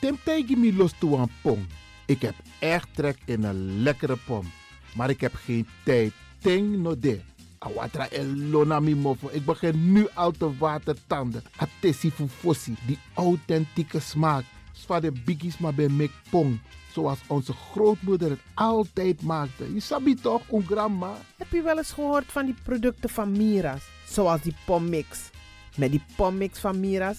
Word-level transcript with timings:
Tim 0.00 0.18
tegen 0.24 0.60
me 0.60 0.72
los 0.72 0.92
toe 0.98 1.18
aan 1.18 1.30
pom. 1.42 1.66
Ik 2.06 2.22
heb 2.22 2.34
echt 2.58 2.88
trek 2.94 3.16
in 3.24 3.44
een 3.44 3.82
lekkere 3.82 4.16
pom. 4.26 4.50
Maar 4.94 5.10
ik 5.10 5.20
heb 5.20 5.34
geen 5.34 5.66
tijd. 5.84 6.12
Ting 6.40 6.76
no 6.76 6.98
de. 6.98 7.20
Awatra 7.58 8.08
elona 8.08 8.80
mi 8.80 8.94
mofo. 8.94 9.28
Ik 9.32 9.44
begin 9.44 9.92
nu 9.92 10.06
al 10.14 10.30
te 10.30 10.56
watertanden. 10.58 11.42
Atesi 11.56 12.10
fufosi. 12.10 12.74
Die 12.86 12.98
authentieke 13.14 14.00
smaak. 14.00 14.44
Zwa 14.72 15.00
de 15.00 15.12
biggies 15.24 15.58
maar 15.58 15.74
bij 15.74 15.88
mek 15.88 16.10
pong. 16.30 16.60
Zoals 16.92 17.18
onze 17.26 17.52
grootmoeder 17.52 18.30
het 18.30 18.40
altijd 18.54 19.22
maakte. 19.22 19.74
Je 19.74 19.80
sabi 19.80 20.14
toch, 20.14 20.42
een 20.52 20.66
grandma? 20.66 21.16
Heb 21.36 21.52
je 21.52 21.62
wel 21.62 21.78
eens 21.78 21.92
gehoord 21.92 22.24
van 22.26 22.44
die 22.44 22.54
producten 22.62 23.10
van 23.10 23.32
Mira's? 23.32 23.82
Zoals 24.06 24.40
die 24.40 24.54
pommix. 24.66 25.30
Met 25.76 25.90
die 25.90 26.02
pommix 26.16 26.58
van 26.58 26.80
Mira's 26.80 27.18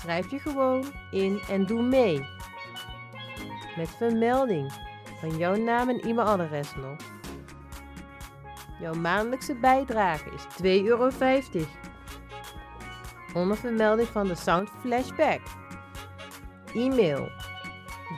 Schrijf 0.00 0.30
je 0.30 0.38
gewoon 0.38 0.84
in 1.10 1.40
en 1.48 1.66
doe 1.66 1.82
mee. 1.82 2.26
Met 3.76 3.88
vermelding 3.88 4.72
van 5.20 5.36
jouw 5.36 5.56
naam 5.56 5.88
en 5.88 6.00
e-mailadres 6.00 6.74
nog. 6.76 6.96
Jouw 8.80 8.94
maandelijkse 8.94 9.54
bijdrage 9.54 10.30
is 10.30 10.42
2,50 10.62 10.68
euro. 10.84 11.10
Onder 13.34 13.56
vermelding 13.56 14.08
van 14.08 14.26
de 14.26 14.34
Sound 14.34 14.70
Flashback. 14.80 15.40
E-mail 16.74 17.28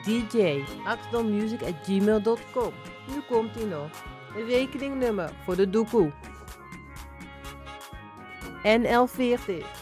dj.axelmusic.gmail.com 0.04 2.72
Nu 3.06 3.20
komt 3.28 3.56
ie 3.56 3.66
nog. 3.66 3.90
Een 4.36 4.46
rekeningnummer 4.46 5.32
voor 5.44 5.56
de 5.56 5.70
doekoe. 5.70 6.12
NL40 8.62 9.81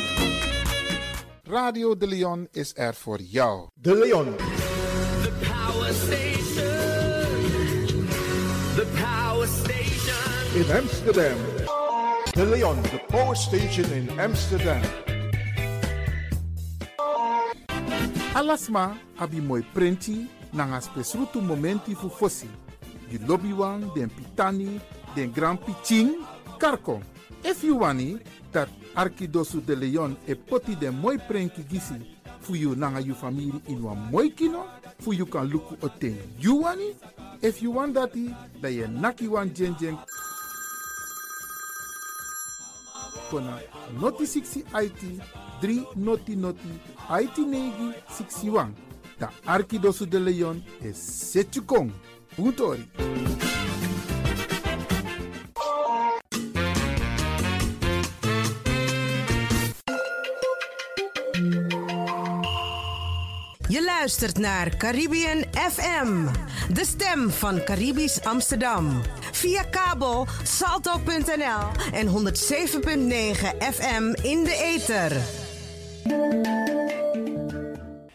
Radio 1.51 1.97
De 1.97 2.07
Leon 2.07 2.47
is 2.51 2.71
er 2.75 2.93
voor 2.93 3.21
jou. 3.21 3.67
De 3.73 3.95
Leon. 3.95 4.35
The 4.35 5.31
power 5.39 5.93
station. 5.93 6.65
The 8.75 8.85
power 9.01 9.47
station. 9.47 10.55
In 10.55 10.77
Amsterdam. 10.77 11.37
De 12.31 12.45
Leon, 12.45 12.81
the 12.81 13.01
power 13.07 13.35
station 13.35 13.91
in 13.91 14.19
Amsterdam. 14.19 14.81
Alasma 18.33 18.97
abi 19.15 19.41
moi 19.41 19.65
prenti 19.73 20.29
nanga 20.51 20.79
spesrutu 20.79 21.41
momenti 21.41 21.95
fu 21.95 22.09
fosi. 22.09 22.49
Di 23.09 23.19
lobby 23.25 23.51
wan, 23.51 23.91
den 23.93 24.09
pitani, 24.13 24.79
den 25.13 25.31
grand 25.31 25.59
piching, 25.59 26.15
karko. 26.57 27.01
If 27.43 27.63
you 27.63 27.79
wani, 27.79 28.19
dat 28.51 28.69
Arkidosu 28.95 29.61
de 29.61 29.75
Leon 29.75 30.15
e 30.27 30.35
poti 30.35 30.75
den 30.75 30.95
moi 30.95 31.17
prenki 31.17 31.63
gisi 31.63 31.95
fu 32.41 32.55
you 32.55 32.75
nanga 32.75 32.99
you 32.99 33.13
family 33.15 33.61
in 33.67 33.81
wan 33.83 33.97
moi 34.11 34.29
kino, 34.29 34.65
fu 34.99 35.13
you 35.13 35.25
kan 35.25 35.49
luku 35.49 35.77
o 35.81 35.87
ten 35.87 36.17
you 36.39 36.61
wani. 36.61 36.95
If 37.41 37.61
you 37.61 37.71
want 37.71 37.95
dati, 37.95 38.35
da 38.61 38.67
ye 38.67 38.87
naki 38.87 39.27
wan 39.27 39.53
jen 39.53 39.75
jen 39.79 39.97
kona 43.31 43.59
noti 43.99 44.25
60 44.25 44.65
IT 44.73 45.21
3 45.61 45.95
noti 45.95 46.35
noti 46.35 46.69
IT 47.09 47.37
negi 47.37 47.93
61. 48.09 48.73
Da 49.19 49.29
Arkidosu 49.45 50.05
de 50.05 50.19
Leon 50.19 50.61
is 50.83 50.97
Setchukong. 50.97 51.91
Puntori. 52.35 52.87
Je 63.71 63.83
luistert 63.83 64.37
naar 64.37 64.77
Caribbean 64.77 65.43
FM, 65.53 66.27
de 66.73 66.85
stem 66.85 67.29
van 67.29 67.63
Caribisch 67.63 68.23
Amsterdam. 68.23 69.01
Via 69.31 69.63
kabel 69.63 70.27
salto.nl 70.43 71.91
en 71.91 72.07
107.9 72.07 72.13
FM 73.73 74.13
in 74.21 74.43
de 74.43 74.55
ether. 74.75 75.11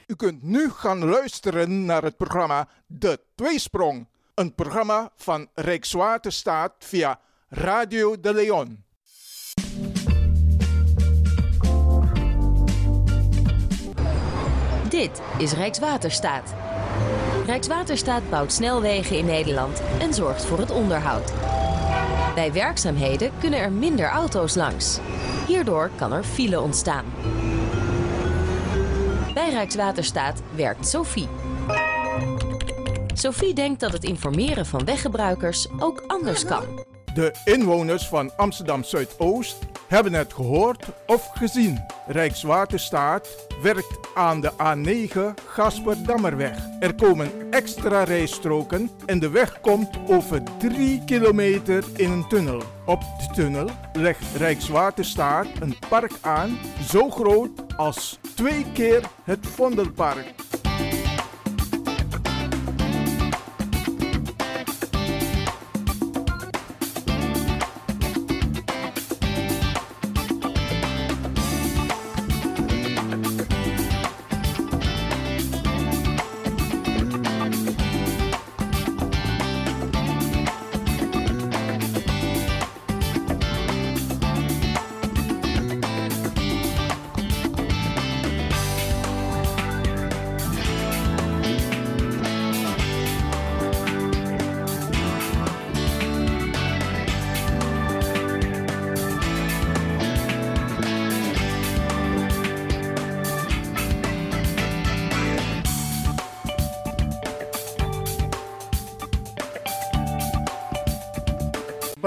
U 0.06 0.14
kunt 0.16 0.42
nu 0.42 0.70
gaan 0.70 1.04
luisteren 1.04 1.84
naar 1.84 2.02
het 2.02 2.16
programma 2.16 2.68
De 2.86 3.20
Tweesprong. 3.34 4.08
Een 4.34 4.54
programma 4.54 5.10
van 5.16 5.48
Rijkswaterstaat 5.54 6.72
via 6.78 7.20
Radio 7.48 8.20
de 8.20 8.34
Leon. 8.34 8.85
Dit 14.96 15.22
is 15.38 15.52
Rijkswaterstaat. 15.52 16.54
Rijkswaterstaat 17.46 18.30
bouwt 18.30 18.52
snelwegen 18.52 19.16
in 19.18 19.24
Nederland 19.24 19.82
en 20.00 20.14
zorgt 20.14 20.44
voor 20.44 20.58
het 20.58 20.70
onderhoud. 20.70 21.32
Bij 22.34 22.52
werkzaamheden 22.52 23.30
kunnen 23.40 23.58
er 23.58 23.72
minder 23.72 24.08
auto's 24.08 24.54
langs. 24.54 24.98
Hierdoor 25.46 25.90
kan 25.96 26.12
er 26.12 26.24
file 26.24 26.60
ontstaan. 26.60 27.04
Bij 29.34 29.50
Rijkswaterstaat 29.50 30.42
werkt 30.54 30.88
Sophie. 30.88 31.28
Sophie 33.14 33.54
denkt 33.54 33.80
dat 33.80 33.92
het 33.92 34.04
informeren 34.04 34.66
van 34.66 34.84
weggebruikers 34.84 35.68
ook 35.78 36.04
anders 36.06 36.44
kan. 36.44 36.85
De 37.16 37.32
inwoners 37.44 38.08
van 38.08 38.36
Amsterdam 38.36 38.84
Zuidoost 38.84 39.58
hebben 39.88 40.12
het 40.12 40.32
gehoord 40.32 40.86
of 41.06 41.30
gezien. 41.34 41.84
Rijkswaterstaat 42.06 43.28
werkt 43.62 43.98
aan 44.14 44.40
de 44.40 44.52
A9 44.52 45.44
Gasperdammerweg. 45.46 46.58
Er 46.80 46.94
komen 46.94 47.30
extra 47.50 48.04
rijstroken 48.04 48.90
en 49.06 49.18
de 49.18 49.30
weg 49.30 49.60
komt 49.60 49.98
over 50.06 50.42
3 50.58 51.02
kilometer 51.04 51.84
in 51.96 52.10
een 52.10 52.28
tunnel. 52.28 52.62
Op 52.86 53.00
de 53.00 53.34
tunnel 53.34 53.68
legt 53.92 54.36
Rijkswaterstaat 54.36 55.46
een 55.60 55.76
park 55.88 56.12
aan 56.20 56.58
zo 56.88 57.10
groot 57.10 57.50
als 57.76 58.18
twee 58.34 58.66
keer 58.72 59.00
het 59.24 59.46
Vondelpark. 59.46 60.34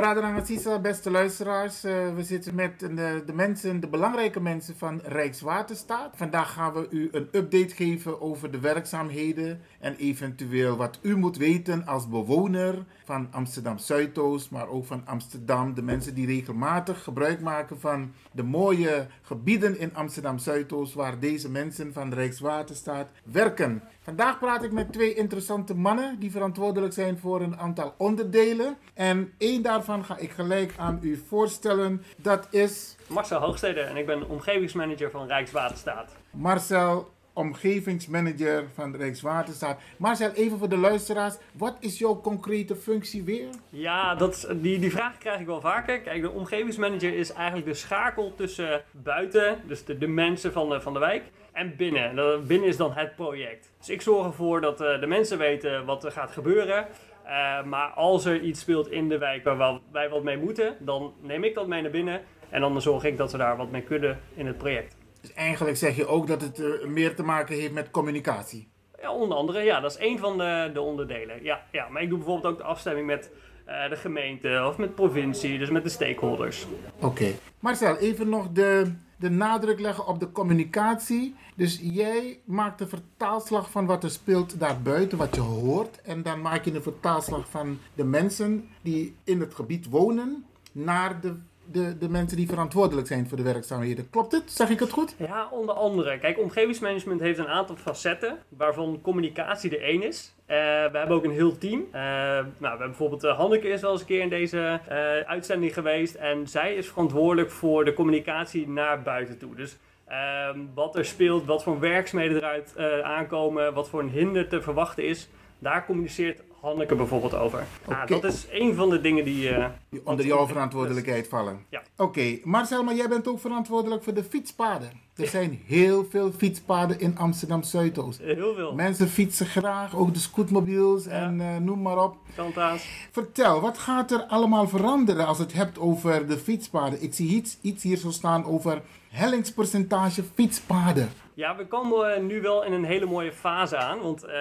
Brader 0.09 0.29
Angassisa, 0.29 0.79
beste 0.79 1.11
luisteraars. 1.11 1.83
eh, 1.83 2.15
we 2.15 2.23
zitten 2.23 2.55
met 2.55 2.79
de, 2.79 3.23
de 3.25 3.33
mensen, 3.33 3.79
de 3.79 3.87
belangrijke 3.87 4.39
mensen 4.41 4.77
van 4.77 5.01
Rijkswaterstaat. 5.03 6.13
Vandaag 6.15 6.53
gaan 6.53 6.73
we 6.73 6.87
u 6.89 7.09
een 7.11 7.27
update 7.31 7.75
geven 7.75 8.21
over 8.21 8.51
de 8.51 8.59
werkzaamheden 8.59 9.61
en 9.79 9.95
eventueel 9.95 10.77
wat 10.77 10.99
u 11.01 11.17
moet 11.17 11.37
weten 11.37 11.85
als 11.85 12.09
bewoner 12.09 12.85
van 13.09 13.27
Amsterdam 13.31 13.77
Zuidoost, 13.77 14.51
maar 14.51 14.67
ook 14.67 14.85
van 14.85 15.01
Amsterdam. 15.05 15.73
De 15.73 15.81
mensen 15.81 16.13
die 16.13 16.25
regelmatig 16.25 17.03
gebruik 17.03 17.41
maken 17.41 17.79
van 17.79 18.13
de 18.31 18.43
mooie 18.43 19.07
gebieden 19.21 19.79
in 19.79 19.95
Amsterdam 19.95 20.37
Zuidoost, 20.37 20.93
waar 20.93 21.19
deze 21.19 21.49
mensen 21.49 21.93
van 21.93 22.13
Rijkswaterstaat 22.13 23.09
werken. 23.23 23.83
Vandaag 24.01 24.39
praat 24.39 24.63
ik 24.63 24.71
met 24.71 24.93
twee 24.93 25.13
interessante 25.13 25.75
mannen 25.75 26.19
die 26.19 26.31
verantwoordelijk 26.31 26.93
zijn 26.93 27.17
voor 27.17 27.41
een 27.41 27.57
aantal 27.57 27.93
onderdelen. 27.97 28.77
En 28.93 29.33
één 29.37 29.61
daarvan 29.61 30.05
ga 30.05 30.17
ik 30.17 30.31
gelijk 30.31 30.73
aan 30.77 30.99
u 31.01 31.23
voorstellen. 31.27 32.03
Dat 32.17 32.47
is 32.49 32.95
Marcel 33.07 33.39
Hoogstede 33.39 33.81
en 33.81 33.97
ik 33.97 34.05
ben 34.05 34.29
omgevingsmanager 34.29 35.11
van 35.11 35.27
Rijkswaterstaat. 35.27 36.15
Marcel, 36.31 37.09
omgevingsmanager 37.39 38.63
van 38.73 38.95
Rijkswaterstaat. 38.95 39.79
Marcel, 39.97 40.31
even 40.31 40.57
voor 40.57 40.69
de 40.69 40.77
luisteraars. 40.77 41.37
Wat 41.53 41.77
is 41.79 41.99
jouw 41.99 42.21
concrete 42.21 42.75
functie 42.75 43.23
weer? 43.23 43.47
Ja, 43.69 44.15
dat, 44.15 44.49
die, 44.55 44.79
die 44.79 44.91
vraag 44.91 45.17
krijg 45.17 45.39
ik 45.39 45.45
wel 45.45 45.61
vaker. 45.61 45.99
Kijk, 46.01 46.21
de 46.21 46.31
omgevingsmanager 46.31 47.13
is 47.13 47.31
eigenlijk 47.33 47.67
de 47.67 47.73
schakel 47.73 48.33
tussen 48.35 48.83
buiten, 48.91 49.57
dus 49.67 49.85
de, 49.85 49.97
de 49.97 50.07
mensen 50.07 50.51
van 50.51 50.69
de, 50.69 50.81
van 50.81 50.93
de 50.93 50.99
wijk, 50.99 51.23
en 51.51 51.75
binnen. 51.77 52.09
En 52.09 52.15
dat- 52.15 52.47
binnen 52.47 52.67
is 52.67 52.77
dan 52.77 52.91
het 52.93 53.15
project. 53.15 53.71
Dus 53.77 53.89
ik 53.89 54.01
zorg 54.01 54.25
ervoor 54.25 54.61
dat 54.61 54.81
eh, 54.81 54.99
de 54.99 55.07
mensen 55.07 55.37
weten 55.37 55.85
wat 55.85 56.03
er 56.03 56.11
gaat 56.11 56.31
gebeuren. 56.31 56.85
Eh, 57.23 57.63
maar 57.63 57.87
als 57.89 58.25
er 58.25 58.41
iets 58.41 58.59
speelt 58.59 58.91
in 58.91 59.09
de 59.09 59.17
wijk 59.17 59.43
waar 59.43 59.79
wij 59.91 60.09
wat 60.09 60.23
mee 60.23 60.37
moeten, 60.37 60.75
dan 60.79 61.13
neem 61.21 61.43
ik 61.43 61.53
dat 61.53 61.67
mee 61.67 61.81
naar 61.81 61.91
binnen. 61.91 62.21
En 62.49 62.61
dan 62.61 62.81
zorg 62.81 63.03
ik 63.03 63.17
dat 63.17 63.31
we 63.31 63.37
daar 63.37 63.57
wat 63.57 63.71
mee 63.71 63.81
kunnen 63.81 64.19
in 64.35 64.47
het 64.47 64.57
project. 64.57 64.97
Dus 65.21 65.33
eigenlijk 65.33 65.77
zeg 65.77 65.95
je 65.95 66.07
ook 66.07 66.27
dat 66.27 66.41
het 66.41 66.59
eh, 66.59 66.85
meer 66.87 67.15
te 67.15 67.23
maken 67.23 67.55
heeft 67.55 67.73
met 67.73 67.91
communicatie. 67.91 68.67
Ja, 69.01 69.13
onder 69.13 69.37
andere, 69.37 69.63
ja, 69.63 69.79
dat 69.79 69.91
is 69.91 69.97
één 69.97 70.19
van 70.19 70.37
de, 70.37 70.69
de 70.73 70.81
onderdelen. 70.81 71.43
Ja, 71.43 71.63
ja, 71.71 71.89
maar 71.89 72.01
ik 72.01 72.09
doe 72.09 72.17
bijvoorbeeld 72.17 72.53
ook 72.53 72.59
de 72.59 72.65
afstemming 72.65 73.07
met 73.07 73.31
eh, 73.65 73.89
de 73.89 73.95
gemeente 73.95 74.65
of 74.67 74.77
met 74.77 74.95
provincie, 74.95 75.57
dus 75.57 75.69
met 75.69 75.83
de 75.83 75.89
stakeholders. 75.89 76.65
Oké. 76.99 77.31
Marcel, 77.59 77.97
even 77.97 78.29
nog 78.29 78.49
de, 78.51 78.93
de 79.17 79.29
nadruk 79.29 79.79
leggen 79.79 80.07
op 80.07 80.19
de 80.19 80.31
communicatie. 80.31 81.35
Dus 81.55 81.79
jij 81.81 82.39
maakt 82.45 82.79
de 82.79 82.87
vertaalslag 82.87 83.71
van 83.71 83.85
wat 83.85 84.03
er 84.03 84.09
speelt 84.09 84.59
daarbuiten, 84.59 85.17
wat 85.17 85.35
je 85.35 85.41
hoort. 85.41 86.01
En 86.01 86.23
dan 86.23 86.41
maak 86.41 86.65
je 86.65 86.75
een 86.75 86.81
vertaalslag 86.81 87.49
van 87.49 87.79
de 87.93 88.03
mensen 88.03 88.69
die 88.81 89.15
in 89.23 89.39
het 89.39 89.55
gebied 89.55 89.89
wonen 89.89 90.45
naar 90.71 91.21
de, 91.21 91.35
de, 91.71 91.97
de 91.97 92.09
mensen 92.09 92.37
die 92.37 92.47
verantwoordelijk 92.47 93.07
zijn 93.07 93.27
voor 93.27 93.37
de 93.37 93.43
werkzaamheden. 93.43 94.09
Klopt 94.09 94.31
het? 94.31 94.51
Zeg 94.51 94.69
ik 94.69 94.79
het 94.79 94.91
goed? 94.91 95.15
Ja, 95.17 95.47
onder 95.51 95.75
andere. 95.75 96.19
Kijk, 96.19 96.39
omgevingsmanagement 96.39 97.21
heeft 97.21 97.39
een 97.39 97.47
aantal 97.47 97.75
facetten, 97.75 98.37
waarvan 98.49 98.99
communicatie 99.01 99.77
er 99.77 99.83
één 99.83 100.03
is. 100.03 100.33
Eh, 100.45 100.57
we 100.91 100.97
hebben 100.97 101.15
ook 101.15 101.23
een 101.23 101.31
heel 101.31 101.57
team. 101.57 101.85
Eh, 101.91 102.01
nou, 102.01 102.45
we 102.57 102.67
hebben 102.67 102.87
bijvoorbeeld 102.87 103.23
uh, 103.23 103.37
Hanneke 103.37 103.67
is 103.67 103.81
wel 103.81 103.91
eens 103.91 104.01
een 104.01 104.07
keer 104.07 104.21
in 104.21 104.29
deze 104.29 104.79
eh, 104.87 104.97
uitzending 105.19 105.73
geweest. 105.73 106.15
En 106.15 106.47
zij 106.47 106.75
is 106.75 106.87
verantwoordelijk 106.87 107.51
voor 107.51 107.85
de 107.85 107.93
communicatie 107.93 108.69
naar 108.69 109.01
buiten 109.01 109.37
toe. 109.37 109.55
Dus 109.55 109.77
ehm, 110.05 110.59
wat 110.73 110.95
er 110.95 111.05
speelt, 111.05 111.45
wat 111.45 111.63
voor 111.63 111.79
werkzaamheden 111.79 112.37
eruit 112.37 112.73
eh, 112.75 112.99
aankomen, 112.99 113.73
wat 113.73 113.89
voor 113.89 113.99
een 113.99 114.09
hinder 114.09 114.47
te 114.47 114.61
verwachten 114.61 115.03
is. 115.03 115.29
Daar 115.59 115.85
communiceert 115.85 116.41
Hanneke 116.61 116.95
bijvoorbeeld 116.95 117.33
over. 117.35 117.63
Oké. 117.85 118.05
dat 118.07 118.23
is 118.23 118.47
één 118.47 118.75
van 118.75 118.89
de 118.89 119.01
dingen 119.01 119.23
die... 119.25 119.49
eh, 119.49 119.65
Die 119.89 120.01
onder 120.05 120.25
jouw 120.25 120.47
verantwoordelijkheid 120.47 121.27
vallen. 121.27 121.65
Ja. 121.69 121.81
Oké, 121.97 122.37
Marcel, 122.43 122.83
maar 122.83 122.95
jij 122.95 123.07
bent 123.09 123.27
ook 123.27 123.39
verantwoordelijk 123.39 124.03
voor 124.03 124.13
de 124.13 124.23
fietspaden. 124.23 124.91
Er 125.15 125.27
zijn 125.27 125.61
heel 125.65 126.05
veel 126.09 126.31
fietspaden 126.37 126.99
in 126.99 127.17
Amsterdam 127.17 127.63
Zuidoost. 127.63 128.19
Heel 128.19 128.53
veel. 128.55 128.73
Mensen 128.73 129.07
fietsen 129.09 129.45
graag, 129.45 129.95
ook 129.95 130.13
de 130.13 130.19
scootmobiels 130.19 131.05
en 131.05 131.41
eh, 131.41 131.57
noem 131.57 131.81
maar 131.81 132.03
op. 132.03 132.15
Kanta's. 132.35 132.87
Vertel, 133.11 133.61
wat 133.61 133.77
gaat 133.77 134.11
er 134.11 134.23
allemaal 134.23 134.67
veranderen 134.67 135.25
als 135.27 135.37
het 135.37 135.53
hebt 135.53 135.79
over 135.79 136.27
de 136.27 136.37
fietspaden? 136.37 137.03
Ik 137.03 137.13
zie 137.13 137.27
iets, 137.29 137.57
iets 137.61 137.83
hier 137.83 137.97
zo 137.97 138.09
staan 138.11 138.45
over 138.45 138.81
hellingspercentage 139.09 140.23
fietspaden. 140.33 141.09
Ja, 141.39 141.55
we 141.55 141.67
komen 141.67 142.13
eh, 142.13 142.21
nu 142.21 142.41
wel 142.41 142.63
in 142.63 142.73
een 142.73 142.83
hele 142.83 143.05
mooie 143.05 143.31
fase 143.31 143.77
aan. 143.77 143.99
Want 144.01 144.23
eh, 144.23 144.33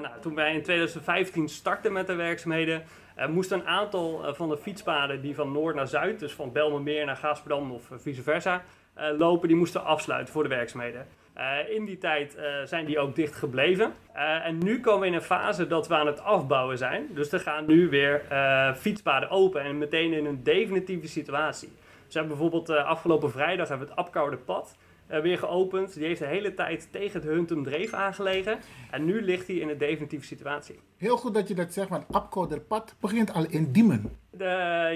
nou, 0.00 0.20
toen 0.20 0.34
wij 0.34 0.54
in 0.54 0.62
2015 0.62 1.48
startten 1.48 1.92
met 1.92 2.06
de 2.06 2.14
werkzaamheden, 2.14 2.82
eh, 3.14 3.28
moesten 3.28 3.58
een 3.58 3.66
aantal 3.66 4.34
van 4.34 4.48
de 4.48 4.56
fietspaden 4.56 5.20
die 5.20 5.34
van 5.34 5.52
noord 5.52 5.74
naar 5.74 5.88
zuid, 5.88 6.18
dus 6.18 6.32
van 6.32 6.52
Belmermeer 6.52 7.04
naar 7.04 7.16
Gaasperdam 7.16 7.72
of 7.72 7.82
vice 7.90 8.22
versa, 8.22 8.62
lopen, 9.18 9.48
die 9.48 9.56
moesten 9.56 9.84
afsluiten 9.84 10.32
voor 10.32 10.42
de 10.42 10.48
werkzaamheden. 10.48 11.06
In 11.68 11.84
die 11.84 11.98
tijd 11.98 12.36
zijn 12.64 12.84
die 12.86 12.98
ook 12.98 13.14
dicht 13.14 13.34
gebleven. 13.34 13.94
En 14.42 14.58
nu 14.58 14.80
komen 14.80 15.00
we 15.00 15.06
in 15.06 15.14
een 15.14 15.22
fase 15.22 15.66
dat 15.66 15.88
we 15.88 15.94
aan 15.94 16.06
het 16.06 16.20
afbouwen 16.20 16.78
zijn. 16.78 17.08
Dus 17.14 17.32
er 17.32 17.40
gaan 17.40 17.66
nu 17.66 17.88
weer 17.88 18.22
fietspaden 18.76 19.30
open 19.30 19.60
en 19.60 19.78
meteen 19.78 20.12
in 20.12 20.26
een 20.26 20.42
definitieve 20.42 21.08
situatie. 21.08 21.68
Dus 21.68 22.14
we 22.14 22.18
hebben 22.18 22.38
bijvoorbeeld 22.38 22.70
afgelopen 22.70 23.30
vrijdag 23.30 23.68
hebben 23.68 23.86
we 23.86 23.92
het 23.92 24.02
Apkoude 24.04 24.36
Pad 24.36 24.76
eh, 25.06 25.20
weer 25.20 25.38
geopend. 25.38 25.94
Die 25.94 26.04
heeft 26.04 26.18
de 26.20 26.26
hele 26.26 26.54
tijd 26.54 26.88
tegen 26.90 27.20
het 27.20 27.28
Huntum 27.30 27.64
Dreef 27.64 27.92
aangelegen. 27.92 28.58
En 28.90 29.04
nu 29.04 29.22
ligt 29.22 29.46
hij 29.46 29.56
in 29.56 29.68
een 29.68 29.78
definitieve 29.78 30.26
situatie. 30.26 30.78
Heel 30.96 31.16
goed 31.16 31.34
dat 31.34 31.48
je 31.48 31.54
dat 31.54 31.72
zegt, 31.72 31.88
want 31.88 32.04
Apkouderpad 32.10 32.94
begint 33.00 33.32
al 33.32 33.44
in 33.48 33.72
Diemen. 33.72 34.12
De, 34.30 34.44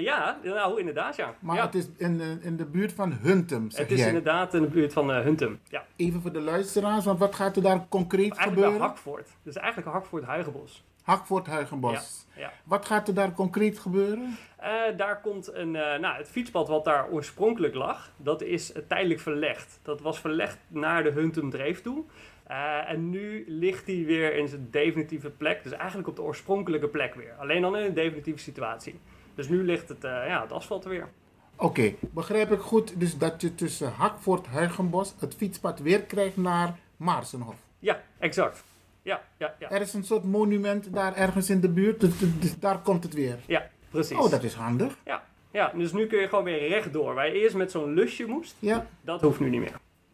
ja, 0.02 0.38
nou 0.42 0.78
inderdaad 0.78 1.16
ja. 1.16 1.34
Maar 1.40 1.56
ja. 1.56 1.64
het 1.64 1.74
is 1.74 1.88
in, 1.96 2.18
de- 2.18 2.38
in 2.40 2.56
de 2.56 2.64
buurt 2.64 2.92
van 2.92 3.12
Huntum, 3.12 3.70
zeg 3.70 3.80
Het 3.80 3.90
is 3.90 3.98
jij. 3.98 4.06
inderdaad 4.08 4.54
in 4.54 4.62
de 4.62 4.68
buurt 4.68 4.92
van 4.92 5.12
eh, 5.12 5.20
Huntum. 5.22 5.60
Ja. 5.68 5.84
Even 5.96 6.20
voor 6.20 6.32
de 6.32 6.40
luisteraars, 6.40 7.04
want 7.04 7.18
wat 7.18 7.34
gaat 7.34 7.56
er 7.56 7.62
daar 7.62 7.86
concreet 7.88 8.20
Eigenlijk 8.20 8.48
gebeuren? 8.50 8.78
bij 8.78 8.86
Hakvoort. 8.88 9.28
Dus 9.42 9.56
eigenlijk 9.56 9.88
Hakvoort 9.92 10.24
Huigenbos. 10.24 10.84
Hakvoort 11.08 11.46
Huigenbos. 11.46 12.26
Ja, 12.34 12.40
ja. 12.40 12.52
Wat 12.64 12.86
gaat 12.86 13.08
er 13.08 13.14
daar 13.14 13.32
concreet 13.32 13.78
gebeuren? 13.78 14.36
Eh, 14.56 14.70
daar 14.96 15.20
komt 15.20 15.52
een, 15.52 15.76
eh, 15.76 15.98
nou, 15.98 16.16
het 16.16 16.28
fietspad 16.28 16.68
wat 16.68 16.84
daar 16.84 17.08
oorspronkelijk 17.10 17.74
lag, 17.74 18.10
dat 18.16 18.42
is 18.42 18.72
tijdelijk 18.88 19.20
verlegd. 19.20 19.80
Dat 19.82 20.00
was 20.00 20.20
verlegd 20.20 20.58
naar 20.68 21.02
de 21.02 21.10
Huntum 21.10 21.50
Dreef 21.50 21.82
toe. 21.82 22.04
Eh, 22.46 22.90
en 22.90 23.10
nu 23.10 23.44
ligt 23.46 23.86
hij 23.86 24.04
weer 24.04 24.36
in 24.36 24.48
zijn 24.48 24.68
definitieve 24.70 25.30
plek. 25.30 25.62
Dus 25.62 25.72
eigenlijk 25.72 26.08
op 26.08 26.16
de 26.16 26.22
oorspronkelijke 26.22 26.88
plek 26.88 27.14
weer. 27.14 27.34
Alleen 27.38 27.62
dan 27.62 27.76
in 27.76 27.84
een 27.84 27.94
definitieve 27.94 28.38
situatie. 28.38 29.00
Dus 29.34 29.48
nu 29.48 29.64
ligt 29.64 29.88
het, 29.88 30.02
ja, 30.02 30.42
het 30.42 30.52
asfalt 30.52 30.84
er 30.84 30.90
weer. 30.90 31.08
Oké, 31.56 31.94
begrijp 32.00 32.52
ik 32.52 32.60
goed 32.60 33.00
dus 33.00 33.18
dat 33.18 33.40
je 33.40 33.54
tussen 33.54 33.92
Hakvoort 33.92 34.46
Huigenbos 34.46 35.14
het 35.18 35.34
fietspad 35.34 35.78
weer 35.78 36.02
krijgt 36.02 36.36
naar 36.36 36.78
Maarsenhof? 36.96 37.56
Ja, 37.78 38.02
exact. 38.18 38.64
Ja, 39.08 39.20
ja, 39.38 39.54
ja. 39.58 39.70
Er 39.70 39.80
is 39.80 39.94
een 39.94 40.04
soort 40.04 40.24
monument 40.24 40.94
daar 40.94 41.16
ergens 41.16 41.50
in 41.50 41.60
de 41.60 41.68
buurt, 41.68 42.00
dus, 42.00 42.12
dus 42.40 42.58
daar 42.58 42.78
komt 42.78 43.02
het 43.02 43.14
weer. 43.14 43.36
Ja, 43.46 43.68
precies. 43.90 44.16
Oh, 44.18 44.30
dat 44.30 44.42
is 44.42 44.54
handig. 44.54 44.96
Ja, 45.04 45.22
ja, 45.52 45.72
dus 45.74 45.92
nu 45.92 46.06
kun 46.06 46.20
je 46.20 46.28
gewoon 46.28 46.44
weer 46.44 46.68
rechtdoor. 46.68 47.14
Waar 47.14 47.26
je 47.26 47.40
eerst 47.40 47.54
met 47.56 47.70
zo'n 47.70 47.94
lusje 47.94 48.26
moest, 48.26 48.56
Ja. 48.58 48.86
dat 49.00 49.20
hoeft 49.20 49.40
nu 49.40 49.50
niet 49.50 49.60
meer. 49.60 49.72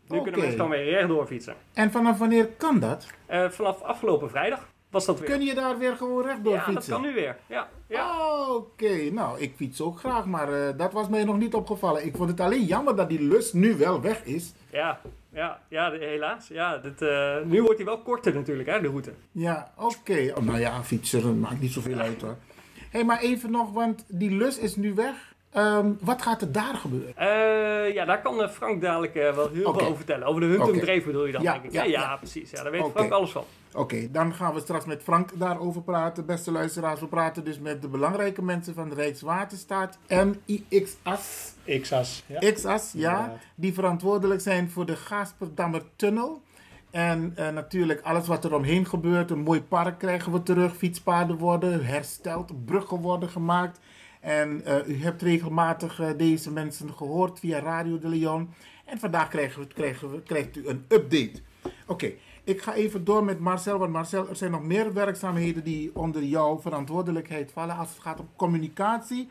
Nu 0.08 0.16
kunnen 0.22 0.26
Oké. 0.26 0.40
mensen 0.40 0.56
gewoon 0.56 0.70
weer 0.70 0.84
rechtdoor 0.90 1.26
fietsen. 1.26 1.54
En 1.72 1.90
vanaf 1.90 2.18
wanneer 2.18 2.46
kan 2.46 2.80
dat? 2.80 3.06
Eh, 3.26 3.48
vanaf 3.48 3.82
afgelopen 3.82 4.30
vrijdag 4.30 4.68
was 4.90 5.04
dat 5.04 5.18
weer. 5.20 5.28
Kun 5.30 5.40
je 5.40 5.54
daar 5.54 5.78
weer 5.78 5.96
gewoon 5.96 6.22
rechtdoor 6.24 6.52
ja, 6.52 6.60
fietsen? 6.62 6.90
dat 6.92 7.00
kan 7.00 7.08
nu 7.10 7.14
weer. 7.14 7.36
Ja, 7.46 7.68
ja. 7.88 8.28
Oké, 8.54 9.10
nou, 9.10 9.40
ik 9.40 9.52
fiets 9.56 9.80
ook 9.80 9.98
graag, 9.98 10.24
maar 10.26 10.52
eh, 10.52 10.78
dat 10.78 10.92
was 10.92 11.08
mij 11.08 11.24
nog 11.24 11.38
niet 11.38 11.54
opgevallen. 11.54 12.06
Ik 12.06 12.16
vond 12.16 12.30
het 12.30 12.40
alleen 12.40 12.64
jammer 12.64 12.96
dat 12.96 13.08
die 13.08 13.22
lust 13.22 13.54
nu 13.54 13.76
wel 13.76 14.00
weg 14.00 14.24
is. 14.24 14.52
Ja, 14.70 15.00
ja, 15.34 15.60
ja 15.68 15.90
helaas. 15.90 16.48
Ja, 16.48 16.78
dit, 16.78 17.02
eh, 17.02 17.36
nu 17.44 17.62
wordt 17.62 17.76
hij 17.76 17.84
wel 17.84 18.02
korter 18.02 18.34
natuurlijk, 18.34 18.68
hè, 18.68 18.80
de 18.80 18.88
route. 18.88 19.12
Ja, 19.32 19.72
oké. 19.76 20.32
Oh, 20.34 20.44
nou 20.44 20.58
ja, 20.58 20.82
fietsen 20.82 21.40
maakt 21.40 21.60
niet 21.60 21.72
zoveel 21.72 21.98
uit 22.08 22.20
hoor. 22.20 22.36
Hé, 22.74 22.86
hey, 22.90 23.04
maar 23.04 23.20
even 23.20 23.50
nog, 23.50 23.72
want 23.72 24.04
die 24.08 24.30
lus 24.30 24.58
is 24.58 24.76
nu 24.76 24.94
weg. 24.94 25.33
Ehm, 25.54 25.92
wat 26.00 26.22
gaat 26.22 26.42
er 26.42 26.52
daar 26.52 26.74
gebeuren? 26.74 27.16
Eh, 27.16 27.94
ja, 27.94 28.04
daar 28.04 28.22
kan 28.22 28.42
eh, 28.42 28.48
Frank 28.48 28.80
dadelijk 28.82 29.14
eh, 29.14 29.34
wel 29.34 29.50
heel 29.50 29.72
veel 29.72 29.80
over 29.80 29.96
vertellen. 29.96 30.26
Over 30.26 30.40
de 30.40 30.46
Huntum 30.46 30.68
Oké. 30.68 30.78
Dreef 30.78 31.04
bedoel 31.04 31.26
je 31.26 31.32
dan, 31.32 31.42
Ja, 31.42 31.52
denk 31.52 31.64
ik. 31.64 31.72
ja, 31.72 31.82
Ja, 31.82 31.90
ja, 31.90 32.00
ja. 32.00 32.16
precies. 32.16 32.50
Ja, 32.50 32.62
daar 32.62 32.72
weet 32.72 32.80
Oké. 32.80 32.90
Frank 32.90 33.10
alles 33.12 33.30
van. 33.30 33.44
Oké, 33.72 34.10
dan 34.10 34.34
gaan 34.34 34.54
we 34.54 34.60
straks 34.60 34.84
met 34.84 35.02
Frank 35.02 35.30
daarover 35.34 35.82
praten. 35.82 36.26
Beste 36.26 36.50
luisteraars, 36.52 37.00
we 37.00 37.06
praten 37.06 37.44
dus 37.44 37.58
met 37.58 37.82
de 37.82 37.88
belangrijke 37.88 38.42
mensen 38.42 38.74
van 38.74 38.88
de 38.88 38.94
Rijkswaterstaat. 38.94 39.98
MIXAS. 40.08 41.52
XAS. 41.80 42.22
Ja. 42.26 42.52
XAS, 42.52 42.92
ja. 42.94 43.10
Inderdaad. 43.10 43.42
Die 43.54 43.74
verantwoordelijk 43.74 44.40
zijn 44.40 44.70
voor 44.70 44.86
de 44.86 44.96
Gaasperdammer 44.96 45.82
Tunnel. 45.96 46.42
En 46.90 47.32
eh, 47.36 47.48
natuurlijk 47.48 48.00
alles 48.02 48.26
wat 48.26 48.44
er 48.44 48.54
omheen 48.54 48.86
gebeurt. 48.86 49.30
Een 49.30 49.42
mooi 49.42 49.62
park 49.62 49.98
krijgen 49.98 50.32
we 50.32 50.42
terug. 50.42 50.76
Fietspaden 50.76 51.36
worden 51.36 51.84
hersteld. 51.84 52.64
Bruggen 52.64 53.00
worden 53.00 53.28
gemaakt. 53.28 53.78
En 54.24 54.64
eh, 54.64 54.88
u 54.88 55.02
hebt 55.02 55.22
regelmatig 55.22 56.00
eh, 56.00 56.10
deze 56.16 56.50
mensen 56.50 56.94
gehoord 56.94 57.38
via 57.38 57.58
Radio 57.58 57.98
de 57.98 58.08
Leon. 58.08 58.50
En 58.84 58.98
vandaag 58.98 59.28
krijgen 59.28 59.60
we, 59.60 59.66
krijgen 59.66 60.10
we, 60.10 60.22
krijgt 60.22 60.56
u 60.56 60.66
een 60.66 60.84
update. 60.88 61.40
Oké, 61.86 62.12
ik 62.44 62.62
ga 62.62 62.74
even 62.74 63.04
door 63.04 63.24
met 63.24 63.38
Marcel. 63.38 63.78
Want 63.78 63.92
Marcel, 63.92 64.28
er 64.28 64.36
zijn 64.36 64.50
nog 64.50 64.62
meer 64.62 64.92
werkzaamheden 64.92 65.64
die 65.64 65.90
onder 65.94 66.22
jouw 66.22 66.58
verantwoordelijkheid 66.60 67.50
vallen 67.52 67.76
als 67.76 67.88
het 67.88 67.98
gaat 67.98 68.20
om 68.20 68.28
communicatie. 68.36 69.28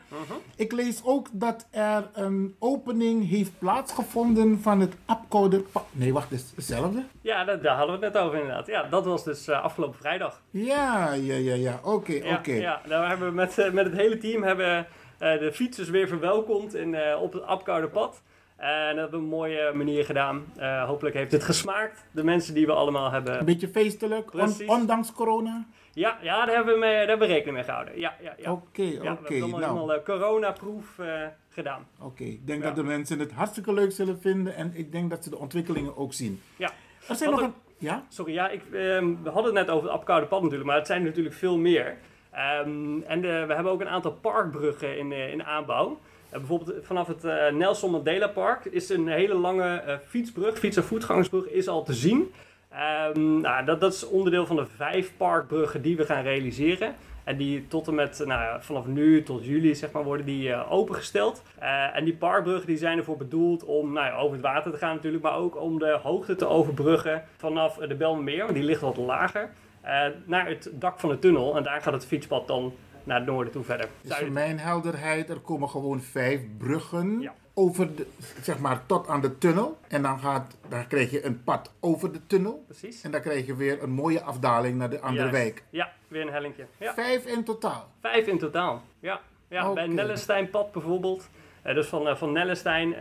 Ik 0.56 0.72
lees 0.72 1.00
ook 1.04 1.28
dat 1.32 1.66
er 1.70 2.10
een 2.12 2.56
opening 2.58 3.28
heeft 3.28 3.58
plaatsgevonden 3.58 4.60
van 4.60 4.80
het 4.80 4.94
Apcode. 5.06 5.64
Nee, 5.90 6.12
wacht, 6.12 6.30
het 6.30 6.40
is 6.40 6.52
hetzelfde? 6.56 7.04
Ja, 7.20 7.44
daar, 7.44 7.60
daar 7.62 7.76
hadden 7.76 7.98
we 8.00 8.04
het 8.04 8.14
net 8.14 8.22
over 8.22 8.38
inderdaad. 8.38 8.66
Ja, 8.66 8.82
dat 8.82 9.04
was 9.04 9.24
dus 9.24 9.48
eh, 9.48 9.62
afgelopen 9.62 9.98
vrijdag. 9.98 10.40
Ja, 10.50 11.12
ja, 11.12 11.34
ja, 11.34 11.54
ja. 11.54 11.80
Oké, 11.82 12.12
Ja, 12.12 12.36
oké. 12.36 12.52
ja, 12.52 12.80
daar 12.88 13.08
hebben 13.08 13.28
we 13.28 13.34
met, 13.34 13.58
eh, 13.58 13.70
met 13.72 13.84
het 13.84 13.94
hele 13.94 14.18
team 14.18 14.42
hebben, 14.42 14.86
eh, 15.18 15.38
de 15.38 15.52
fietsers 15.52 15.88
weer 15.90 16.08
verwelkomd 16.08 16.74
in, 16.74 16.96
op 17.20 17.32
het 17.32 17.42
Apkoude 17.42 17.88
pad. 17.88 18.22
En 18.56 18.96
dat 18.96 18.96
hebben 18.96 19.10
we 19.10 19.16
op 19.16 19.22
een 19.22 19.28
mooie 19.28 19.72
manier 19.74 20.04
gedaan. 20.04 20.44
Eh, 20.56 20.84
hopelijk 20.84 21.14
heeft 21.16 21.32
het 21.32 21.44
gesmaakt. 21.44 22.04
De 22.10 22.24
mensen 22.24 22.54
die 22.54 22.66
we 22.66 22.72
allemaal 22.72 23.06
Een 23.06 23.12
hebben. 23.12 23.44
beetje 23.44 23.68
feestelijk, 23.68 24.34
on- 24.34 24.68
ondanks 24.68 25.12
corona. 25.12 25.66
Ja, 25.92 26.18
ja 26.22 26.44
daar, 26.46 26.54
hebben 26.54 26.74
we 26.74 26.80
mee, 26.80 26.96
daar 26.96 27.08
hebben 27.08 27.26
we 27.28 27.32
rekening 27.32 27.54
mee 27.56 27.64
gehouden. 27.64 27.98
Ja, 28.00 28.14
ja, 28.20 28.34
ja. 28.38 28.52
Oké, 28.52 28.82
Ja, 28.82 28.88
we 28.88 28.96
oké. 28.98 29.04
hebben 29.06 29.24
het 29.34 29.42
allemaal 29.42 29.60
Nou, 29.60 29.72
helemaal 29.72 29.94
eh, 29.94 30.04
coronaproof 30.04 30.98
eh, 30.98 31.06
gedaan. 31.48 31.86
oké. 32.00 32.22
Ik 32.24 32.46
denk 32.46 32.60
Ja. 32.60 32.66
dat 32.66 32.76
de 32.76 32.82
mensen 32.82 33.18
het 33.18 33.32
hartstikke 33.32 33.72
leuk 33.72 33.92
zullen 33.92 34.20
vinden. 34.20 34.54
En 34.56 34.72
ik 34.74 34.92
denk 34.92 35.10
dat 35.10 35.24
ze 35.24 35.30
de 35.30 35.38
ontwikkelingen 35.38 35.96
ook 35.96 36.12
zien. 36.12 36.40
Ja. 36.56 36.70
Er 37.08 37.14
zijn 37.14 37.30
nog 37.30 37.40
een... 37.40 37.54
Ja? 37.78 38.04
Sorry, 38.08 38.32
ja, 38.32 38.48
ik, 38.48 38.62
ehm, 38.72 39.14
we 39.22 39.30
hadden 39.30 39.44
het 39.56 39.66
net 39.66 39.70
over 39.70 39.88
het 39.88 39.98
Apkoude 39.98 40.26
pad 40.26 40.40
natuurlijk, 40.42 40.68
maar 40.68 40.76
het 40.78 40.86
zijn 40.86 41.00
er 41.00 41.06
natuurlijk 41.06 41.34
veel 41.34 41.58
meer. 41.58 41.96
Ehm, 42.30 43.00
en 43.06 43.20
de- 43.20 43.44
we 43.46 43.54
hebben 43.54 43.72
ook 43.72 43.80
een 43.80 43.88
aantal 43.88 44.12
parkbruggen 44.12 44.98
in, 44.98 45.12
eh, 45.12 45.32
in 45.32 45.44
aanbouw. 45.44 45.98
Eh, 46.34 46.40
bijvoorbeeld 46.40 46.84
vanaf 46.86 47.06
het 47.06 47.24
eh, 47.24 47.52
Nelson 47.52 47.90
Mandela 47.90 48.28
Park 48.28 48.64
is 48.64 48.88
een 48.88 49.08
hele 49.08 49.34
lange 49.34 49.76
eh, 49.76 49.94
fietsbrug, 50.06 50.58
fiets- 50.58 50.76
en 50.76 50.84
voetgangersbrug, 50.84 51.48
is 51.48 51.68
al 51.68 51.82
te 51.84 51.92
zien. 51.94 52.32
Ehm, 52.70 53.40
nou, 53.40 53.64
dat, 53.64 53.80
dat 53.80 53.92
is 53.92 54.08
onderdeel 54.08 54.46
van 54.46 54.56
de 54.56 54.66
vijf 54.76 55.12
parkbruggen 55.16 55.82
die 55.82 55.96
we 55.96 56.04
gaan 56.04 56.22
realiseren. 56.22 56.94
En 57.24 57.36
die 57.36 57.66
tot 57.68 57.88
en 57.88 57.94
met, 57.94 58.22
nou 58.26 58.62
vanaf 58.62 58.86
nu 58.86 59.22
tot 59.22 59.44
juli 59.44 59.74
zeg 59.74 59.90
maar, 59.92 60.04
worden 60.04 60.26
die 60.26 60.52
eh, 60.52 60.72
opengesteld. 60.72 61.42
Eh, 61.58 61.96
en 61.96 62.04
die 62.04 62.14
parkbruggen 62.16 62.66
die 62.66 62.76
zijn 62.76 62.98
ervoor 62.98 63.16
bedoeld 63.16 63.64
om 63.64 63.92
nou 63.92 64.12
over 64.14 64.32
het 64.32 64.42
water 64.44 64.72
te 64.72 64.78
gaan 64.78 64.94
natuurlijk. 64.94 65.22
Maar 65.22 65.36
ook 65.36 65.60
om 65.60 65.78
de 65.78 65.98
hoogte 66.02 66.36
te 66.36 66.46
overbruggen 66.48 67.24
vanaf 67.36 67.78
eh, 67.78 67.88
de 67.88 67.94
Belmermeer. 67.94 68.42
Want 68.42 68.54
die 68.54 68.62
ligt 68.64 68.80
wat 68.80 68.96
lager. 68.96 69.50
eh, 69.80 70.06
naar 70.24 70.46
het 70.48 70.70
dak 70.72 71.00
van 71.00 71.08
de 71.08 71.18
tunnel. 71.18 71.56
En 71.56 71.62
daar 71.62 71.80
gaat 71.82 71.92
het 71.92 72.06
fietspad 72.06 72.46
dan 72.46 72.72
naar 73.04 73.16
het 73.18 73.26
noorden 73.26 73.52
toe 73.52 73.64
verder. 73.64 73.88
Dus 74.00 74.16
voor 74.16 74.32
mijn 74.32 74.58
helderheid, 74.58 75.30
er 75.30 75.40
komen 75.40 75.68
gewoon 75.68 76.00
vijf 76.00 76.40
bruggen 76.58 77.20
Ja. 77.20 77.34
over 77.54 77.96
de, 77.96 78.06
zeg 78.42 78.58
maar, 78.58 78.86
tot 78.86 79.08
aan 79.08 79.20
de 79.20 79.38
tunnel. 79.38 79.78
En 79.88 80.02
dan, 80.02 80.18
gaat, 80.20 80.56
dan 80.68 80.86
krijg 80.86 81.10
je 81.10 81.24
een 81.24 81.44
pad 81.44 81.72
over 81.80 82.12
de 82.12 82.26
tunnel. 82.26 82.64
Precies. 82.66 83.02
En 83.02 83.10
dan 83.10 83.20
krijg 83.20 83.46
je 83.46 83.56
weer 83.56 83.82
een 83.82 83.90
mooie 83.90 84.22
afdaling 84.22 84.78
naar 84.78 84.90
de 84.90 85.00
andere 85.00 85.18
Juist. 85.30 85.32
wijk. 85.36 85.62
Ja, 85.70 85.92
weer 86.08 86.22
een 86.22 86.32
hellinkje. 86.32 86.66
Ja. 86.78 86.94
Vijf 86.94 87.26
in 87.26 87.44
totaal. 87.44 87.88
Vijf 88.00 88.26
in 88.26 88.38
totaal. 88.38 88.82
Ja, 89.00 89.20
ja 89.48 89.72
bij 89.72 89.84
Oké. 89.84 89.92
Nellesteinpad 89.92 90.72
bijvoorbeeld. 90.72 91.28
Eh, 91.62 91.74
dus 91.74 91.86
van, 91.86 92.08
eh, 92.08 92.16
van 92.16 92.32
Nellestein 92.32 92.94
eh, 92.94 93.00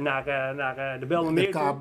naar, 0.00 0.54
naar 0.54 1.00
de 1.00 1.06
Belmermeer 1.06 1.52
De 1.52 1.58
Ja, 1.58 1.72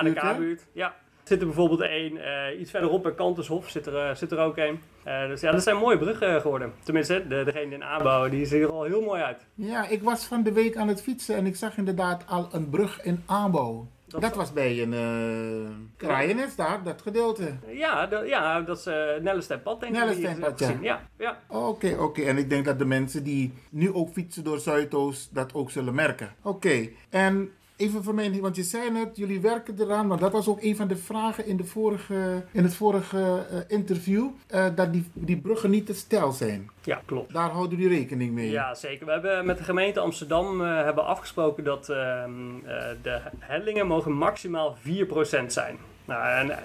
K-buurt? 0.00 0.18
K-buurt. 0.18 0.66
Ja. 0.72 0.94
Er 1.30 1.36
zit 1.36 1.48
er 1.48 1.54
bijvoorbeeld 1.54 1.90
één, 1.90 2.16
eh, 2.16 2.60
iets 2.60 2.70
verderop 2.70 3.02
bij 3.02 3.14
Kantershof 3.14 3.68
zit 3.68 3.86
er, 3.86 3.96
eh, 3.96 4.14
zit 4.14 4.32
er 4.32 4.38
ook 4.38 4.56
één. 4.56 4.80
Eh, 5.02 5.26
dus 5.26 5.40
ja, 5.40 5.52
dat 5.52 5.62
zijn 5.62 5.76
mooie 5.76 5.98
bruggen 5.98 6.40
geworden. 6.40 6.72
Tenminste, 6.82 7.26
de, 7.28 7.42
degene 7.44 7.74
in 7.74 7.84
aanbouw, 7.84 8.28
die 8.28 8.46
ziet 8.46 8.62
er 8.62 8.72
al 8.72 8.82
heel 8.84 9.00
mooi 9.02 9.22
uit. 9.22 9.46
Ja, 9.54 9.88
ik 9.88 10.02
was 10.02 10.24
van 10.24 10.42
de 10.42 10.52
week 10.52 10.76
aan 10.76 10.88
het 10.88 11.02
fietsen 11.02 11.36
en 11.36 11.46
ik 11.46 11.56
zag 11.56 11.76
inderdaad 11.76 12.24
al 12.26 12.48
een 12.52 12.70
brug 12.70 13.02
in 13.02 13.22
aanbouw. 13.26 13.86
Dat, 14.06 14.20
Dat- 14.20 14.34
was 14.34 14.52
bij 14.52 14.82
een 14.82 14.92
uh, 14.92 16.56
daar, 16.56 16.82
dat 16.84 17.02
gedeelte. 17.02 17.52
Ja, 17.66 18.06
dat, 18.06 18.28
ja, 18.28 18.60
dat 18.60 18.78
is 18.78 18.86
uh, 18.86 18.94
Nellesteinpad 19.20 19.80
denk 19.80 19.92
ik. 19.94 19.98
Nellesteinpad. 19.98 20.72
Ja, 20.80 21.00
ja. 21.18 21.38
Oké, 21.48 21.96
oké. 21.98 22.22
En 22.22 22.36
ik 22.38 22.50
denk 22.50 22.64
dat 22.64 22.78
de 22.78 22.84
mensen 22.84 23.24
die 23.24 23.52
nu 23.70 23.92
ook 23.94 24.12
fietsen 24.12 24.44
door 24.44 24.58
Zuidoost 24.58 25.34
dat 25.34 25.54
ook 25.54 25.70
zullen 25.70 25.94
merken. 25.94 26.34
Oké, 26.42 26.88
en 27.10 27.50
even 27.80 28.04
voor 28.04 28.14
mij, 28.14 28.40
want 28.40 28.56
je 28.56 28.62
zei 28.62 28.90
net, 28.90 29.16
jullie 29.16 29.40
werken 29.40 29.74
eraan, 29.78 30.06
maar 30.06 30.18
dat 30.18 30.32
was 30.32 30.48
ook 30.48 30.62
een 30.62 30.76
van 30.76 30.88
de 30.88 30.96
vragen 30.96 31.46
in, 31.46 31.56
de 31.56 31.64
vorige, 31.64 32.44
in 32.52 32.62
het 32.62 32.74
vorige 32.74 33.46
eh, 33.50 33.58
interview, 33.68 34.26
eh, 34.46 34.66
dat 34.74 34.92
die, 34.92 35.10
die 35.12 35.36
bruggen 35.36 35.70
niet 35.70 35.86
te 35.86 35.94
stijl 35.94 36.32
zijn. 36.32 36.70
Ja, 36.82 37.02
klopt. 37.04 37.32
Daar 37.32 37.50
houden 37.50 37.78
jullie 37.78 37.98
rekening 37.98 38.32
mee. 38.32 38.50
Ja, 38.50 38.74
zeker. 38.74 39.06
We 39.06 39.12
hebben 39.12 39.46
met 39.46 39.58
de 39.58 39.64
gemeente 39.64 40.00
Amsterdam 40.00 40.60
eh, 40.60 40.82
hebben 40.82 41.04
afgesproken 41.04 41.64
dat 41.64 41.88
ehm, 41.88 42.30
eh, 42.64 42.88
de 43.02 43.20
hellingen 43.38 43.86
mogen 43.86 44.12
maximaal 44.12 44.76
4% 44.76 45.46
zijn. 45.46 45.78
Nou, 46.04 46.48
en 46.48 46.58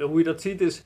hoe 0.00 0.18
je 0.18 0.24
dat 0.24 0.40
ziet 0.40 0.60
is 0.60 0.84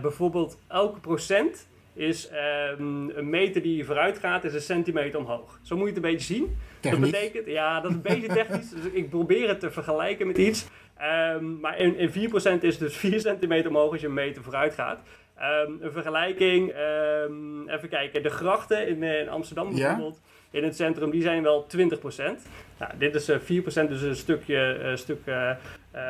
bijvoorbeeld 0.00 0.58
elke 0.68 1.00
procent 1.00 1.66
is 1.96 2.28
ehm, 2.28 3.08
een 3.08 3.30
meter 3.30 3.62
die 3.62 3.84
vooruit 3.84 4.18
gaat, 4.18 4.44
is 4.44 4.54
een 4.54 4.60
centimeter 4.60 5.18
omhoog. 5.18 5.58
Zo 5.62 5.76
moet 5.76 5.88
je 5.88 5.94
het 5.94 6.04
een 6.04 6.10
beetje 6.10 6.34
zien. 6.34 6.56
Technisch. 6.80 7.00
Dat 7.00 7.10
betekent, 7.20 7.46
ja, 7.46 7.80
dat 7.80 7.90
is 7.90 7.96
een 7.96 8.02
beetje 8.02 8.28
technisch. 8.28 8.70
Dus 8.70 8.92
ik 8.92 9.10
probeer 9.10 9.48
het 9.48 9.60
te 9.60 9.70
vergelijken 9.70 10.26
met 10.26 10.38
iets. 10.38 10.66
Ehm, 10.96 11.60
maar 11.60 11.78
in, 11.78 11.96
in 11.96 12.10
4% 12.10 12.62
is 12.62 12.78
dus 12.78 12.96
4 12.96 13.20
centimeter 13.20 13.70
omhoog 13.70 13.92
als 13.92 14.00
je 14.00 14.06
een 14.06 14.14
meter 14.14 14.42
vooruit 14.42 14.74
gaat. 14.74 14.98
Ehm, 15.36 15.72
een 15.80 15.92
vergelijking, 15.92 16.70
ehm, 16.72 17.68
even 17.68 17.88
kijken, 17.88 18.22
de 18.22 18.28
grachten 18.30 18.88
in, 18.88 19.02
eh, 19.02 19.20
in 19.20 19.28
Amsterdam 19.28 19.68
Ja. 19.70 19.74
bijvoorbeeld, 19.74 20.20
in 20.50 20.64
het 20.64 20.76
centrum, 20.76 21.10
die 21.10 21.22
zijn 21.22 21.42
wel 21.42 21.66
20%. 21.66 22.46
Nou, 22.78 22.92
dit 22.98 23.14
is 23.14 23.28
eh 23.28 23.38
4%, 23.38 23.88
dus 23.88 24.02
een 24.02 24.16
stukje 24.16 24.56
een 24.82 24.98
stuk, 24.98 25.20
eh, 25.24 25.50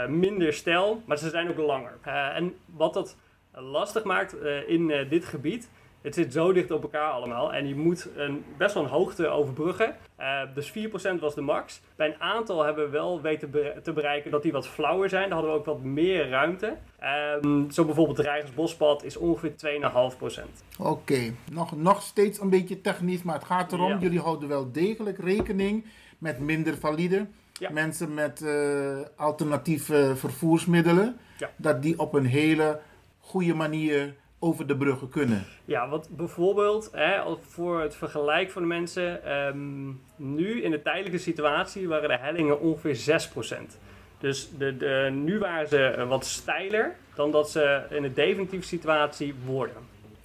minder 0.08 0.52
stijl, 0.52 1.02
maar 1.06 1.18
ze 1.18 1.28
zijn 1.28 1.49
ook 1.50 1.56
langer. 1.58 1.92
En 2.35 2.54
wat 2.66 2.94
dat 2.94 3.16
lastig 3.52 4.04
maakt 4.04 4.37
in 4.66 5.06
dit 5.08 5.25
gebied, 5.25 5.68
het 6.06 6.14
zit 6.14 6.32
zo 6.32 6.52
dicht 6.52 6.70
op 6.70 6.82
elkaar 6.82 7.10
allemaal 7.10 7.52
en 7.52 7.68
je 7.68 7.75
moet 7.75 8.08
een, 8.16 8.44
best 8.58 8.75
wel 8.75 8.82
een 8.82 8.88
hoogte 8.88 9.28
overbruggen. 9.28 9.96
Eh, 10.16 10.40
dus 10.54 10.70
4% 10.70 11.20
was 11.20 11.34
de 11.34 11.40
max. 11.40 11.80
Bij 11.96 12.06
een 12.06 12.20
aantal 12.20 12.64
hebben 12.64 12.84
we 12.84 12.90
wel 12.90 13.20
weten 13.20 13.50
bere- 13.50 13.80
te 13.82 13.92
bereiken 13.92 14.30
dat 14.30 14.42
die 14.42 14.52
wat 14.52 14.66
flauwer 14.68 15.08
zijn. 15.08 15.22
Daar 15.28 15.32
hadden 15.32 15.50
we 15.52 15.58
ook 15.58 15.64
wat 15.64 15.82
meer 15.82 16.28
ruimte. 16.28 16.76
Ehm, 16.98 17.70
zo 17.70 17.84
bijvoorbeeld 17.84 18.18
Rijgersbospad 18.18 19.04
is 19.04 19.16
ongeveer 19.16 19.56
2,5%. 19.56 20.62
Oké, 20.78 21.32
nog, 21.52 21.76
nog 21.76 22.02
steeds 22.02 22.40
een 22.40 22.50
beetje 22.50 22.80
technisch, 22.80 23.22
maar 23.22 23.34
het 23.34 23.44
gaat 23.44 23.72
erom, 23.72 23.88
Ja. 23.90 23.98
jullie 23.98 24.20
houden 24.20 24.48
wel 24.48 24.72
degelijk 24.72 25.18
rekening 25.18 25.84
met 26.18 26.38
minder 26.38 26.76
valide. 26.78 27.26
Ja. 27.52 27.70
Mensen 27.70 28.14
met 28.14 28.42
eh, 28.42 28.96
alternatieve 29.16 30.12
vervoersmiddelen, 30.16 31.16
Ja. 31.38 31.50
dat 31.56 31.82
die 31.82 31.98
op 31.98 32.14
een 32.14 32.26
hele 32.26 32.80
goede 33.20 33.54
manier 33.54 34.14
over 34.38 34.66
de 34.66 34.76
bruggen 34.76 35.09
kunnen. 35.09 35.45
Ja, 35.64 35.88
wat 35.88 36.09
bijvoorbeeld, 36.11 36.88
hè, 36.93 37.37
voor 37.40 37.81
het 37.81 37.97
vergelijk 37.97 38.50
van 38.50 38.62
de 38.62 38.69
mensen, 38.69 39.25
ehm, 39.25 39.88
nu 40.16 40.62
in 40.62 40.71
de 40.71 40.83
tijdelijke 40.83 41.19
situatie 41.19 41.88
waren 41.88 42.09
de 42.09 42.19
hellingen 42.19 42.61
ongeveer 42.61 42.97
6%. 42.97 43.78
Dus 44.19 44.50
de, 44.59 44.76
de, 44.76 45.11
nu 45.12 45.38
waren 45.38 45.69
ze 45.69 45.85
eh, 45.85 46.09
wat 46.09 46.25
steiler 46.25 46.97
dan 47.14 47.31
dat 47.31 47.50
ze 47.50 47.83
in 47.90 48.02
de 48.02 48.12
definitieve 48.12 48.66
situatie 48.66 49.35
worden. 49.45 49.76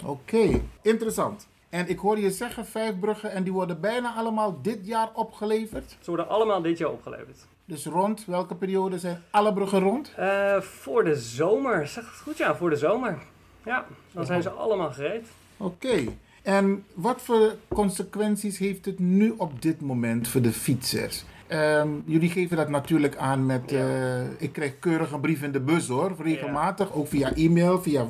Oké, 0.06 0.62
interessant. 0.82 1.50
En 1.70 1.88
ik 1.90 2.00
hoorde 2.00 2.22
je 2.22 2.32
zeggen 2.32 2.66
vijf 2.66 3.00
bruggen 3.00 3.32
en 3.32 3.44
die 3.44 3.54
worden 3.54 3.82
bijna 3.82 4.14
allemaal 4.14 4.62
dit 4.62 4.88
jaar 4.88 5.10
opgeleverd. 5.14 5.98
Ze 6.00 6.10
worden 6.10 6.30
allemaal 6.30 6.62
dit 6.62 6.78
jaar 6.78 6.90
opgeleverd. 6.90 7.48
Dus 7.66 7.86
rond 7.86 8.26
welke 8.26 8.56
periode 8.56 9.00
zijn 9.00 9.24
alle 9.30 9.54
bruggen 9.54 9.80
rond? 9.80 10.14
Eh, 10.16 10.62
voor 10.62 11.04
de 11.04 11.16
zomer, 11.16 11.88
zeg 11.88 12.06
het 12.06 12.20
goed 12.20 12.38
ja, 12.38 12.56
voor 12.56 12.70
de 12.70 12.76
zomer. 12.76 13.18
Ja, 13.66 13.86
dan 14.12 14.26
zijn 14.26 14.42
ze 14.42 14.50
allemaal 14.50 14.92
gereed. 14.92 15.26
Oké. 15.58 16.04
En 16.42 16.84
wat 16.94 17.22
voor 17.22 17.56
consequenties 17.68 18.58
heeft 18.58 18.86
het 18.86 19.00
nu 19.00 19.34
op 19.38 19.62
dit 19.62 19.82
moment 19.82 20.28
voor 20.28 20.42
de 20.42 20.52
fietsers? 20.52 21.24
Ehm, 21.48 21.90
jullie 22.06 22.30
geven 22.30 22.58
dat 22.58 22.70
natuurlijk 22.70 23.16
aan 23.16 23.46
met. 23.46 23.72
eh, 23.72 24.22
ik 24.38 24.54
krijg 24.54 24.80
keurig 24.80 25.12
een 25.12 25.20
brief 25.22 25.42
in 25.42 25.52
de 25.52 25.60
bus 25.60 25.88
hoor, 25.88 26.16
regelmatig. 26.20 26.94
Ook 26.94 27.08
via 27.08 27.34
e-mail, 27.36 27.82
via. 27.82 28.06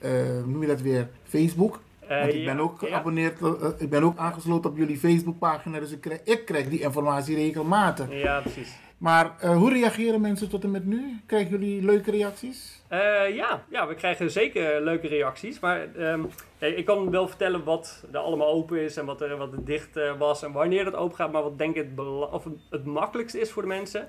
hoe 0.00 0.42
noem 0.46 0.60
je 0.60 0.66
dat 0.66 0.80
weer? 0.80 1.08
Facebook. 1.24 1.80
Want 2.08 2.32
ik 2.32 2.38
ja, 2.40 2.44
ben 2.54 2.60
ook 2.60 2.78
geabonneerd, 2.78 3.38
ik 3.78 3.90
ben 3.90 4.02
ook 4.02 4.18
aangesloten 4.18 4.70
op 4.70 4.76
jullie 4.76 4.98
Facebookpagina, 4.98 5.78
dus 5.78 5.90
ik 5.90 6.00
krijg, 6.00 6.20
ik 6.24 6.44
krijg 6.44 6.68
die 6.68 6.80
informatie 6.80 7.36
regelmatig. 7.36 8.06
Ja, 8.12 8.40
precies. 8.40 8.76
Maar 9.00 9.36
eh, 9.38 9.56
hoe 9.56 9.72
reageren 9.72 10.20
mensen 10.20 10.48
tot 10.48 10.64
en 10.64 10.70
met 10.70 10.86
nu? 10.86 11.20
Krijgen 11.26 11.50
jullie 11.50 11.84
leuke 11.84 12.10
reacties? 12.10 12.82
Eh, 12.88 13.34
ja, 13.34 13.64
ja, 13.70 13.86
we 13.86 13.94
krijgen 13.94 14.30
zeker 14.30 14.80
leuke 14.80 15.08
reacties. 15.08 15.60
Maar 15.60 15.94
ehm, 15.94 16.24
ik 16.58 16.84
kan 16.84 17.10
wel 17.10 17.28
vertellen 17.28 17.64
wat 17.64 18.04
er 18.12 18.18
allemaal 18.18 18.48
open 18.48 18.80
is 18.80 18.96
en 18.96 19.04
wat 19.04 19.20
er, 19.20 19.36
wat 19.36 19.50
dicht 19.66 19.96
eh, 19.96 20.18
was 20.18 20.42
en 20.42 20.52
wanneer 20.52 20.84
dat 20.84 20.94
open 20.94 21.16
gaat. 21.16 21.32
Maar 21.32 21.42
wat 21.42 21.58
denk 21.58 21.76
ik 21.76 21.88
het, 21.96 22.44
het 22.70 22.84
makkelijkste 22.84 23.40
is 23.40 23.50
voor 23.50 23.62
de 23.62 23.68
mensen, 23.68 24.08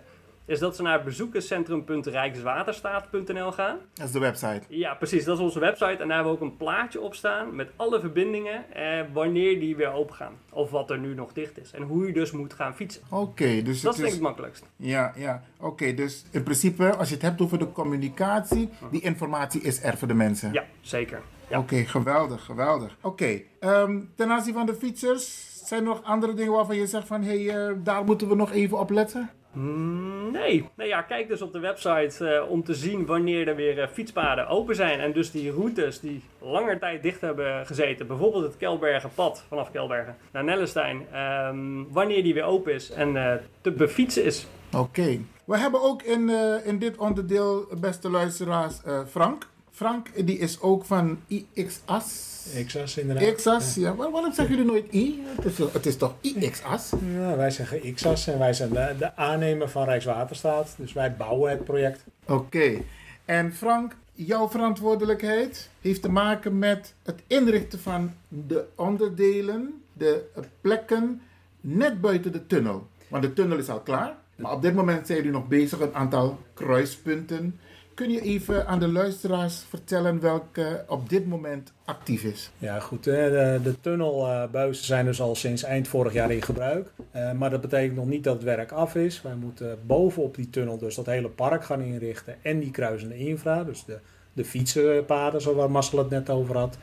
is 0.52 0.60
dat 0.60 0.76
ze 0.76 0.82
naar 0.82 1.04
bezoekerscentrum.rijkswaterstaat.nl 1.04 3.52
gaan. 3.52 3.78
Dat 3.94 4.06
is 4.06 4.12
de 4.12 4.20
website. 4.20 4.62
Ja, 4.68 4.94
precies. 4.94 5.26
Dat 5.26 5.38
is 5.38 5.44
onze 5.44 5.60
website. 5.60 5.98
En 5.98 6.08
daar 6.08 6.16
hebben 6.16 6.26
we 6.26 6.32
ook 6.40 6.42
een 6.42 6.58
plaatje 6.58 7.02
op 7.02 7.16
staan 7.16 7.56
met 7.56 7.70
alle 7.76 8.00
verbindingen 8.00 8.74
eh, 8.74 9.00
wanneer 9.14 9.60
die 9.60 9.76
weer 9.76 9.94
open 9.94 10.16
gaan. 10.16 10.34
Of 10.52 10.70
wat 10.70 10.90
er 10.90 11.00
nu 11.00 11.14
nog 11.14 11.34
dicht 11.34 11.60
is. 11.60 11.72
En 11.72 11.82
hoe 11.82 12.08
je 12.08 12.14
dus 12.14 12.32
moet 12.32 12.54
gaan 12.54 12.76
fietsen. 12.76 13.02
Oké, 13.10 13.62
dus 13.62 13.64
Dat 13.64 13.76
is 13.76 13.84
het 13.84 13.96
denk 13.96 14.08
ik 14.08 14.14
het 14.14 14.22
makkelijkst. 14.22 14.66
Ja, 14.76 15.14
ja. 15.16 15.44
Oké, 15.60 15.94
dus 15.94 16.26
in 16.32 16.44
principe, 16.44 16.96
als 16.96 17.08
je 17.08 17.14
het 17.14 17.24
hebt 17.24 17.42
over 17.42 17.60
de 17.60 17.72
communicatie, 17.72 18.70
die 18.92 19.02
informatie 19.02 19.62
is 19.62 19.84
er 19.84 19.98
voor 19.98 20.08
de 20.08 20.14
mensen. 20.14 20.54
Ja, 20.54 20.64
zeker. 20.82 21.22
Ja. 21.48 21.60
Oké, 21.60 21.76
geweldig, 21.76 22.46
geweldig. 22.46 22.98
Oké, 23.02 23.42
ehm, 23.60 24.00
ten 24.16 24.30
aanzien 24.30 24.54
van 24.54 24.66
de 24.66 24.76
fietsers, 24.76 25.50
zijn 25.66 25.82
er 25.82 25.88
nog 25.88 26.04
andere 26.04 26.34
dingen 26.34 26.52
waarvan 26.52 26.76
je 26.76 26.88
zegt 26.88 27.08
van, 27.08 27.24
hé, 27.24 27.44
hey, 27.44 27.70
eh, 27.70 27.76
daar 27.84 28.04
moeten 28.04 28.28
we 28.28 28.36
nog 28.36 28.52
even 28.52 28.80
op 28.80 28.90
letten? 28.90 29.30
Nee. 29.54 30.70
nee 30.76 30.88
ja, 30.88 31.02
kijk 31.02 31.28
dus 31.28 31.42
op 31.42 31.54
de 31.54 31.60
website 31.60 32.28
eh, 32.28 32.50
om 32.50 32.64
te 32.64 32.74
zien 32.74 33.06
wanneer 33.06 33.48
er 33.48 33.56
weer 33.56 33.80
eh, 33.80 33.88
fietspaden 33.88 34.48
open 34.48 34.76
zijn. 34.76 35.00
En 35.00 35.14
dus 35.14 35.32
die 35.32 35.52
routes 35.52 36.00
die 36.00 36.24
langer 36.40 36.80
tijd 36.80 37.04
dicht 37.04 37.22
hebben 37.22 37.66
gezeten, 37.66 38.08
bijvoorbeeld 38.08 38.44
het 38.44 38.58
Kelbergenpad 38.58 39.44
vanaf 39.48 39.72
Kelbergen 39.72 40.16
naar 40.32 40.44
Nellestein, 40.44 41.08
ehm, 41.12 41.84
wanneer 41.90 42.24
die 42.24 42.34
weer 42.34 42.44
open 42.44 42.74
is 42.74 42.92
en 42.92 43.18
eh, 43.18 43.34
te 43.62 43.72
befietsen 43.72 44.24
is. 44.24 44.48
Oké. 44.78 45.20
We 45.46 45.58
hebben 45.58 45.82
ook 45.82 46.02
in, 46.02 46.30
in 46.64 46.80
dit 46.80 46.98
onderdeel, 46.98 47.68
beste 47.80 48.10
luisteraars, 48.10 48.82
Frank. 49.10 49.48
Frank, 49.82 50.26
die 50.26 50.38
is 50.38 50.60
ook 50.62 50.86
van 50.86 51.20
IXAS. 51.28 52.46
XAS 52.66 52.98
inderdaad. 52.98 53.36
XAS, 53.36 53.76
ja. 53.76 53.96
Waar- 53.96 54.12
waarom 54.12 54.34
zeggen 54.34 54.56
jullie 54.56 54.72
nooit 54.72 54.94
I? 54.94 55.24
Het 55.36 55.46
is, 55.46 55.58
het 55.58 55.86
is 55.86 55.98
toch 55.98 56.14
IXAS? 56.22 56.92
Ja, 57.14 57.36
wij 57.36 57.52
zeggen 57.52 57.94
XAS 57.94 58.28
en 58.28 58.40
wij 58.40 58.54
zijn 58.54 58.70
de, 58.70 58.96
de 58.98 59.16
aannemer 59.16 59.70
van 59.70 59.86
Rijkswaterstaat. 59.86 60.74
Dus 60.78 60.94
wij 60.94 61.16
bouwen 61.16 61.50
het 61.52 61.64
project. 61.64 62.04
Oké. 62.28 62.78
En 63.26 63.54
Frank, 63.54 63.96
jouw 64.14 64.50
verantwoordelijkheid 64.50 65.70
heeft 65.82 66.02
te 66.02 66.10
maken 66.10 66.60
met 66.60 66.94
het 67.04 67.22
inrichten 67.28 67.80
van 67.80 68.14
de 68.28 68.66
onderdelen, 68.76 69.82
de 69.94 70.24
plekken 70.62 71.22
net 71.62 72.02
buiten 72.02 72.32
de 72.32 72.48
tunnel. 72.48 72.88
Want 73.08 73.24
de 73.24 73.34
tunnel 73.34 73.58
is 73.58 73.70
al 73.70 73.80
klaar. 73.80 74.16
Maar 74.36 74.52
op 74.52 74.62
dit 74.62 74.74
moment 74.76 75.06
zijn 75.08 75.18
jullie 75.18 75.34
nog 75.34 75.48
bezig 75.48 75.80
een 75.80 75.96
aantal 75.96 76.40
kruispunten. 76.54 77.60
Kun 78.02 78.12
je 78.12 78.22
even 78.22 78.68
aan 78.68 78.80
de 78.80 78.88
luisteraars 78.88 79.64
vertellen 79.70 80.20
welke 80.20 80.84
op 80.88 81.10
dit 81.10 81.28
moment 81.28 81.74
actief 81.86 82.24
is? 82.24 82.52
Ja, 82.58 82.80
goed. 82.80 83.04
de 83.04 83.76
tunnelbuizen 83.82 84.86
zijn 84.86 85.06
dus 85.06 85.22
al 85.22 85.36
sinds 85.36 85.64
eind 85.64 85.88
vorig 85.88 86.14
jaar 86.14 86.32
in 86.32 86.42
gebruik. 86.42 86.92
Eh, 87.12 87.32
maar 87.32 87.50
dat 87.50 87.62
betekent 87.62 87.96
nog 87.96 88.06
niet 88.06 88.24
dat 88.24 88.34
het 88.34 88.44
werk 88.44 88.72
af 88.72 88.96
is. 88.96 89.22
Wij 89.22 89.36
moeten 89.36 89.80
bovenop 89.86 90.36
die 90.36 90.50
tunnel 90.50 90.78
dus 90.78 90.96
dat 90.96 91.06
hele 91.06 91.30
park 91.30 91.64
gaan 91.64 91.82
inrichten. 91.82 92.36
En 92.44 92.60
die 92.60 92.72
kruisende 92.72 93.18
infra. 93.18 93.64
Dus 93.64 93.86
de, 93.86 94.00
de 94.34 94.46
fietsenpaden, 94.46 95.42
zoals 95.42 95.72
Marcel 95.72 95.98
het 95.98 96.10
net 96.10 96.30
over 96.30 96.58
had. 96.58 96.78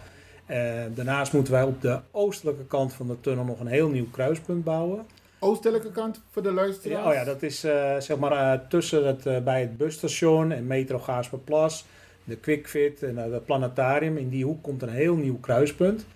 Eh, 0.46 0.82
daarnaast 0.94 1.32
moeten 1.32 1.52
wij 1.52 1.62
op 1.62 1.80
de 1.80 2.00
oostelijke 2.10 2.66
kant 2.66 2.92
van 2.92 3.06
de 3.06 3.20
tunnel 3.20 3.44
nog 3.44 3.60
een 3.60 3.66
heel 3.66 3.88
nieuw 3.88 4.10
kruispunt 4.10 4.64
bouwen. 4.64 5.06
Oostelijke 5.40 5.90
kant 5.90 6.20
voor 6.30 6.42
de 6.42 6.52
luisteraars? 6.52 7.02
Ja, 7.02 7.08
oh 7.08 7.14
ja, 7.14 7.24
dat 7.24 7.42
is 7.42 7.64
eh, 7.64 7.96
zeg 7.98 8.18
maar 8.18 8.32
eh, 8.32 8.60
tussen 8.68 9.06
het, 9.06 9.26
eh, 9.26 9.40
bij 9.40 9.60
het 9.60 9.76
busstation 9.76 10.52
en 10.52 10.66
metro 10.66 10.98
Gaasperplas, 10.98 11.84
de 12.24 12.36
Quickfit 12.36 13.02
en 13.02 13.16
het 13.16 13.44
planetarium. 13.44 14.16
In 14.16 14.28
die 14.28 14.44
hoek 14.44 14.62
komt 14.62 14.82
een 14.82 14.88
heel 14.88 15.14
nieuw 15.14 15.38
kruispunt 15.40 16.06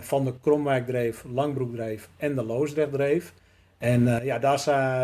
van 0.00 0.24
de 0.24 0.32
Kromwijkdreef, 0.40 1.24
Langbroekdreef 1.32 2.08
en 2.16 2.34
de 2.34 2.42
Loosdrechtdreef. 2.44 3.32
En 3.78 4.24
ja, 4.24 4.38
daar 4.38 4.58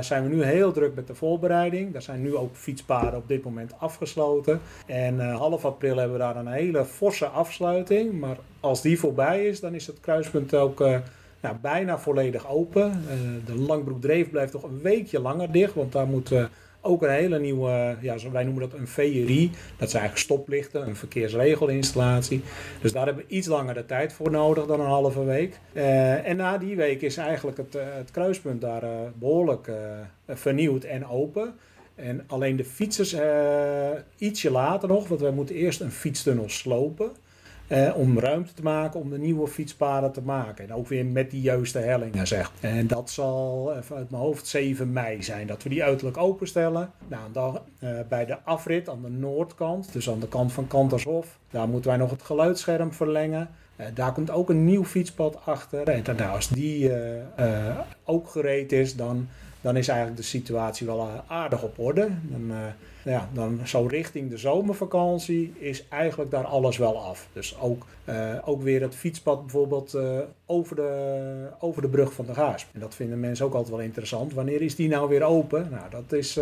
zijn 0.05 0.23
we 0.23 0.35
nu 0.35 0.43
heel 0.43 0.73
druk 0.73 0.95
met 0.95 1.07
de 1.07 1.15
voorbereiding. 1.15 1.93
Daar 1.93 2.03
zijn 2.03 2.23
nu 2.23 2.37
ook 2.37 2.57
fietspaden 2.57 3.19
op 3.19 3.29
dit 3.29 3.45
moment 3.45 3.73
afgesloten. 3.79 4.61
En 4.87 5.21
half 5.31 5.65
april 5.65 5.97
hebben 5.97 6.17
we 6.17 6.23
daar 6.23 6.37
een 6.37 6.47
hele 6.47 6.85
forse 6.85 7.27
afsluiting. 7.27 8.21
Maar 8.21 8.37
als 8.61 8.83
die 8.83 8.99
voorbij 8.99 9.47
is, 9.47 9.61
dan 9.61 9.75
is 9.75 9.87
het 9.87 10.01
kruispunt 10.01 10.55
ook 10.55 10.85
nou, 11.47 11.59
bijna 11.61 11.99
volledig 11.99 12.49
open. 12.49 12.91
Eh, 12.91 13.17
de 13.47 13.55
Langbroekdreef 13.55 14.31
blijft 14.31 14.53
nog 14.53 14.63
een 14.63 14.81
weekje 14.83 15.21
langer 15.21 15.53
dicht, 15.53 15.75
want 15.75 15.93
daar 15.93 16.07
moeten 16.07 16.43
we 16.43 16.49
ook 16.81 17.03
een 17.03 17.11
hele 17.11 17.39
nieuwe, 17.39 17.97
ja, 18.01 18.17
wij 18.33 18.45
noemen 18.45 18.69
dat 18.69 18.79
een 18.79 18.89
VRI. 18.89 19.51
Dat 19.77 19.91
zijn 19.91 20.03
eigenlijk 20.03 20.17
stoplichten, 20.17 20.87
een 20.87 20.97
verkeersregelinstallatie. 20.97 22.43
Dus 22.81 22.93
daar 22.93 23.07
hebben 23.07 23.25
we 23.29 23.35
iets 23.35 23.47
langer 23.47 23.75
de 23.75 23.87
tijd 23.87 24.13
voor 24.13 24.31
nodig 24.31 24.67
dan 24.67 24.81
een 24.81 24.87
halve 24.87 25.25
week. 25.25 25.59
Eh, 25.73 26.29
en 26.29 26.37
na 26.37 26.59
die 26.59 26.77
week 26.77 27.03
is 27.03 27.17
eigenlijk 27.17 27.57
het, 27.57 27.75
eh, 27.75 27.85
het 27.97 28.11
kruispunt 28.11 28.61
daar 28.61 28.83
eh, 28.83 28.91
behoorlijk 29.15 29.67
eh, 29.67 29.75
vernieuwd 30.37 30.85
en 30.85 31.07
open. 31.09 31.55
En 31.95 32.25
alleen 32.27 32.57
de 32.57 32.65
fietsers 32.65 33.13
eh, 33.13 33.91
ietsje 34.17 34.51
later 34.51 34.89
nog, 34.89 35.09
want 35.09 35.21
wij 35.21 35.31
moeten 35.31 35.55
eerst 35.55 35.81
een 35.81 35.91
fietstunnel 35.91 36.49
slopen. 36.49 37.11
Eh, 37.69 37.97
om 37.97 38.19
ruimte 38.19 38.53
te 38.53 38.63
maken 38.63 39.01
om 39.01 39.11
de 39.11 39.19
nieuwe 39.19 39.49
fietspaden 39.49 40.13
te 40.13 40.23
maken. 40.23 40.65
En 40.65 40.75
ook 40.75 40.89
weer 40.89 41.07
met 41.07 41.31
die 41.31 41.41
juiste 41.41 41.79
hellingen, 41.79 42.27
zeg. 42.27 42.53
En 42.61 42.87
dat 42.87 43.11
zal 43.11 43.75
even 43.77 43.97
uit 43.97 44.11
mijn 44.11 44.23
hoofd 44.23 44.47
7 44.47 44.93
mei 44.93 45.23
zijn, 45.23 45.47
dat 45.47 45.63
we 45.63 45.69
die 45.69 45.85
uiterlijk 45.85 46.17
openstellen. 46.17 46.91
Nou, 47.09 47.33
dan 47.33 47.59
eh, 47.79 47.91
bij 48.09 48.25
de 48.27 48.43
afrit 48.43 48.89
aan 48.89 49.03
de 49.03 49.11
noordkant, 49.11 49.93
dus 49.93 50.11
aan 50.11 50.21
de 50.21 50.29
kant 50.29 50.53
van 50.53 50.67
Kantershof, 50.67 51.39
daar 51.51 51.69
moeten 51.69 51.91
wij 51.91 51.99
nog 51.99 52.11
het 52.11 52.23
geluidsscherm 52.23 52.93
verlengen. 52.93 53.49
Eh, 53.77 53.87
daar 53.95 54.13
komt 54.13 54.31
ook 54.31 54.51
een 54.51 54.65
nieuw 54.65 54.85
fietspad 54.85 55.39
achter. 55.45 55.89
En 55.89 56.17
nou, 56.17 56.35
als 56.35 56.49
die 56.49 56.93
eh, 56.93 57.69
eh, 57.69 57.79
ook 58.05 58.29
gereed 58.29 58.73
is, 58.73 58.97
dan, 58.97 59.29
dan 59.61 59.77
is 59.77 59.89
eigenlijk 59.89 60.19
de 60.19 60.27
situatie 60.27 60.87
wel 60.87 61.01
eh, 61.01 61.19
aardig 61.27 61.63
op 61.63 61.79
orde. 61.79 62.09
Dan, 62.23 62.51
eh, 62.51 63.13
ja, 63.13 63.29
dan 63.33 63.61
zo 63.65 63.87
richting 63.87 64.31
de 64.31 64.39
zomervakantie 64.39 65.53
is 65.59 65.89
eigenlijk 65.89 66.31
daar 66.31 66.45
alles 66.45 66.77
wel 66.77 67.01
af. 67.01 67.29
Dus 67.33 67.61
ook, 67.61 67.87
eh, 68.05 68.35
ook 68.45 68.63
weer 68.63 68.81
het 68.81 68.95
fietspad 68.95 69.41
bijvoorbeeld 69.41 69.99
over, 70.47 70.77
de, 70.77 71.49
over 71.59 71.83
de 71.83 71.89
brug 71.89 72.13
van 72.13 72.27
de 72.27 72.35
Gaasp. 72.35 72.69
En 72.73 72.81
dat 72.81 72.95
vinden 72.95 73.21
mensen 73.21 73.47
ook 73.47 73.55
altijd 73.55 73.75
wel 73.75 73.85
interessant. 73.85 74.33
Wanneer 74.33 74.63
is 74.63 74.77
die 74.77 74.89
nou 74.89 75.09
weer 75.09 75.23
open? 75.23 75.69
Nou, 75.71 75.91
dat 75.91 76.13
is 76.13 76.39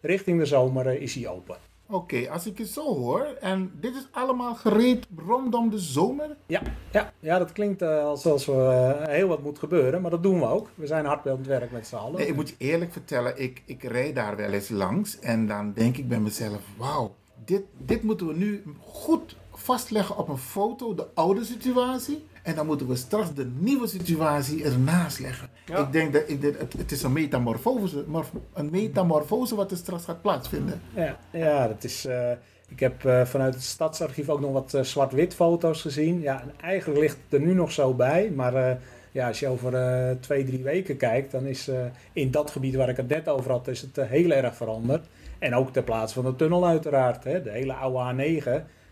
richting 0.00 0.38
de 0.38 0.46
zomer 0.46 1.00
is 1.00 1.12
die 1.12 1.28
open. 1.28 1.56
Oké, 1.86 2.30
als 2.30 2.46
ik 2.46 2.58
het 2.58 2.68
zo 2.68 2.96
hoor, 2.96 3.36
en 3.40 3.72
dit 3.80 3.94
is 3.94 4.06
allemaal 4.10 4.54
gereed 4.54 5.06
rondom 5.16 5.70
de 5.70 5.78
zomer? 5.78 6.36
Ja, 6.46 6.62
ja, 6.92 7.12
ja 7.20 7.38
dat 7.38 7.52
klinkt 7.52 7.82
eh, 7.82 8.04
alsof 8.04 8.46
er 8.46 8.68
eh, 8.68 9.08
heel 9.08 9.28
wat 9.28 9.42
moet 9.42 9.58
gebeuren, 9.58 10.02
maar 10.02 10.10
dat 10.10 10.22
doen 10.22 10.38
we 10.38 10.46
ook. 10.46 10.68
We 10.74 10.86
zijn 10.86 11.04
hard 11.04 11.28
aan 11.28 11.36
het 11.36 11.46
werk 11.46 11.70
met 11.70 11.86
z'n 11.86 11.96
allen. 11.96 12.18
Nee, 12.18 12.26
ik 12.26 12.34
moet 12.34 12.48
je 12.48 12.54
eerlijk 12.58 12.92
vertellen, 12.92 13.42
ik, 13.42 13.62
ik 13.64 13.82
rijd 13.82 14.14
daar 14.14 14.36
wel 14.36 14.50
eens 14.50 14.68
langs 14.68 15.18
en 15.18 15.46
dan 15.46 15.72
denk 15.72 15.96
ik 15.96 16.08
bij 16.08 16.20
mezelf, 16.20 16.60
wauw, 16.76 17.14
dit, 17.44 17.62
dit 17.78 18.02
moeten 18.02 18.26
we 18.26 18.34
nu 18.34 18.62
goed 18.80 19.36
vastleggen 19.52 20.16
op 20.16 20.28
een 20.28 20.38
foto, 20.38 20.94
de 20.94 21.06
oude 21.14 21.44
situatie. 21.44 22.24
En 22.42 22.54
dan 22.54 22.66
moeten 22.66 22.88
we 22.88 22.96
straks 22.96 23.34
de 23.34 23.50
nieuwe 23.58 23.86
situatie 23.86 24.64
ernaast 24.64 25.18
leggen. 25.18 25.50
Ja. 25.66 25.78
Ik 25.78 25.92
denk 25.92 26.12
dat 26.12 26.22
ik 26.26 26.42
het, 26.42 26.72
het 26.78 26.92
is 26.92 27.02
een 27.02 27.12
metamorfose, 27.12 28.04
morf- 28.06 28.32
een 28.54 28.68
metamorfose 28.70 29.54
wat 29.54 29.70
er 29.70 29.76
straks 29.76 30.04
gaat 30.04 30.22
plaatsvinden. 30.22 30.80
Ja, 30.94 31.18
ja 31.30 31.68
dat 31.68 31.84
is. 31.84 32.04
eh, 32.06 32.30
ik 32.68 32.80
heb 32.80 33.04
eh, 33.04 33.24
vanuit 33.24 33.54
het 33.54 33.62
stadsarchief 33.62 34.28
ook 34.28 34.40
nog 34.40 34.52
wat 34.52 34.74
eh, 34.74 34.82
zwart-wit 34.82 35.34
foto's 35.34 35.80
gezien. 35.80 36.20
Ja, 36.20 36.40
en 36.42 36.52
eigenlijk 36.60 37.00
ligt 37.00 37.18
het 37.28 37.40
er 37.40 37.46
nu 37.46 37.54
nog 37.54 37.72
zo 37.72 37.94
bij. 37.94 38.30
Maar 38.34 38.54
eh, 38.54 38.76
ja, 39.12 39.26
als 39.28 39.40
je 39.40 39.48
over 39.48 39.74
eh, 39.74 40.10
twee, 40.20 40.44
drie 40.44 40.62
weken 40.62 40.96
kijkt, 40.96 41.30
dan 41.30 41.46
is 41.46 41.68
eh, 41.68 41.76
in 42.12 42.30
dat 42.30 42.50
gebied 42.50 42.74
waar 42.74 42.88
ik 42.88 42.96
het 42.96 43.08
net 43.08 43.28
over 43.28 43.50
had, 43.50 43.68
is 43.68 43.80
het 43.80 43.98
eh, 43.98 44.06
heel 44.08 44.30
erg 44.30 44.56
veranderd. 44.56 45.06
En 45.38 45.54
ook 45.54 45.72
ter 45.72 45.82
plaatse 45.82 46.14
van 46.22 46.24
de 46.30 46.36
tunnel 46.36 46.66
uiteraard. 46.66 47.24
Hè. 47.24 47.42
De 47.42 47.50
hele 47.50 47.72
oude 47.72 48.14
A9, 48.42 48.50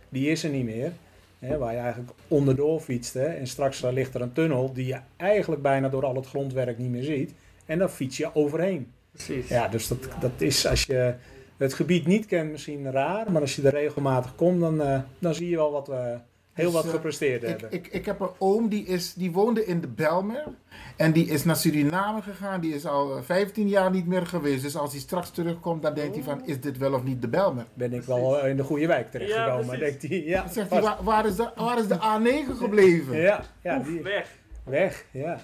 die 0.09 0.29
is 0.31 0.45
er 0.45 0.51
niet 0.51 0.65
meer. 0.65 0.93
Hè, 1.47 1.59
waar 1.59 1.73
je 1.73 1.79
eigenlijk 1.79 2.13
onderdoor 2.29 2.81
fietst. 2.81 3.15
Hè. 3.15 3.25
En 3.25 3.47
straks 3.47 3.83
eh, 3.83 3.93
ligt 3.93 4.15
er 4.15 4.21
een 4.21 4.33
tunnel 4.33 4.73
die 4.73 4.87
je 4.87 4.99
eigenlijk 5.17 5.63
bijna 5.63 5.89
door 5.89 6.05
al 6.05 6.15
het 6.15 6.27
grondwerk 6.27 6.79
niet 6.79 6.91
meer 6.91 7.03
ziet. 7.03 7.35
En 7.67 7.79
dan 7.79 7.91
fiets 7.91 8.17
je 8.17 8.35
overheen. 8.35 8.93
Precies. 9.13 9.49
Ja, 9.49 9.69
dus 9.69 9.89
dat, 9.89 10.09
dat 10.21 10.31
is 10.39 10.67
als 10.67 10.85
je 10.85 11.15
het 11.57 11.75
gebied 11.75 12.07
niet 12.07 12.27
kent 12.27 12.51
misschien 12.51 12.91
raar, 12.91 13.33
maar 13.33 13.41
als 13.41 13.57
je 13.57 13.63
er 13.63 13.73
regelmatig 13.73 14.35
komt, 14.35 14.61
dan, 14.61 14.83
eh, 14.83 15.01
dan 15.19 15.35
zie 15.35 15.49
je 15.49 15.57
wel 15.57 15.73
wat 15.73 15.87
we 15.87 16.19
heel 16.53 16.65
Dus, 16.65 16.75
wat 16.75 16.85
eh, 16.85 16.91
gepresteerd 16.91 17.43
Ik, 17.43 17.49
hebben. 17.49 17.73
ik, 17.73 17.87
ik 17.87 18.05
heb 18.07 18.21
een 18.21 18.31
oom 18.39 18.69
die, 18.69 18.85
is, 18.87 19.15
die 19.15 19.33
woonde 19.33 19.65
in 19.67 19.81
de 19.81 19.89
Belmer. 19.89 20.45
En 20.97 21.13
die 21.13 21.27
is 21.27 21.45
naar 21.45 21.57
Suriname 21.57 22.23
gegaan. 22.23 22.61
Die 22.61 22.75
is 22.75 22.87
al 22.87 23.17
eh, 23.17 23.23
15 23.23 23.69
jaar 23.69 23.91
niet 23.91 24.07
meer 24.07 24.27
geweest. 24.27 24.63
Dus 24.63 24.77
als 24.77 24.91
hij 24.93 25.01
straks 25.01 25.31
terugkomt, 25.31 25.83
dan 25.83 25.95
denkt 25.95 26.15
hij 26.15 26.25
van... 26.25 26.47
Is 26.47 26.61
dit 26.61 26.79
wel 26.79 26.93
of 26.95 27.03
niet 27.03 27.23
de 27.23 27.29
Belmer? 27.29 27.65
Ben 27.75 27.93
ik 27.93 28.03
wel 28.03 28.47
in 28.47 28.57
de 28.57 28.63
goede 28.65 28.87
wijk 28.87 29.11
terechtgekomen, 29.11 29.73
Ja, 29.75 29.79
denkt 29.85 30.03
hij. 30.09 30.23
Ja, 30.25 30.43
Dan 30.43 30.53
zegt 30.53 30.71
hij, 30.71 30.81
waar, 30.83 30.97
waar, 31.03 31.27
is 31.27 31.37
de, 31.37 31.51
waar 31.57 31.79
is 31.79 31.87
de 31.87 31.97
A9 31.99 32.57
gebleven? 32.59 33.17
ja, 33.17 33.45
ja 33.63 33.79
Oef, 33.79 33.87
die, 33.87 34.03
weg. 34.03 34.29
weg. 34.65 35.05
Ja. 35.11 35.39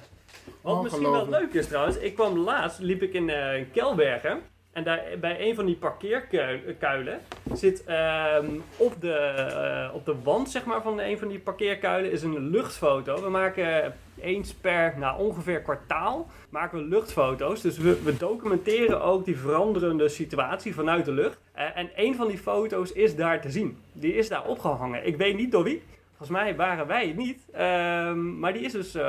Wat 0.60 0.82
misschien 0.82 1.10
wel 1.10 1.28
leuk 1.28 1.52
is 1.52 1.66
trouwens, 1.66 1.98
ik 1.98 2.14
kwam 2.14 2.38
laatst, 2.38 2.78
liep 2.78 3.02
ik 3.02 3.12
in 3.12 3.30
eh 3.30 3.64
Kelbergen. 3.72 4.40
En 4.72 4.84
daar, 4.84 5.02
bij 5.20 5.48
een 5.48 5.54
van 5.54 5.66
die 5.66 5.76
parkeerkuilen 5.76 7.20
zit 7.52 7.84
ehm, 7.84 8.46
op, 8.76 9.00
de, 9.00 9.12
eh, 9.12 9.94
op 9.94 10.04
de 10.04 10.14
wand 10.22 10.50
zeg 10.50 10.64
maar, 10.64 10.82
van 10.82 11.00
een 11.00 11.18
van 11.18 11.28
die 11.28 11.38
parkeerkuilen 11.38 12.10
is 12.10 12.22
een 12.22 12.48
luchtfoto. 12.48 13.22
We 13.22 13.30
maken 13.30 13.94
eens 14.20 14.54
per 14.54 14.94
nou, 14.98 15.20
ongeveer 15.20 15.60
kwartaal 15.60 16.28
maken 16.48 16.78
we 16.78 16.84
luchtfoto's. 16.84 17.60
Dus 17.60 17.78
we, 17.78 18.02
we 18.02 18.16
documenteren 18.16 19.02
ook 19.02 19.24
die 19.24 19.38
veranderende 19.38 20.08
situatie 20.08 20.74
vanuit 20.74 21.04
de 21.04 21.12
lucht. 21.12 21.38
Eh, 21.52 21.76
en 21.76 21.90
een 21.96 22.14
van 22.14 22.28
die 22.28 22.38
foto's 22.38 22.92
is 22.92 23.16
daar 23.16 23.40
te 23.40 23.50
zien. 23.50 23.78
Die 23.92 24.14
is 24.14 24.28
daar 24.28 24.46
opgehangen. 24.46 25.06
Ik 25.06 25.16
weet 25.16 25.36
niet 25.36 25.52
door 25.52 25.64
wie. 25.64 25.82
Volgens 26.16 26.38
mij 26.38 26.56
waren 26.56 26.86
wij 26.86 27.06
het 27.06 27.16
niet. 27.16 27.46
Ehm, 27.52 28.38
maar 28.38 28.52
die 28.52 28.62
is 28.62 28.72
dus 28.72 28.94
eh, 28.94 29.02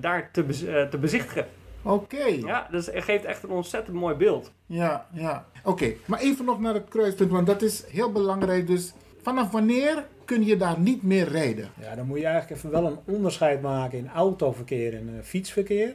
daar 0.00 0.30
te, 0.32 0.46
te 0.90 0.98
bezichtigen. 0.98 1.46
Oké. 1.82 2.24
Ja, 2.24 2.68
dus 2.70 2.86
het 2.86 3.04
geeft 3.04 3.24
echt 3.24 3.42
een 3.42 3.50
ontzettend 3.50 3.96
mooi 3.96 4.14
beeld. 4.14 4.52
Ja, 4.66 5.06
ja. 5.12 5.46
Oké, 5.64 5.92
maar 6.06 6.20
even 6.20 6.44
nog 6.44 6.60
naar 6.60 6.74
het 6.74 6.88
kruispunt, 6.88 7.30
want 7.30 7.46
dat 7.46 7.62
is 7.62 7.84
heel 7.88 8.12
belangrijk. 8.12 8.66
Dus 8.66 8.92
vanaf 9.22 9.50
wanneer 9.50 10.06
kun 10.24 10.44
je 10.44 10.56
daar 10.56 10.78
niet 10.78 11.02
meer 11.02 11.28
rijden? 11.28 11.70
ja, 11.80 11.94
dan 11.94 12.06
moet 12.06 12.18
je 12.18 12.26
eigenlijk 12.26 12.56
even 12.56 12.70
wel 12.70 12.86
een 12.86 13.14
onderscheid 13.14 13.62
maken 13.62 13.98
in 13.98 14.08
autoverkeer 14.08 14.94
en 14.94 15.08
eh, 15.08 15.24
fietsverkeer. 15.24 15.94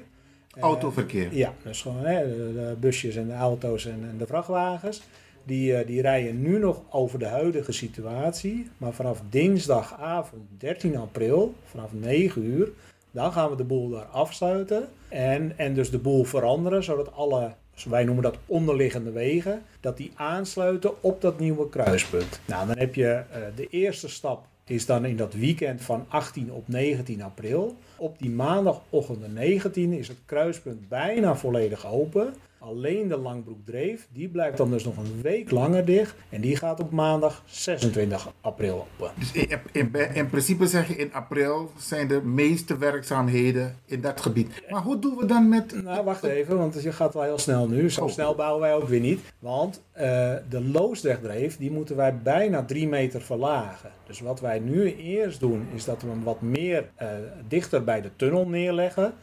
Eh, 0.54 0.64
Autoverkeer. 0.64 1.36
Ja, 1.36 1.54
dus 1.64 1.82
gewoon 1.82 2.06
hè, 2.06 2.28
de, 2.28 2.54
de 2.54 2.76
busjes 2.80 3.16
en 3.16 3.28
de 3.28 3.34
auto's 3.34 3.86
en, 3.86 4.08
en 4.10 4.18
de 4.18 4.28
vrachtwagens. 4.28 5.02
Die, 5.44 5.76
eh, 5.76 5.88
die 5.88 6.02
rijden 6.02 6.42
nu 6.42 6.60
nog 6.60 6.82
over 6.90 7.20
de 7.20 7.26
huidige 7.28 7.72
situatie. 7.72 8.68
Maar 8.78 8.94
vanaf 8.94 9.22
dinsdagavond 9.30 10.42
13 10.58 10.98
april, 10.98 11.56
vanaf 11.64 11.94
9 11.94 12.44
uur, 12.44 12.70
dan 13.18 13.34
gaan 13.34 13.50
we 13.50 13.56
de 13.56 13.64
boel 13.64 13.90
daar 13.90 14.06
afsluiten. 14.06 14.88
En, 15.10 15.58
en 15.58 15.74
dus 15.74 15.90
de 15.90 15.98
boel 15.98 16.24
veranderen, 16.24 16.84
zodat 16.84 17.14
alle, 17.14 17.52
wij 17.90 18.04
noemen 18.04 18.24
dat 18.24 18.38
onderliggende 18.46 19.12
wegen, 19.12 19.62
dat 19.80 19.98
die 19.98 20.12
aansluiten 20.16 21.04
op 21.04 21.22
dat 21.22 21.40
nieuwe 21.40 21.70
kruispunt. 21.70 22.40
Nou, 22.46 22.68
dan 22.68 22.78
heb 22.78 22.96
je 22.96 23.08
eh, 23.08 23.42
de 23.56 23.68
eerste 23.70 24.10
stap 24.10 24.46
is 24.66 24.86
dan 24.86 25.06
in 25.06 25.18
dat 25.18 25.34
weekend 25.34 25.82
van 25.82 26.06
18 26.08 26.52
op 26.52 26.68
19 26.68 27.22
april. 27.22 27.76
Op 27.96 28.20
die 28.20 28.30
maandagochtend 28.30 29.22
de 29.22 29.28
19 29.28 29.94
is 29.94 30.08
het 30.08 30.18
kruispunt 30.26 30.90
bijna 30.90 31.36
volledig 31.36 31.88
open. 31.88 32.34
Alleen 32.68 33.08
de 33.08 33.18
Langbroek-Dreef, 33.18 34.08
die 34.14 34.28
blijft 34.30 34.58
dan 34.58 34.70
dus 34.70 34.84
nog 34.84 34.98
een 34.98 35.22
week 35.22 35.52
langer 35.52 35.86
dicht. 35.86 36.16
En 36.30 36.42
die 36.42 36.56
gaat 36.56 36.80
op 36.80 36.92
maandag 36.92 37.44
26 37.46 38.32
april 38.42 38.88
open. 39.00 39.14
Dus 39.20 39.32
in, 39.32 39.60
in, 39.72 39.94
in 40.14 40.30
principe 40.30 40.68
zeg 40.68 40.88
je 40.88 40.96
in 40.96 41.14
april 41.14 41.72
zijn 41.78 42.08
de 42.08 42.22
meeste 42.22 42.78
werkzaamheden 42.78 43.76
in 43.86 44.02
dat 44.02 44.22
gebied. 44.22 44.64
Maar 44.70 44.82
hoe 44.82 45.00
doen 45.00 45.16
we 45.18 45.26
dan 45.26 45.50
met... 45.50 45.84
Nou, 45.84 46.04
wacht 46.04 46.24
even, 46.24 46.58
want 46.58 46.82
je 46.84 46.92
gaat 46.92 47.14
wel 47.14 47.24
heel 47.24 47.38
snel 47.38 47.68
nu. 47.68 47.90
Zo 47.90 48.04
Oh. 48.04 48.10
snel 48.10 48.36
bouwen 48.36 48.62
wij 48.62 48.74
ook 48.74 48.88
weer 48.88 49.00
niet. 49.00 49.20
Want 49.40 49.82
eh, 49.92 50.04
de 50.50 50.62
looswegdreef, 50.62 51.58
die 51.58 51.72
moeten 51.72 51.96
wij 51.96 52.18
bijna 52.18 52.64
drie 52.66 52.88
meter 52.88 53.22
verlagen. 53.22 53.92
Dus 54.08 54.20
wat 54.20 54.40
wij 54.40 54.60
nu 54.60 54.96
eerst 54.96 55.40
doen, 55.40 55.68
is 55.74 55.86
dat 55.86 56.02
we 56.02 56.08
hem 56.10 56.24
wat 56.24 56.42
meer 56.42 56.90
eh, 56.96 57.08
dichter 57.48 57.84
bij 57.84 58.02
de 58.02 58.10
tunnel 58.16 58.48
neerleggen. 58.48 59.14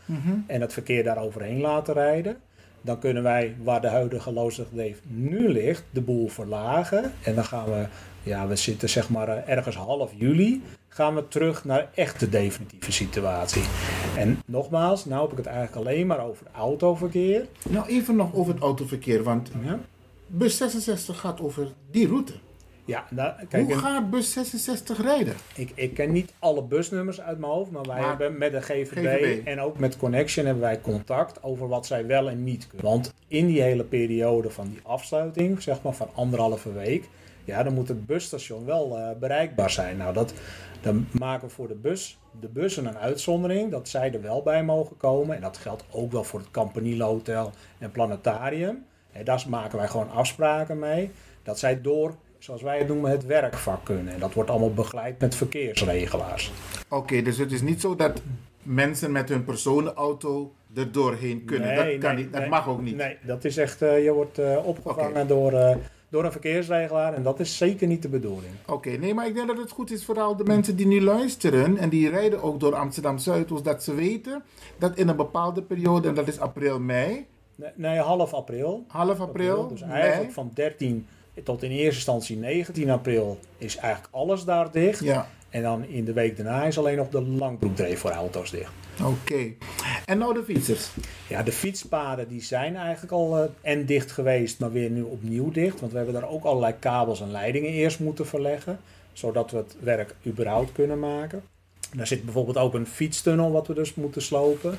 En 0.47 0.61
het 0.61 0.73
verkeer 0.73 1.05
daar 1.05 1.19
overheen 1.19 1.61
laten 1.61 1.95
rijden. 1.95 2.37
Dan 2.85 2.99
kunnen 2.99 3.23
wij, 3.23 3.57
waar 3.63 3.81
de 3.81 3.89
huidige 3.89 4.33
looswegdreef 4.33 5.01
nu 5.07 5.49
ligt, 5.49 5.85
de 5.91 6.01
boel 6.01 6.29
verlagen. 6.29 7.13
En 7.23 7.35
dan 7.35 7.45
gaan 7.45 7.65
we, 7.65 7.87
ja, 8.23 8.47
we 8.47 8.57
zitten 8.57 8.89
zeg 8.89 9.11
maar 9.11 9.29
eh, 9.29 9.57
ergens 9.57 9.77
half 9.77 10.13
juli, 10.17 10.63
gaan 10.89 11.15
we 11.15 11.29
terug 11.29 11.65
naar 11.65 11.89
echt 11.95 12.21
de 12.21 12.29
definitieve 12.29 12.93
situatie. 12.93 13.63
En 14.17 14.43
nogmaals, 14.47 15.05
nou 15.05 15.23
heb 15.23 15.31
ik 15.31 15.37
het 15.37 15.47
eigenlijk 15.47 15.77
alleen 15.77 16.07
maar 16.07 16.25
over 16.25 16.47
autoverkeer. 16.53 17.47
Nou, 17.69 17.87
even 17.89 18.17
nog 18.17 18.35
over 18.35 18.53
het 18.55 18.63
autoverkeer, 18.63 19.23
want 19.23 19.51
Ja, 19.65 19.79
bus 20.27 20.57
66 20.57 21.21
gaat 21.21 21.41
over 21.41 21.69
die 21.91 22.09
route. 22.09 22.33
Ja 22.85 23.05
daar, 23.11 23.45
kijk, 23.49 23.65
hoe 23.67 23.79
gaat 23.79 24.11
bus 24.11 24.33
66 24.33 25.03
rijden? 25.03 25.35
ik, 25.55 25.73
ik 25.75 25.95
ken 25.95 26.13
niet 26.13 26.33
alle 26.39 26.63
busnummers 26.63 27.21
uit 27.21 27.39
mijn 27.39 27.53
hoofd, 27.53 27.71
maar 27.71 27.83
wij 27.83 28.01
Maar- 28.01 28.09
hebben 28.09 28.39
met 28.39 28.53
de 28.53 28.61
GVB, 28.63 28.91
GVB. 28.93 29.47
en 29.47 29.61
ook 29.61 29.79
met 29.79 29.97
Connection 29.97 30.45
hebben 30.45 30.63
wij 30.63 30.81
contact 30.81 31.43
over 31.43 31.69
wat 31.69 31.87
zij 31.87 32.07
wel 32.07 32.29
en 32.29 32.45
niet 32.45 32.67
kunnen. 32.67 32.87
Want 32.87 33.15
in 33.29 33.47
die 33.47 33.63
hele 33.63 33.85
periode 33.85 34.51
van 34.51 34.69
die 34.69 34.81
afsluiting, 34.83 35.63
zeg 35.63 35.83
maar 35.83 35.93
van 35.95 36.09
anderhalve 36.15 36.73
week, 36.73 37.09
ja, 37.45 37.63
dan 37.63 37.75
moet 37.75 37.89
het 37.89 38.07
busstation 38.07 38.65
wel 38.65 38.99
eh, 38.99 39.09
bereikbaar 39.21 39.71
zijn. 39.71 39.97
Nou, 39.97 40.13
dat, 40.15 40.33
dan 40.81 41.07
maken 41.13 41.49
we 41.49 41.55
voor 41.55 41.69
de 41.69 41.75
bus, 41.75 42.19
de 42.41 42.49
bussen 42.49 42.87
een 42.87 42.99
uitzondering, 42.99 43.71
dat 43.71 43.89
zij 43.89 44.13
er 44.13 44.23
wel 44.23 44.43
bij 44.43 44.65
mogen 44.65 44.97
komen. 44.97 45.37
En 45.37 45.43
dat 45.43 45.57
geldt 45.57 45.85
ook 45.91 46.13
wel 46.13 46.25
voor 46.25 46.41
het 46.41 46.51
Campanile 46.51 47.05
Hotel 47.05 47.51
en 47.79 47.91
Planetarium. 47.91 48.85
En 49.13 49.25
daar 49.25 49.45
maken 49.49 49.79
wij 49.79 49.89
gewoon 49.89 50.11
afspraken 50.11 50.79
mee. 50.79 51.11
Dat 51.43 51.59
zij 51.59 51.81
door, 51.81 52.15
zoals 52.45 52.63
wij 52.63 52.79
het 52.79 52.89
noemen, 52.89 53.11
het 53.11 53.27
werkvak 53.27 53.85
kunnen. 53.85 54.15
En 54.15 54.21
dat 54.21 54.35
wordt 54.35 54.51
allemaal 54.51 54.73
begeleid 54.73 55.21
met 55.21 55.35
verkeersregelaars. 55.35 56.53
Oké, 56.89 57.23
dus 57.23 57.39
het 57.39 57.53
is 57.53 57.63
niet 57.63 57.81
zo 57.81 57.97
dat 57.97 58.23
mensen 58.63 59.13
met 59.13 59.29
hun 59.29 59.45
personenauto 59.45 60.53
er 60.75 60.93
doorheen 60.93 61.45
kunnen. 61.45 61.77
dat 61.77 61.99
kan 61.99 62.17
niet, 62.17 62.33
dat 62.33 62.41
nee, 62.41 62.51
mag 62.51 62.69
ook 62.69 62.83
niet. 62.83 62.97
Nee, 62.97 63.17
dat 63.23 63.45
is 63.45 63.57
echt, 63.57 63.83
eh, 63.83 64.05
je 64.05 64.13
wordt 64.13 64.39
eh, 64.39 64.67
opgevangen 64.67 65.29
door, 65.29 65.53
eh, 65.53 65.77
door 66.09 66.25
een 66.25 66.33
verkeersregelaar. 66.33 67.15
En 67.15 67.23
dat 67.23 67.41
is 67.41 67.57
zeker 67.57 67.87
niet 67.87 68.03
de 68.03 68.09
bedoeling. 68.09 68.53
Oké, 68.67 68.91
nee, 68.91 69.15
maar 69.15 69.27
ik 69.27 69.35
denk 69.35 69.47
dat 69.47 69.59
het 69.59 69.71
goed 69.71 69.91
is 69.91 70.05
vooral 70.05 70.37
de 70.37 70.45
mensen 70.45 70.77
die 70.77 70.87
nu 70.87 71.01
luisteren 71.01 71.77
en 71.77 71.89
die 71.89 72.11
rijden 72.11 72.43
ook 72.43 72.61
door 72.61 72.75
Amsterdam 72.75 73.19
Zuidoost, 73.19 73.65
dat 73.65 73.83
ze 73.83 73.95
weten 73.95 74.43
dat 74.79 74.97
in 74.97 75.09
een 75.09 75.17
bepaalde 75.17 75.63
periode, 75.63 76.09
en 76.09 76.15
dat 76.15 76.29
is 76.29 76.41
april, 76.41 76.81
mei, 76.81 77.27
Nee, 77.57 77.71
nee, 77.75 77.99
half 77.99 78.33
april. 78.33 78.85
half 78.89 79.21
april, 79.21 79.69
Dus 79.69 79.81
mei, 79.81 79.93
eigenlijk 80.01 80.33
van 80.33 80.51
13 80.55 81.07
tot 81.43 81.63
in 81.63 81.71
eerste 81.71 81.95
instantie 81.95 82.37
19 82.37 82.91
april 82.91 83.39
is 83.59 83.77
eigenlijk 83.77 84.15
alles 84.15 84.45
daar 84.45 84.71
dicht. 84.71 85.01
Ja, 85.05 85.29
En 85.51 85.63
dan 85.63 85.85
in 85.85 86.05
de 86.05 86.13
week 86.13 86.37
daarna 86.37 86.65
is 86.65 86.79
alleen 86.79 86.97
nog 86.97 87.09
de 87.09 87.23
langbroekdreef 87.23 87.99
voor 88.01 88.11
auto's 88.11 88.51
dicht. 88.51 88.73
oké. 89.05 89.53
En 90.05 90.19
nou 90.19 90.35
de 90.35 90.45
fietsers. 90.45 90.91
Ja, 91.29 91.43
de 91.43 91.53
fietspaden 91.53 92.29
die 92.29 92.43
zijn 92.43 92.77
eigenlijk 92.77 93.13
al 93.13 93.39
eh, 93.39 93.45
en 93.61 93.87
dicht 93.87 94.13
geweest, 94.13 94.59
maar 94.61 94.73
weer 94.73 94.91
nu 94.91 95.03
opnieuw 95.03 95.51
dicht. 95.51 95.81
Want 95.81 95.93
we 95.93 95.97
hebben 95.99 96.15
daar 96.21 96.29
ook 96.29 96.45
allerlei 96.45 96.75
kabels 96.79 97.21
en 97.21 97.31
leidingen 97.31 97.71
eerst 97.71 98.01
moeten 98.01 98.27
verleggen. 98.27 98.79
Zodat 99.13 99.51
we 99.51 99.57
het 99.57 99.77
werk 99.81 100.15
überhaupt 100.27 100.73
kunnen 100.73 100.99
maken. 100.99 101.43
Daar 101.93 102.07
zit 102.07 102.25
bijvoorbeeld 102.25 102.57
ook 102.57 102.75
een 102.75 102.87
fietstunnel 102.87 103.53
wat 103.53 103.67
we 103.67 103.75
dus 103.75 103.95
moeten 103.95 104.23
slopen. 104.23 104.79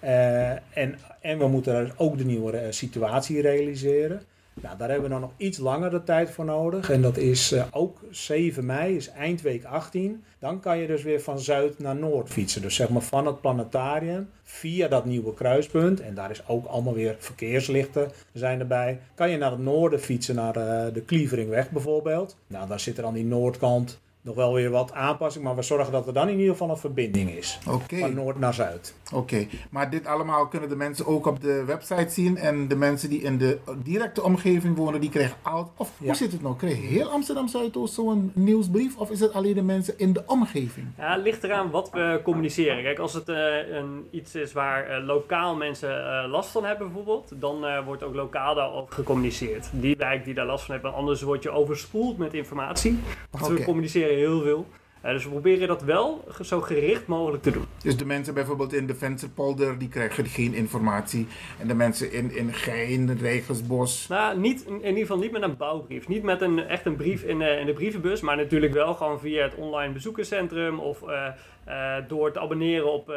Eh, 0.00 0.50
en, 0.50 0.98
en 1.20 1.38
we 1.38 1.48
moeten 1.48 1.72
daar 1.72 1.92
ook 1.96 2.18
de 2.18 2.24
nieuwe 2.24 2.56
eh, 2.56 2.72
situatie 2.72 3.40
realiseren. 3.40 4.22
Nou, 4.62 4.76
daar 4.76 4.88
hebben 4.88 5.08
we 5.08 5.12
dan 5.14 5.20
nog 5.20 5.32
iets 5.36 5.58
langer 5.58 5.90
de 5.90 6.02
tijd 6.02 6.30
voor 6.30 6.44
nodig. 6.44 6.90
En 6.90 7.02
dat 7.02 7.16
is 7.16 7.52
eh, 7.52 7.64
ook 7.70 7.98
7 8.10 8.66
mei, 8.66 8.96
is 8.96 9.08
eindweek 9.08 9.64
18. 9.64 10.24
Dan 10.38 10.60
kan 10.60 10.78
je 10.78 10.86
dus 10.86 11.02
weer 11.02 11.20
van 11.20 11.38
zuid 11.38 11.78
naar 11.78 11.96
noord 11.96 12.28
fietsen. 12.28 12.62
Dus 12.62 12.74
zeg 12.74 12.88
maar 12.88 13.02
van 13.02 13.26
het 13.26 13.40
planetarium 13.40 14.28
via 14.42 14.88
dat 14.88 15.04
nieuwe 15.04 15.34
kruispunt. 15.34 16.00
En 16.00 16.14
daar 16.14 16.30
is 16.30 16.48
ook 16.48 16.66
allemaal 16.66 16.94
weer 16.94 17.16
verkeerslichten 17.18 18.10
zijn 18.32 18.60
erbij. 18.60 19.00
Kan 19.14 19.30
je 19.30 19.36
naar 19.36 19.50
het 19.50 19.60
noorden 19.60 20.00
fietsen, 20.00 20.34
naar 20.34 20.56
eh, 20.56 20.94
de 20.94 21.02
Klieveringweg 21.02 21.70
bijvoorbeeld. 21.70 22.36
Nou, 22.46 22.68
daar 22.68 22.80
zit 22.80 22.98
er 22.98 23.04
aan 23.04 23.14
die 23.14 23.24
noordkant 23.24 24.00
nog 24.22 24.34
wel 24.34 24.54
weer 24.54 24.70
wat 24.70 24.92
aanpassing. 24.92 25.44
Maar 25.44 25.56
we 25.56 25.62
zorgen 25.62 25.92
dat 25.92 26.06
er 26.06 26.12
dan 26.12 26.28
in 26.28 26.38
ieder 26.38 26.52
geval 26.52 26.70
een 26.70 26.76
verbinding 26.76 27.30
is. 27.30 27.58
Oké. 27.68 27.98
Van 27.98 28.14
noord 28.14 28.38
naar 28.38 28.54
zuid. 28.54 28.94
Oké, 29.14 29.46
maar 29.70 29.90
dit 29.90 30.06
allemaal 30.06 30.48
kunnen 30.48 30.68
de 30.68 30.76
mensen 30.76 31.06
ook 31.06 31.26
op 31.26 31.40
de 31.40 31.64
website 31.64 32.10
zien. 32.10 32.36
En 32.36 32.68
de 32.68 32.76
mensen 32.76 33.10
die 33.10 33.22
in 33.22 33.38
de 33.38 33.58
directe 33.82 34.22
omgeving 34.22 34.76
wonen, 34.76 35.00
die 35.00 35.10
krijgen 35.10 35.36
al. 35.42 35.72
Of 35.76 35.90
hoe 35.98 36.14
zit 36.14 36.32
het 36.32 36.42
nou? 36.42 36.56
Krijgen 36.56 36.82
heel 36.82 37.08
Amsterdam 37.08 37.48
Zuidoost 37.48 37.94
zo'n 37.94 38.30
nieuwsbrief? 38.34 38.96
Of 38.96 39.10
is 39.10 39.20
het 39.20 39.32
alleen 39.32 39.54
de 39.54 39.62
mensen 39.62 39.94
in 39.96 40.12
de 40.12 40.22
omgeving? 40.26 40.86
Ja, 40.98 41.12
het 41.12 41.22
ligt 41.22 41.44
eraan 41.44 41.70
wat 41.70 41.90
we 41.90 42.20
communiceren. 42.24 42.82
Kijk, 42.82 42.98
als 42.98 43.14
het 43.14 43.28
eh, 43.28 43.36
een, 43.68 44.06
iets 44.10 44.34
is 44.34 44.52
waar 44.52 44.86
eh, 44.86 45.04
lokaal 45.04 45.56
mensen 45.56 46.22
eh, 46.22 46.30
last 46.30 46.50
van 46.50 46.64
hebben 46.64 46.86
bijvoorbeeld, 46.86 47.32
dan 47.34 47.66
eh, 47.66 47.84
wordt 47.84 48.02
ook 48.02 48.14
lokaal 48.14 48.54
daarover 48.54 48.94
gecommuniceerd. 48.94 49.68
Die 49.72 49.96
wijk 49.96 50.24
die 50.24 50.34
daar 50.34 50.46
last 50.46 50.64
van 50.64 50.74
heeft, 50.74 50.94
anders 50.94 51.22
word 51.22 51.42
je 51.42 51.50
overspoeld 51.50 52.18
met 52.18 52.34
informatie. 52.34 52.98
Want 53.30 53.46
we 53.46 53.64
communiceren 53.64 54.09
heel 54.14 54.40
veel. 54.42 54.66
Eh, 55.00 55.12
dus 55.12 55.24
we 55.24 55.30
proberen 55.30 55.68
dat 55.68 55.82
wel 55.82 56.24
zo 56.42 56.60
gericht 56.60 57.06
mogelijk 57.06 57.42
te 57.42 57.50
doen. 57.50 57.64
Dus 57.82 57.96
de 57.96 58.04
mensen 58.06 58.34
bijvoorbeeld 58.34 58.72
in 58.72 58.86
de 58.86 58.94
Vensterpolder, 58.94 59.78
die 59.78 59.88
krijgen 59.88 60.26
geen 60.26 60.54
informatie. 60.54 61.26
En 61.58 61.68
de 61.68 61.74
mensen 61.74 62.12
in, 62.12 62.36
in 62.36 62.52
Gein, 62.52 63.18
Rijgersbos. 63.20 64.06
Nou, 64.08 64.38
niet, 64.38 64.64
in 64.66 64.84
ieder 64.84 64.96
geval 65.00 65.18
niet 65.18 65.32
met 65.32 65.42
een 65.42 65.56
bouwbrief. 65.56 66.08
Niet 66.08 66.22
met 66.22 66.40
een, 66.40 66.58
echt 66.58 66.86
een 66.86 66.96
brief 66.96 67.22
in, 67.22 67.38
de- 67.38 67.56
in 67.60 67.66
de 67.66 67.72
brievenbus, 67.72 68.20
maar 68.20 68.36
natuurlijk 68.36 68.72
wel 68.72 68.94
gewoon 68.94 69.20
via 69.20 69.42
het 69.42 69.54
online 69.54 69.92
bezoekerscentrum 69.92 70.78
of 70.78 71.02
eh, 71.02 71.26
eh, 71.64 72.04
door 72.08 72.32
te 72.32 72.40
abonneren 72.40 72.92
op 72.92 73.08
eh, 73.10 73.14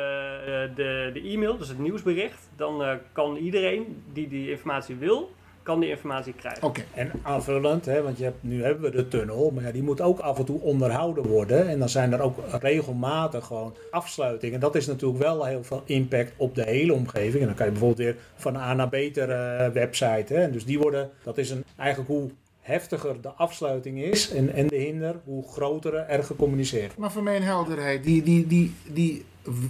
de, 0.75 1.09
de 1.13 1.21
e-mail, 1.23 1.57
dus 1.57 1.67
het 1.67 1.79
nieuwsbericht. 1.79 2.49
Dan 2.55 2.83
eh, 2.83 2.93
kan 3.11 3.35
iedereen 3.35 4.03
die 4.13 4.27
die 4.27 4.49
informatie 4.49 4.95
wil, 4.95 5.31
kan 5.63 5.79
die 5.79 5.89
informatie 5.89 6.33
krijgen. 6.33 6.63
Oké, 6.63 6.83
En 6.93 7.11
aanvullend, 7.21 7.85
hè, 7.85 8.01
want 8.01 8.17
je 8.17 8.23
hebt, 8.23 8.43
nu 8.43 8.63
hebben 8.63 8.91
we 8.91 8.97
de 8.97 9.07
tunnel, 9.07 9.51
maar 9.51 9.63
ja, 9.63 9.71
die 9.71 9.83
moet 9.83 10.01
ook 10.01 10.19
af 10.19 10.37
en 10.37 10.45
toe 10.45 10.61
onderhouden 10.61 11.27
worden. 11.27 11.67
En 11.67 11.79
dan 11.79 11.89
zijn 11.89 12.13
er 12.13 12.21
ook 12.21 12.37
regelmatig 12.61 13.45
gewoon 13.45 13.75
afsluitingen. 13.91 14.55
En 14.55 14.61
dat 14.61 14.75
is 14.75 14.87
natuurlijk 14.87 15.21
wel 15.21 15.45
heel 15.45 15.63
veel 15.63 15.81
impact 15.85 16.33
op 16.37 16.55
de 16.55 16.63
hele 16.63 16.93
omgeving. 16.93 17.41
En 17.41 17.47
dan 17.47 17.55
kan 17.55 17.65
je 17.65 17.71
bijvoorbeeld 17.71 18.07
weer 18.07 18.15
van 18.35 18.55
A 18.55 18.73
naar 18.73 18.89
beter 18.89 19.29
eh, 19.29 19.67
website. 19.67 20.33
Hè. 20.33 20.41
En 20.41 20.51
dus 20.51 20.65
die 20.65 20.79
worden, 20.79 21.09
dat 21.23 21.37
is 21.37 21.49
een, 21.49 21.63
eigenlijk 21.77 22.09
hoe 22.09 22.29
heftiger 22.61 23.21
de 23.21 23.29
afsluiting 23.29 24.01
is 24.01 24.29
en, 24.29 24.53
en 24.53 24.67
de 24.67 24.75
hinder, 24.75 25.15
hoe 25.23 25.47
groter 25.47 25.93
er 25.93 26.23
gecommuniceerd 26.23 26.97
maar 26.97 27.11
voor 27.11 27.23
mijn 27.23 27.43
helderheid, 27.43 28.03
die, 28.03 28.23
die, 28.23 28.47
die, 28.47 28.75
die 28.91 29.25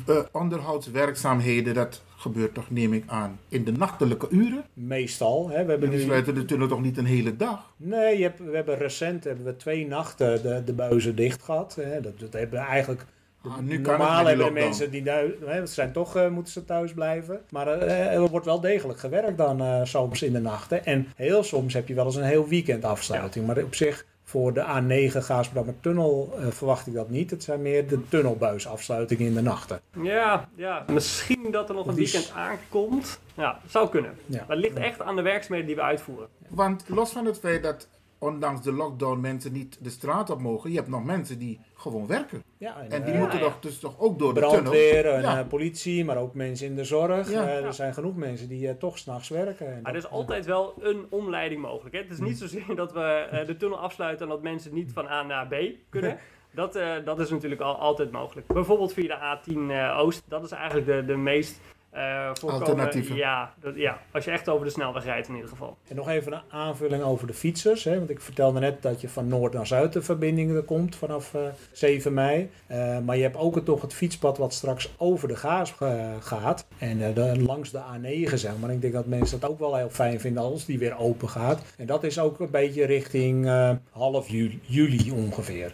eh, 0.08 0.18
onderhoudswerkzaamheden, 0.32 1.74
dat 1.74 2.02
gebeurt 2.24 2.54
toch, 2.54 2.70
neem 2.70 2.94
ik 2.94 3.04
aan, 3.08 3.40
in 3.50 3.64
de 3.64 3.72
nachtelijke 3.72 4.28
uren? 4.30 4.64
Meestal. 4.74 5.50
Hè. 5.50 5.64
We 5.66 5.72
hebben 5.72 5.90
nu, 5.90 6.00
sluiten 6.00 6.36
de 6.36 6.46
tunnel 6.46 6.68
toch 6.68 6.82
niet 6.82 6.98
een 6.98 7.06
hele 7.06 7.36
dag? 7.36 7.74
Nee, 7.78 8.18
je 8.18 8.24
hebt, 8.24 8.40
we 8.40 8.56
hebben 8.56 8.78
recent 8.78 9.24
hebben 9.24 9.46
we 9.46 9.56
twee 9.56 9.88
nachten 9.88 10.42
de, 10.42 10.64
de 10.66 10.74
buizen 10.74 11.16
dicht 11.16 11.44
gehad. 11.44 11.76
Hè. 11.76 12.02
Dat, 12.02 12.20
dat 12.20 12.34
hebben 12.34 12.60
we 12.60 12.66
eigenlijk. 12.66 13.06
Ah, 13.44 13.58
nu 13.58 13.78
Normaal 13.78 14.26
hebben 14.26 14.38
lockdown. 14.38 14.66
mensen 14.66 14.92
die 14.92 15.04
hè, 15.46 15.66
ze 15.66 15.74
zijn 15.74 15.92
toch 15.92 16.16
eh, 16.16 16.30
moeten 16.30 16.54
ze 16.54 16.66
thuis 16.66 16.94
blijven. 16.94 17.42
Maar 17.50 17.68
eh, 17.68 18.14
er 18.14 18.30
wordt 18.30 18.46
wel 18.46 18.60
degelijk 18.60 19.00
gewerkt 19.00 19.38
dan 19.38 19.62
eh, 19.62 19.80
soms 19.84 20.22
in 20.24 20.34
de 20.34 20.40
nachten. 20.40 20.86
En 20.86 21.08
heel 21.16 21.44
soms 21.44 21.74
heb 21.74 21.88
je 21.88 21.94
wel 21.94 22.06
eens 22.06 22.16
een 22.16 22.24
heel 22.24 22.48
weekend 22.48 22.86
afsluiting. 22.86 23.48
Maar 23.48 23.64
op 23.64 23.76
zich 23.76 24.06
voor 24.34 24.54
de 24.54 24.62
A9 24.62 25.18
Gaasperdammer 25.18 25.80
tunnel 25.80 26.34
eh, 26.38 26.48
verwacht 26.48 26.88
ik 26.88 26.94
dat 26.94 27.10
niet. 27.10 27.30
Het 27.32 27.44
zijn 27.44 27.62
meer 27.62 27.88
de 27.88 28.08
tunnelbuisafsluitingen 28.08 29.26
in 29.26 29.34
de 29.34 29.42
nachten. 29.42 29.80
Ja, 30.02 30.50
ja, 30.56 30.86
misschien 30.88 31.52
dat 31.52 31.70
er 31.70 31.76
nog 31.76 31.88
een 31.88 31.96
weekend 31.96 32.32
aankomt. 32.36 33.20
Ja, 33.34 33.60
zou 33.68 33.90
kunnen. 33.90 34.14
Ja. 34.26 34.38
Maar 34.48 34.56
het 34.56 34.66
ligt 34.66 34.78
echt 34.78 35.02
aan 35.02 35.16
de 35.16 35.22
werkzaamheden 35.22 35.68
die 35.68 35.76
we 35.76 35.82
uitvoeren. 35.82 36.28
Want 36.48 36.84
los 36.88 37.12
van 37.12 37.26
het 37.26 37.40
feit 37.40 37.64
dat 37.64 37.88
ondanks 38.24 38.62
de 38.62 38.72
lockdown 38.72 39.20
mensen 39.20 39.52
niet 39.52 39.78
de 39.82 39.90
straat 39.90 40.30
op 40.30 40.40
mogen, 40.42 40.70
je 40.72 40.76
hebt 40.76 40.88
nog 40.90 41.04
mensen 41.04 41.40
die 41.40 41.60
gewoon 41.76 42.08
werken. 42.08 42.44
Ja, 42.58 42.76
En 42.90 43.04
die 43.04 43.14
eh, 43.14 43.20
moeten 43.20 43.40
ja. 43.40 43.46
toch, 43.46 43.60
dus 43.60 43.80
toch 43.80 44.00
ook 44.00 44.20
door 44.20 44.34
de 44.34 44.40
brandweer 44.40 44.94
tunnel. 45.04 45.14
en 45.18 45.22
Ja. 45.22 45.40
eh, 45.40 45.48
politie, 45.48 46.06
maar 46.06 46.18
ook 46.18 46.34
mensen 46.34 46.68
in 46.68 46.76
de 46.76 46.84
zorg. 46.84 47.32
Ja. 47.32 47.48
Eh, 47.48 47.60
Ja. 47.60 47.66
er 47.66 47.74
zijn 47.74 47.94
genoeg 47.94 48.16
mensen 48.16 48.48
die 48.48 48.68
eh, 48.68 48.76
toch 48.76 48.98
s'nachts 48.98 49.30
werken. 49.30 49.68
En 49.76 49.82
Maar 49.82 49.92
er 49.92 49.98
is 49.98 50.10
altijd 50.10 50.46
wel 50.46 50.74
een 50.80 51.06
omleiding 51.10 51.62
mogelijk. 51.62 51.96
Hè? 51.96 52.02
Het 52.02 52.12
is 52.12 52.20
niet 52.20 52.38
zozeer 52.38 52.76
dat 52.76 52.92
we 52.94 53.28
eh, 53.32 53.46
de 53.46 53.58
tunnel 53.58 53.78
afsluiten 53.80 54.26
en 54.26 54.32
dat 54.32 54.42
mensen 54.44 54.74
niet 54.74 54.92
van 54.94 55.08
A 55.08 55.24
naar 55.24 55.48
B 55.48 55.56
kunnen. 55.90 56.18
Dat, 56.56 56.76
eh, 56.76 56.92
dat 57.06 57.20
is 57.20 57.30
natuurlijk 57.30 57.62
al, 57.62 57.76
altijd 57.76 58.12
mogelijk. 58.12 58.48
Bijvoorbeeld 58.48 58.94
via 58.94 59.08
de 59.08 59.52
A10 59.54 59.72
eh, 59.72 59.98
Oost. 60.00 60.24
Dat 60.28 60.44
is 60.44 60.52
eigenlijk 60.52 60.86
de, 60.88 61.06
de 61.06 61.18
meest 61.18 61.60
eh 61.94 62.26
voorkomende... 62.34 62.66
Alternatieve. 62.66 63.14
Ja, 63.16 63.54
dat, 63.62 63.76
ja, 63.76 64.00
als 64.12 64.26
je 64.26 64.32
echt 64.32 64.50
over 64.50 64.66
de 64.66 64.72
snelweg 64.72 65.04
rijdt 65.04 65.28
in 65.28 65.34
ieder 65.36 65.50
geval. 65.50 65.78
En 65.88 65.96
nog 65.96 66.10
even 66.10 66.34
een 66.34 66.42
aanvulling 66.50 67.04
over 67.04 67.28
de 67.28 67.34
fietsers. 67.34 67.84
Hè? 67.84 67.98
Want 67.98 68.10
ik 68.10 68.22
vertelde 68.22 68.60
net 68.60 68.82
dat 68.82 69.02
je 69.02 69.10
van 69.10 69.28
noord 69.28 69.54
naar 69.54 69.68
zuid 69.68 69.94
de 69.94 70.02
verbinding 70.02 70.56
er 70.56 70.62
komt 70.64 70.96
vanaf 70.96 71.34
eh, 71.34 71.42
7 71.72 72.14
mei. 72.14 72.50
Eh, 72.68 73.00
maar 73.00 73.16
je 73.18 73.22
hebt 73.24 73.38
ook 73.38 73.56
het, 73.56 73.66
toch 73.66 73.82
het 73.82 73.94
fietspad 73.94 74.38
wat 74.38 74.54
straks 74.54 74.94
over 74.98 75.28
de 75.28 75.36
Gaas 75.36 75.74
eh, 75.80 76.12
gaat. 76.20 76.66
En 76.78 77.02
eh, 77.02 77.16
de- 77.16 77.42
langs 77.44 77.72
de 77.72 77.80
A9 77.80 78.34
zeg 78.34 78.52
maar. 78.60 78.72
Ik 78.72 78.82
denk 78.82 78.94
dat 78.94 79.06
mensen 79.06 79.40
dat 79.40 79.50
ook 79.50 79.60
wel 79.60 79.76
heel 79.76 79.90
fijn 79.90 80.20
vinden 80.20 80.44
als 80.44 80.66
die 80.66 80.80
weer 80.80 80.98
open 80.98 81.30
gaat. 81.30 81.62
En 81.78 81.86
dat 81.86 82.04
is 82.04 82.20
ook 82.20 82.40
een 82.40 82.52
beetje 82.52 82.86
richting 82.86 83.46
eh, 83.48 83.70
half 83.92 84.30
juli, 84.30 84.60
juli 84.62 85.12
ongeveer. 85.12 85.72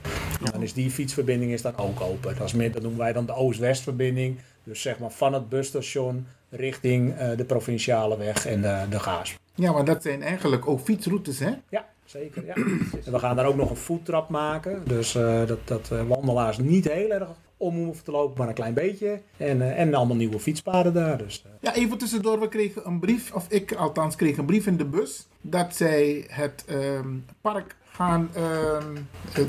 Dan 0.52 0.62
is 0.62 0.74
die 0.74 0.92
fietsverbinding 0.92 1.52
is 1.52 1.62
dan 1.62 1.78
ook 1.78 2.02
open. 2.02 2.38
Dat, 2.38 2.46
is 2.48 2.54
meer, 2.54 2.72
dat 2.72 2.82
noemen 2.82 3.00
wij 3.00 3.14
dan 3.14 3.26
de 3.26 3.34
Oost-West 3.34 3.84
verbinding. 3.84 4.38
Dus 4.70 4.82
zeg 4.82 5.00
maar 5.00 5.12
van 5.12 5.34
het 5.34 5.50
busstation 5.50 6.28
richting 6.50 7.18
eh, 7.18 7.38
de 7.38 7.46
provinciale 7.46 8.18
weg 8.18 8.46
en 8.46 8.62
de, 8.62 8.86
de 8.90 9.00
Gaas. 9.00 9.38
Ja, 9.56 9.72
maar 9.72 9.86
dat 9.86 10.02
zijn 10.02 10.22
eigenlijk 10.22 10.68
ook 10.68 10.80
fietsroutes, 10.80 11.40
hè? 11.40 11.52
Ja, 11.70 11.86
zeker. 12.06 12.46
Ja. 12.46 12.54
En 13.06 13.12
we 13.12 13.20
gaan 13.20 13.36
daar 13.36 13.46
ook 13.46 13.56
nog 13.56 13.70
een 13.70 13.76
voettrap 13.76 14.30
maken. 14.30 14.82
Dus 14.86 15.16
eh, 15.16 15.46
dat, 15.46 15.60
dat 15.68 15.92
eh, 15.92 16.08
wandelaars 16.08 16.58
niet 16.58 16.92
heel 16.92 17.10
erg 17.10 17.28
om 17.58 17.76
hoeven 17.76 18.04
te 18.04 18.12
lopen, 18.12 18.38
maar 18.38 18.48
een 18.48 18.54
klein 18.54 18.74
beetje. 18.74 19.22
En, 19.38 19.76
en 19.76 19.94
allemaal 19.94 20.16
nieuwe 20.16 20.40
fietspaden 20.40 20.94
daar. 20.94 21.18
Dus, 21.18 21.46
Ja, 21.60 21.76
even 21.76 21.98
tussendoor, 21.98 22.40
we 22.40 22.48
kregen 22.48 22.88
een 22.88 23.00
brief, 23.00 23.34
of 23.34 23.46
ik 23.50 23.74
althans 23.74 24.16
kreeg 24.16 24.38
een 24.38 24.46
brief 24.46 24.68
in 24.68 24.78
de 24.78 24.86
bus, 24.86 25.28
dat 25.42 25.76
zij 25.76 26.26
het 26.28 26.64
ehm, 26.68 27.18
park 27.42 27.76
gaan, 28.00 28.30
ehm, 28.34 28.96
eh, 29.34 29.42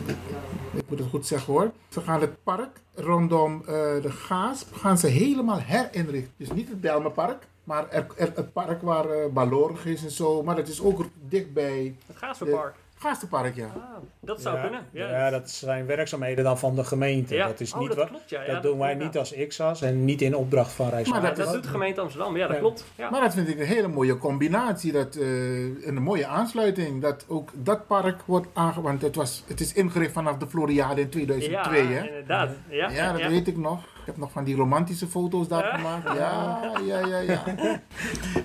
ik 0.73 0.89
moet 0.89 0.99
het 0.99 1.09
goed 1.09 1.27
zeggen 1.27 1.53
hoor, 1.53 1.71
ze 1.89 2.01
gaan 2.01 2.21
het 2.21 2.43
park 2.43 2.77
rondom 2.95 3.61
eh, 3.61 3.67
de 4.03 4.11
Gaasp, 4.11 4.75
gaan 4.75 4.99
ze 4.99 5.07
helemaal 5.07 5.59
herinrichten. 5.61 6.33
Dus 6.37 6.53
niet 6.53 6.69
het 6.69 6.81
Belmenpark, 6.81 7.47
maar 7.65 7.89
er, 7.91 8.07
er- 8.17 8.33
het 8.35 8.53
park 8.53 8.83
waar 8.83 9.33
Balorg 9.33 9.87
is 9.87 10.03
en 10.05 10.11
zo, 10.11 10.43
maar 10.43 10.57
het 10.57 10.69
is 10.69 10.83
ook 10.83 11.05
dichtbij 11.29 11.95
Het 12.07 12.17
Gaasverpark. 12.17 12.75
Gastenpark, 13.03 13.55
ja. 13.55 13.65
Ah, 13.67 13.73
dat 14.21 14.41
zou 14.41 14.57
ja, 14.57 14.63
kunnen. 14.63 14.81
Ja. 14.93 15.09
Ja. 15.09 15.31
dat 15.31 15.51
zijn 15.51 15.87
werkzaamheden 15.87 16.45
dan 16.45 16.59
van 16.59 16.75
de 16.75 16.85
gemeente. 16.85 17.35
Ja. 17.35 17.47
Dat 17.47 17.61
is 17.61 17.73
Oh, 17.73 17.79
niet 17.79 17.89
dat 17.89 17.97
wa- 17.97 18.05
klopt, 18.05 18.31
ja. 18.31 18.41
Ja, 18.41 18.45
dat 18.47 18.55
dat 18.55 18.63
doen 18.63 18.79
wij 18.81 18.95
niet 18.95 19.19
als 19.19 19.35
XAS 19.49 19.83
en 19.83 20.05
niet 20.05 20.23
in 20.23 20.37
opdracht 20.37 20.73
van 20.73 20.85
Maar 20.85 20.95
Rijkswaterstaat. 20.95 21.37
dat, 21.37 21.47
dat 21.47 21.55
is- 21.55 21.61
doet 21.61 21.73
de 21.73 21.79
gemeente 21.79 22.01
Amsterdam. 22.01 22.37
Ja, 22.37 22.47
dat 22.47 22.55
Ja. 22.57 22.61
klopt. 22.63 22.85
Ja. 22.95 23.11
Maar 23.11 23.21
dat 23.21 23.35
vind 23.35 23.49
ik 23.49 23.59
een 23.59 23.67
hele 23.67 23.89
mooie 23.89 24.17
combinatie. 24.19 24.93
Dat, 24.93 25.15
eh, 25.17 25.87
een 25.87 26.03
mooie 26.03 26.27
aansluiting. 26.27 27.03
Dat 27.03 27.25
ook 27.29 27.51
dat 27.55 27.87
park 27.87 28.23
wordt 28.25 28.47
aangewend. 28.53 29.03
Het, 29.03 29.15
was, 29.17 29.45
het 29.47 29.61
is 29.61 29.73
ingericht 29.73 30.13
vanaf 30.13 30.37
de 30.37 30.47
Floriade 30.47 31.01
in 31.01 31.09
2002. 31.09 31.83
ja, 31.83 31.89
hè? 31.89 32.07
inderdaad. 32.07 32.51
Ja, 32.69 32.91
Ja, 32.91 33.13
dat 33.13 33.27
weet 33.27 33.47
ik 33.49 33.57
nog. 33.57 33.85
Ik 34.01 34.07
heb 34.07 34.17
nog 34.17 34.33
van 34.33 34.45
die 34.45 34.57
romantische 34.57 35.07
foto's 35.07 35.49
daar 35.49 35.65
gemaakt. 35.65 36.17
Ja, 36.17 36.61
ja, 36.85 37.07
ja, 37.07 37.19
ja. 37.19 37.43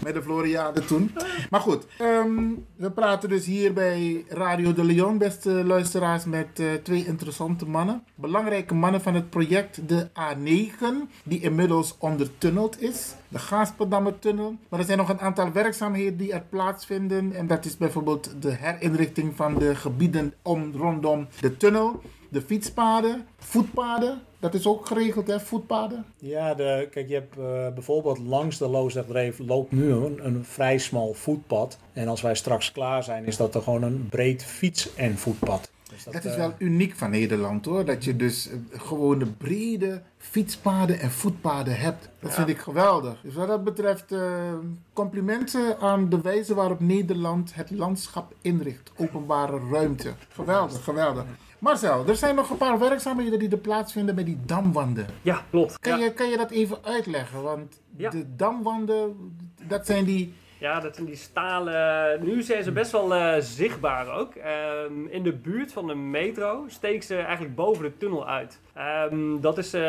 Met 0.04 0.14
de 0.14 0.22
Floriade 0.22 0.86
toen. 0.86 1.12
Maar 1.50 1.60
goed, 1.60 1.86
ehm, 1.98 2.50
we 2.76 2.92
praten 2.92 3.30
dus 3.30 3.46
hier 3.46 3.74
bij 3.74 4.26
Radio 4.28 4.74
de 4.74 4.84
Leon, 4.84 5.18
beste 5.18 5.50
luisteraars, 5.50 6.26
met 6.26 6.60
eh, 6.60 6.74
twee 6.84 7.06
interessante 7.06 7.66
mannen. 7.66 8.04
Belangrijke 8.16 8.74
mannen 8.74 9.02
van 9.02 9.14
het 9.14 9.30
project 9.30 9.88
de 9.88 10.08
A9, 10.08 10.84
die 11.24 11.40
inmiddels 11.40 11.96
ondertunneld 11.98 12.82
is. 12.82 13.16
De 13.28 13.40
Gaasperdammertunnel. 13.40 14.56
Maar 14.70 14.80
er 14.80 14.86
zijn 14.86 14.98
nog 14.98 15.10
een 15.10 15.20
aantal 15.20 15.52
werkzaamheden 15.52 16.18
die 16.18 16.34
er 16.34 16.44
plaatsvinden. 16.50 17.34
En 17.34 17.48
dat 17.48 17.66
is 17.66 17.78
bijvoorbeeld 17.78 18.42
de 18.42 18.52
herinrichting 18.52 19.36
van 19.36 19.56
de 19.56 19.76
gebieden 19.76 20.34
om, 20.42 20.72
rondom 20.76 21.28
de 21.40 21.58
tunnel. 21.58 22.02
De 22.36 22.42
fietspaden, 22.42 23.28
voetpaden, 23.38 24.22
dat 24.40 24.54
is 24.54 24.68
ook 24.68 24.86
geregeld 24.86 25.28
hè, 25.28 25.40
voetpaden. 25.40 26.06
Ja, 26.18 26.54
de, 26.54 26.88
kijk, 26.92 27.08
je 27.08 27.14
hebt 27.14 27.38
eh, 27.38 27.74
bijvoorbeeld 27.74 28.18
langs 28.20 28.58
de 28.58 28.68
Loosdrechtdreef 28.68 29.40
loopt 29.40 29.72
nu 29.72 29.92
een, 29.92 30.26
een 30.26 30.46
vrij 30.46 30.78
smal 30.78 31.14
voetpad. 31.14 31.78
En 31.94 32.08
als 32.08 32.22
wij 32.22 32.36
straks 32.36 32.72
klaar 32.72 33.04
zijn, 33.04 33.26
is 33.26 33.38
dat 33.38 33.56
er 33.56 33.62
gewoon 33.62 33.84
een 33.84 34.08
breed 34.10 34.44
fiets- 34.44 34.96
en 34.96 35.18
voetpad. 35.18 35.72
Dus 35.90 36.04
Dat 36.04 36.26
is 36.26 36.32
eh, 36.32 36.38
wel 36.38 36.54
uniek 36.58 36.96
van 36.96 37.10
Nederland 37.10 37.66
hoor. 37.66 37.86
Dat 37.86 38.04
je 38.04 38.16
dus 38.16 38.50
eh, 38.50 38.58
gewoon 38.72 39.20
de 39.20 39.26
brede 39.26 40.02
fietspaden 40.18 41.00
en 41.00 41.12
voetpaden 41.12 41.80
hebt. 41.80 42.10
Dat 42.20 42.34
vind 42.34 42.50
ik 42.50 42.58
geweldig. 42.58 43.22
Dus 43.22 43.34
wat 43.34 43.48
dat 43.48 43.64
betreft 43.64 44.16
complimenten 44.94 45.80
aan 45.80 46.10
de 46.10 46.22
wijze 46.22 46.54
waarop 46.56 46.80
Nederland 46.80 47.56
het 47.56 47.72
landschap 47.72 48.34
inricht. 48.42 48.92
Openbare 48.96 49.60
ruimte. 49.72 50.14
Geweldig, 50.30 50.84
geweldig. 50.84 51.26
Marcel, 51.60 52.08
er 52.08 52.16
zijn 52.16 52.36
nog 52.36 52.50
een 52.50 52.58
paar 52.58 52.80
werkzaamheden 52.80 53.40
die 53.40 53.50
er 53.50 53.58
plaatsvinden 53.58 54.16
met 54.16 54.26
die 54.26 54.40
damwanden. 54.46 55.06
Ja, 55.22 55.44
klopt. 55.50 55.80
Kan, 55.80 56.00
Ja. 56.00 56.06
je, 56.06 56.14
kan 56.14 56.30
je 56.30 56.38
dat 56.38 56.52
even 56.52 56.78
uitleggen? 56.84 57.42
Want 57.42 57.82
Ja. 57.98 58.10
de 58.10 58.36
damwanden, 58.36 59.16
dat 59.68 59.86
zijn 59.86 60.06
die... 60.06 60.34
Ja, 60.58 60.80
dat 60.80 60.96
zijn 60.96 61.08
die 61.08 61.16
stalen. 61.16 62.26
Nu 62.26 62.42
zijn 62.42 62.64
ze 62.64 62.72
best 62.72 62.92
wel 62.92 63.16
eh, 63.16 63.34
zichtbaar 63.40 64.18
ook. 64.20 64.36
Ehm, 64.36 65.06
in 65.10 65.24
de 65.24 65.34
buurt 65.34 65.74
van 65.74 65.88
de 65.88 65.96
metro 65.96 66.64
steken 66.68 67.04
ze 67.04 67.16
eigenlijk 67.18 67.56
boven 67.56 67.84
de 67.84 67.98
tunnel 67.98 68.28
uit. 68.28 68.60
Ehm, 68.74 69.40
dat, 69.42 69.58
is, 69.58 69.74
eh, 69.74 69.82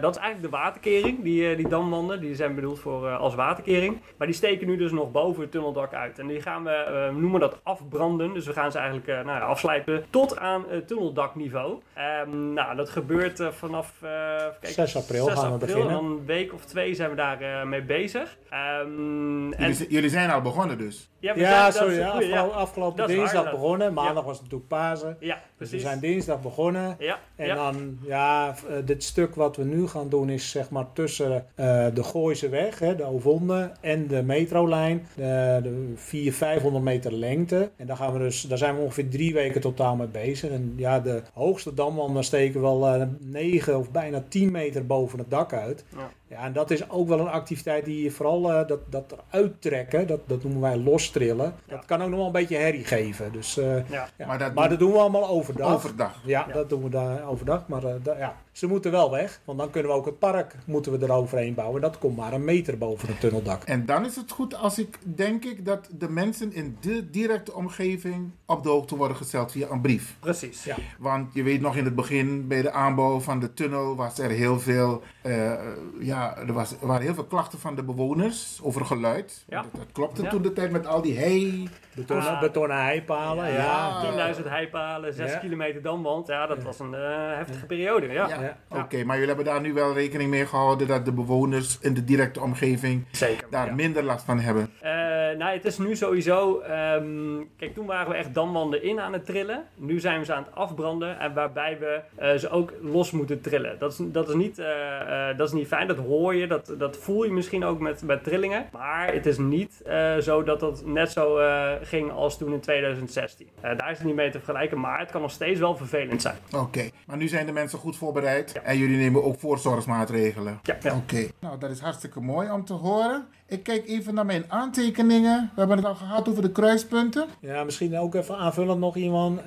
dat 0.00 0.14
is 0.16 0.20
eigenlijk 0.22 0.42
de 0.42 0.48
waterkering, 0.58 1.22
die, 1.22 1.50
eh, 1.50 1.56
die 1.56 1.68
damwanden. 1.68 2.20
Die 2.20 2.34
zijn 2.34 2.54
bedoeld 2.54 2.80
voor, 2.80 3.08
eh, 3.08 3.20
als 3.20 3.34
waterkering. 3.34 3.98
Maar 4.16 4.26
die 4.26 4.36
steken 4.36 4.66
nu 4.66 4.76
dus 4.76 4.92
nog 4.92 5.10
boven 5.10 5.42
het 5.42 5.50
tunneldak 5.50 5.94
uit. 5.94 6.18
En 6.18 6.26
die 6.26 6.40
gaan 6.40 6.64
we, 6.64 7.10
we 7.14 7.20
noemen 7.20 7.40
dat 7.40 7.60
afbranden. 7.62 8.32
Dus 8.34 8.46
we 8.46 8.52
gaan 8.52 8.72
ze 8.72 8.78
eigenlijk 8.78 9.08
eh, 9.08 9.14
nou 9.14 9.38
ja, 9.38 9.40
afslijpen 9.40 10.04
tot 10.10 10.38
aan 10.38 10.64
het 10.68 10.86
tunneldakniveau. 10.88 11.78
Ehm, 11.94 12.52
nou, 12.52 12.76
dat 12.76 12.90
gebeurt 12.90 13.40
eh, 13.40 13.48
vanaf 13.48 13.92
eh, 14.02 14.08
kijken, 14.38 14.72
6 14.72 14.96
april 14.96 15.24
6 15.24 15.38
gaan 15.38 15.52
we 15.52 15.58
beginnen. 15.58 15.86
En 15.88 15.92
dan 15.94 16.04
een 16.04 16.24
week 16.26 16.52
of 16.52 16.64
twee 16.64 16.94
zijn 16.94 17.10
we 17.10 17.16
daar 17.16 17.40
eh, 17.40 17.62
mee 17.64 17.82
bezig. 17.82 18.36
Ehm, 18.50 19.52
en- 19.52 19.72
Jullie, 19.88 19.99
jullie 20.00 20.16
zijn 20.16 20.30
al 20.30 20.40
begonnen 20.40 20.78
dus. 20.78 21.10
ja, 21.18 21.34
we 21.34 21.40
Ja, 21.40 21.70
zijn- 21.70 21.72
sorry, 21.72 22.10
goeie, 22.10 22.28
afgelopen, 22.34 22.54
afgelopen 22.54 22.96
waar, 22.98 23.06
dinsdag 23.06 23.50
begonnen. 23.50 23.92
Maandag 23.92 24.14
Ja. 24.16 24.22
was 24.22 24.32
het 24.32 24.42
natuurlijk 24.42 24.68
Pasen. 24.68 25.16
Ja, 25.20 25.40
Dus 25.60 25.70
we 25.70 25.80
zijn 25.80 26.00
dinsdag 26.00 26.42
begonnen. 26.42 26.96
Ja, 26.98 27.18
En 27.36 27.46
ja. 27.46 27.54
dan, 27.54 27.98
ja, 28.06 28.54
eh, 28.68 28.76
dit 28.84 29.04
stuk 29.04 29.34
wat 29.34 29.56
we 29.56 29.64
nu 29.64 29.86
gaan 29.88 30.08
doen 30.08 30.30
is 30.30 30.50
zeg 30.50 30.70
maar 30.70 30.86
tussen 30.92 31.46
eh, 31.54 31.86
de 31.94 32.02
Gooise 32.02 32.48
weg, 32.48 32.78
hè, 32.78 32.96
de 32.96 33.04
Ovonde, 33.04 33.72
en 33.80 34.06
de 34.06 34.22
metrolijn. 34.22 35.06
De, 35.14 35.60
de 35.62 35.92
400, 35.94 36.36
500 36.36 36.84
meter 36.84 37.12
lengte. 37.12 37.70
En 37.76 37.86
daar, 37.86 37.96
gaan 37.96 38.12
we 38.12 38.18
dus, 38.18 38.42
daar 38.42 38.58
zijn 38.58 38.74
we 38.76 38.82
ongeveer 38.82 39.08
drie 39.08 39.34
weken 39.34 39.60
totaal 39.60 39.96
mee 39.96 40.06
bezig. 40.06 40.50
En 40.50 40.72
ja, 40.76 41.00
de 41.00 41.22
hoogste 41.32 41.74
damwanden 41.74 42.24
steken 42.24 42.60
wel 42.60 42.86
eh 42.86 43.02
9 43.18 43.78
of 43.78 43.90
bijna 43.90 44.24
10 44.28 44.50
meter 44.50 44.86
boven 44.86 45.18
het 45.18 45.30
dak 45.30 45.52
uit. 45.52 45.84
Ja. 45.96 46.10
Ja, 46.30 46.44
en 46.44 46.52
dat 46.52 46.70
is 46.70 46.90
ook 46.90 47.08
wel 47.08 47.20
een 47.20 47.28
activiteit 47.28 47.84
die 47.84 48.02
je 48.02 48.10
vooral 48.10 48.52
eh, 48.52 48.66
dat, 48.68 48.80
dat 48.90 49.16
eruit 49.30 49.62
trekken, 49.62 50.06
dat, 50.06 50.20
dat 50.26 50.42
noemen 50.42 50.60
wij 50.60 50.76
lostrillen. 50.76 51.54
Dat 51.66 51.84
kan 51.84 52.02
ook 52.02 52.08
nog 52.08 52.18
wel 52.18 52.26
een 52.26 52.32
beetje 52.32 52.56
herrie 52.56 52.84
geven. 52.84 53.32
Dus, 53.32 53.56
eh, 53.56 53.90
Ja. 53.90 54.08
ja. 54.18 54.26
Maar 54.26 54.38
dat 54.38 54.54
maar 54.54 54.68
dat 54.68 54.78
doen 54.78 54.92
we 54.92 54.98
allemaal 54.98 55.28
overdag. 55.50 55.74
Overdag. 55.74 56.12
Ja, 56.24 56.44
Ja. 56.48 56.52
dat 56.54 56.68
doen 56.68 56.82
we 56.82 56.88
daar 56.88 57.26
overdag. 57.26 57.62
Maar 57.68 57.84
eh, 57.84 57.94
da- 58.02 58.18
ja, 58.18 58.34
ze 58.60 58.66
moeten 58.66 58.90
wel 58.90 59.10
weg. 59.10 59.40
Want 59.44 59.58
dan 59.58 59.70
kunnen 59.70 59.90
we 59.90 59.96
ook 59.96 60.04
het 60.06 60.18
park 60.18 60.54
moeten 60.64 60.92
we 60.98 61.04
eroverheen 61.06 61.54
bouwen. 61.54 61.80
Dat 61.80 61.98
komt 61.98 62.16
maar 62.16 62.32
een 62.32 62.44
meter 62.44 62.78
boven 62.78 63.08
het 63.08 63.20
tunneldak. 63.20 63.62
En 63.62 63.86
dan 63.86 64.04
is 64.06 64.16
het 64.16 64.30
goed 64.30 64.54
als 64.54 64.78
ik 64.78 64.98
denk 65.02 65.44
ik 65.44 65.64
dat 65.64 65.88
de 65.98 66.08
mensen 66.08 66.52
in 66.52 66.76
de 66.80 67.10
directe 67.10 67.54
omgeving 67.54 68.30
op 68.46 68.62
de 68.62 68.68
hoogte 68.68 68.96
worden 68.96 69.16
gesteld 69.16 69.52
via 69.52 69.68
een 69.70 69.80
brief. 69.80 70.16
Precies. 70.20 70.64
Ja. 70.64 70.76
Want 70.98 71.34
je 71.34 71.42
weet 71.42 71.60
nog 71.60 71.76
in 71.76 71.84
het 71.84 71.94
begin 71.94 72.46
bij 72.48 72.62
de 72.62 72.70
aanbouw 72.70 73.20
van 73.20 73.40
de 73.40 73.54
tunnel 73.54 73.96
was 73.96 74.18
er 74.18 74.30
heel 74.30 74.60
veel, 74.60 75.02
eh, 75.22 75.52
ja, 76.00 76.36
er, 76.36 76.52
was, 76.52 76.70
er 76.80 76.86
waren 76.86 77.02
heel 77.02 77.14
veel 77.14 77.24
klachten 77.24 77.58
van 77.58 77.74
de 77.74 77.82
bewoners 77.82 78.60
over 78.62 78.84
geluid. 78.84 79.44
Ja. 79.48 79.62
Dat, 79.62 79.70
dat 79.74 79.86
klopte 79.92 80.22
Ja. 80.22 80.28
toen 80.30 80.42
de 80.42 80.52
tijd 80.52 80.70
met 80.70 80.86
al 80.86 81.02
die 81.02 81.18
hei. 81.18 81.68
Betonnen, 81.94 82.26
Ah. 82.26 82.40
betonnen 82.40 82.76
heipalen. 82.82 83.52
Ja. 83.52 83.54
Ja. 83.54 84.32
10.000 84.34 84.48
heipalen, 84.48 85.14
6 85.14 85.30
Ja. 85.32 85.38
kilometer 85.38 85.82
damwand. 85.82 86.26
Ja, 86.26 86.46
dat 86.46 86.62
was 86.62 86.78
een 86.78 86.94
eh, 86.94 87.36
heftige 87.36 87.66
periode. 87.66 88.06
Ja, 88.06 88.49
Ja. 88.70 88.78
Oké, 88.82 89.04
maar 89.04 89.14
jullie 89.18 89.34
hebben 89.34 89.52
daar 89.52 89.60
nu 89.60 89.72
wel 89.72 89.94
rekening 89.94 90.30
mee 90.30 90.46
gehouden 90.46 90.86
dat 90.86 91.04
de 91.04 91.12
bewoners 91.12 91.78
in 91.80 91.94
de 91.94 92.04
directe 92.04 92.40
omgeving 92.40 93.04
zeker. 93.10 93.46
daar 93.50 93.66
ja. 93.66 93.74
minder 93.74 94.02
last 94.02 94.24
van 94.24 94.38
hebben. 94.40 94.70
Eh, 94.80 94.90
nou, 95.38 95.52
het 95.52 95.64
is 95.64 95.78
nu 95.78 95.96
sowieso. 95.96 96.60
ehm, 96.60 97.42
kijk, 97.56 97.74
toen 97.74 97.86
waren 97.86 98.10
we 98.10 98.16
echt 98.16 98.34
damwanden 98.34 98.82
in 98.82 99.00
aan 99.00 99.12
het 99.12 99.26
trillen. 99.26 99.64
Nu 99.74 100.00
zijn 100.00 100.18
we 100.18 100.24
ze 100.24 100.34
aan 100.34 100.44
het 100.46 100.54
afbranden. 100.54 101.18
En 101.20 101.34
waarbij 101.34 101.78
we 101.78 102.00
eh, 102.16 102.34
ze 102.34 102.48
ook 102.50 102.72
los 102.80 103.10
moeten 103.10 103.40
trillen. 103.40 103.78
Dat 103.78 103.92
is, 103.92 103.98
dat 104.00 104.28
is, 104.28 104.34
niet, 104.34 104.58
eh, 104.58 105.28
eh, 105.30 105.36
dat 105.36 105.46
is 105.48 105.54
niet 105.54 105.66
fijn. 105.66 105.86
Dat 105.86 105.96
hoor 105.96 106.34
je. 106.34 106.46
Dat, 106.46 106.74
dat 106.78 106.96
voel 106.96 107.24
je 107.24 107.32
misschien 107.32 107.64
ook 107.64 107.78
met, 107.80 108.02
met 108.02 108.24
trillingen. 108.24 108.66
Maar 108.72 109.12
het 109.12 109.26
is 109.26 109.38
niet 109.38 109.82
eh, 109.82 110.16
zo 110.16 110.42
dat 110.42 110.60
dat 110.60 110.82
net 110.84 111.10
zo 111.10 111.36
eh, 111.38 111.70
ging 111.82 112.10
als 112.12 112.38
toen 112.38 112.52
in 112.52 112.60
2016. 112.60 113.48
Eh, 113.60 113.78
daar 113.78 113.90
is 113.90 113.98
het 113.98 114.06
niet 114.06 114.16
mee 114.16 114.30
te 114.30 114.38
vergelijken. 114.38 114.80
Maar 114.80 114.98
het 114.98 115.10
kan 115.10 115.20
nog 115.20 115.30
steeds 115.30 115.60
wel 115.60 115.76
vervelend 115.76 116.22
zijn. 116.22 116.36
Oké, 116.56 116.90
maar 117.06 117.16
nu 117.16 117.28
zijn 117.28 117.46
de 117.46 117.52
mensen 117.52 117.78
goed 117.78 117.96
voorbereid 117.96 118.29
en 118.62 118.78
jullie 118.78 118.96
nemen 118.96 119.24
ook 119.24 119.40
voorzorgsmaatregelen. 119.40 120.60
Ja, 120.62 120.76
ja. 120.82 120.96
Oké, 120.96 121.26
nou 121.40 121.58
dat 121.58 121.70
is 121.70 121.80
hartstikke 121.80 122.20
mooi 122.20 122.50
om 122.50 122.64
te 122.64 122.72
horen. 122.72 123.26
Ik 123.50 123.62
kijk 123.62 123.88
even 123.88 124.14
naar 124.14 124.26
mijn 124.26 124.44
aantekeningen. 124.48 125.50
We 125.54 125.58
hebben 125.58 125.76
het 125.76 125.86
al 125.86 125.94
gehad 125.94 126.28
over 126.28 126.42
de 126.42 126.50
kruispunten. 126.50 127.26
Ja, 127.40 127.64
misschien 127.64 127.98
ook 127.98 128.14
even 128.14 128.36
aanvullend 128.36 128.80
nog 128.80 128.96
iemand. 128.96 129.40
eh, 129.40 129.44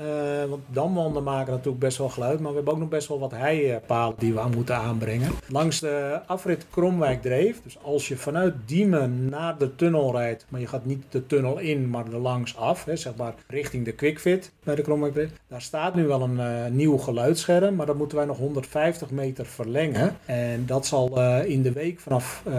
want 0.50 0.62
damwanden 0.68 1.24
maken 1.24 1.52
natuurlijk 1.52 1.80
best 1.80 1.98
wel 1.98 2.10
geluid. 2.10 2.40
Maar 2.40 2.50
we 2.50 2.56
hebben 2.56 2.74
ook 2.74 2.80
nog 2.80 2.90
best 2.90 3.08
wel 3.08 3.20
wat 3.20 3.32
heipalen 3.32 4.16
die 4.18 4.34
we 4.34 4.42
moeten 4.56 4.76
aanbrengen. 4.76 5.32
Langs 5.48 5.80
de 5.80 6.20
afrit 6.26 6.66
Kromwijkdreef. 6.70 7.62
Dus 7.64 7.78
als 7.82 8.08
je 8.08 8.18
vanuit 8.18 8.54
Diemen 8.66 9.30
naar 9.30 9.58
de 9.58 9.76
tunnel 9.76 10.12
rijdt. 10.12 10.46
Maar 10.50 10.60
je 10.60 10.68
gaat 10.68 10.86
niet 10.86 11.04
de 11.10 11.26
tunnel 11.26 11.60
in, 11.60 11.90
maar 11.90 12.06
er 12.06 12.20
langs 12.20 12.58
af. 12.58 12.86
Hè, 12.86 12.96
zeg 12.96 13.16
maar 13.16 13.34
richting 13.48 13.86
de 13.86 13.92
Quickfit 13.92 14.52
bij 14.64 14.76
de 14.76 14.82
Kromwijkdreef. 14.82 15.30
Daar 15.48 15.62
staat 15.62 15.96
nu 15.96 16.08
wel 16.08 16.22
een 16.22 16.40
eh, 16.40 16.72
nieuw 16.72 16.98
geluidsscherm. 16.98 17.76
Maar 17.76 17.86
dat 17.86 17.98
moeten 17.98 18.18
wij 18.18 18.26
nog 18.26 18.38
150 18.38 19.10
meter 19.10 19.46
verlengen. 19.46 20.18
En 20.26 20.66
dat 20.66 20.86
zal 20.86 21.18
eh, 21.18 21.50
in 21.50 21.62
de 21.62 21.72
week 21.72 22.00
vanaf 22.00 22.42
eh 22.46 22.54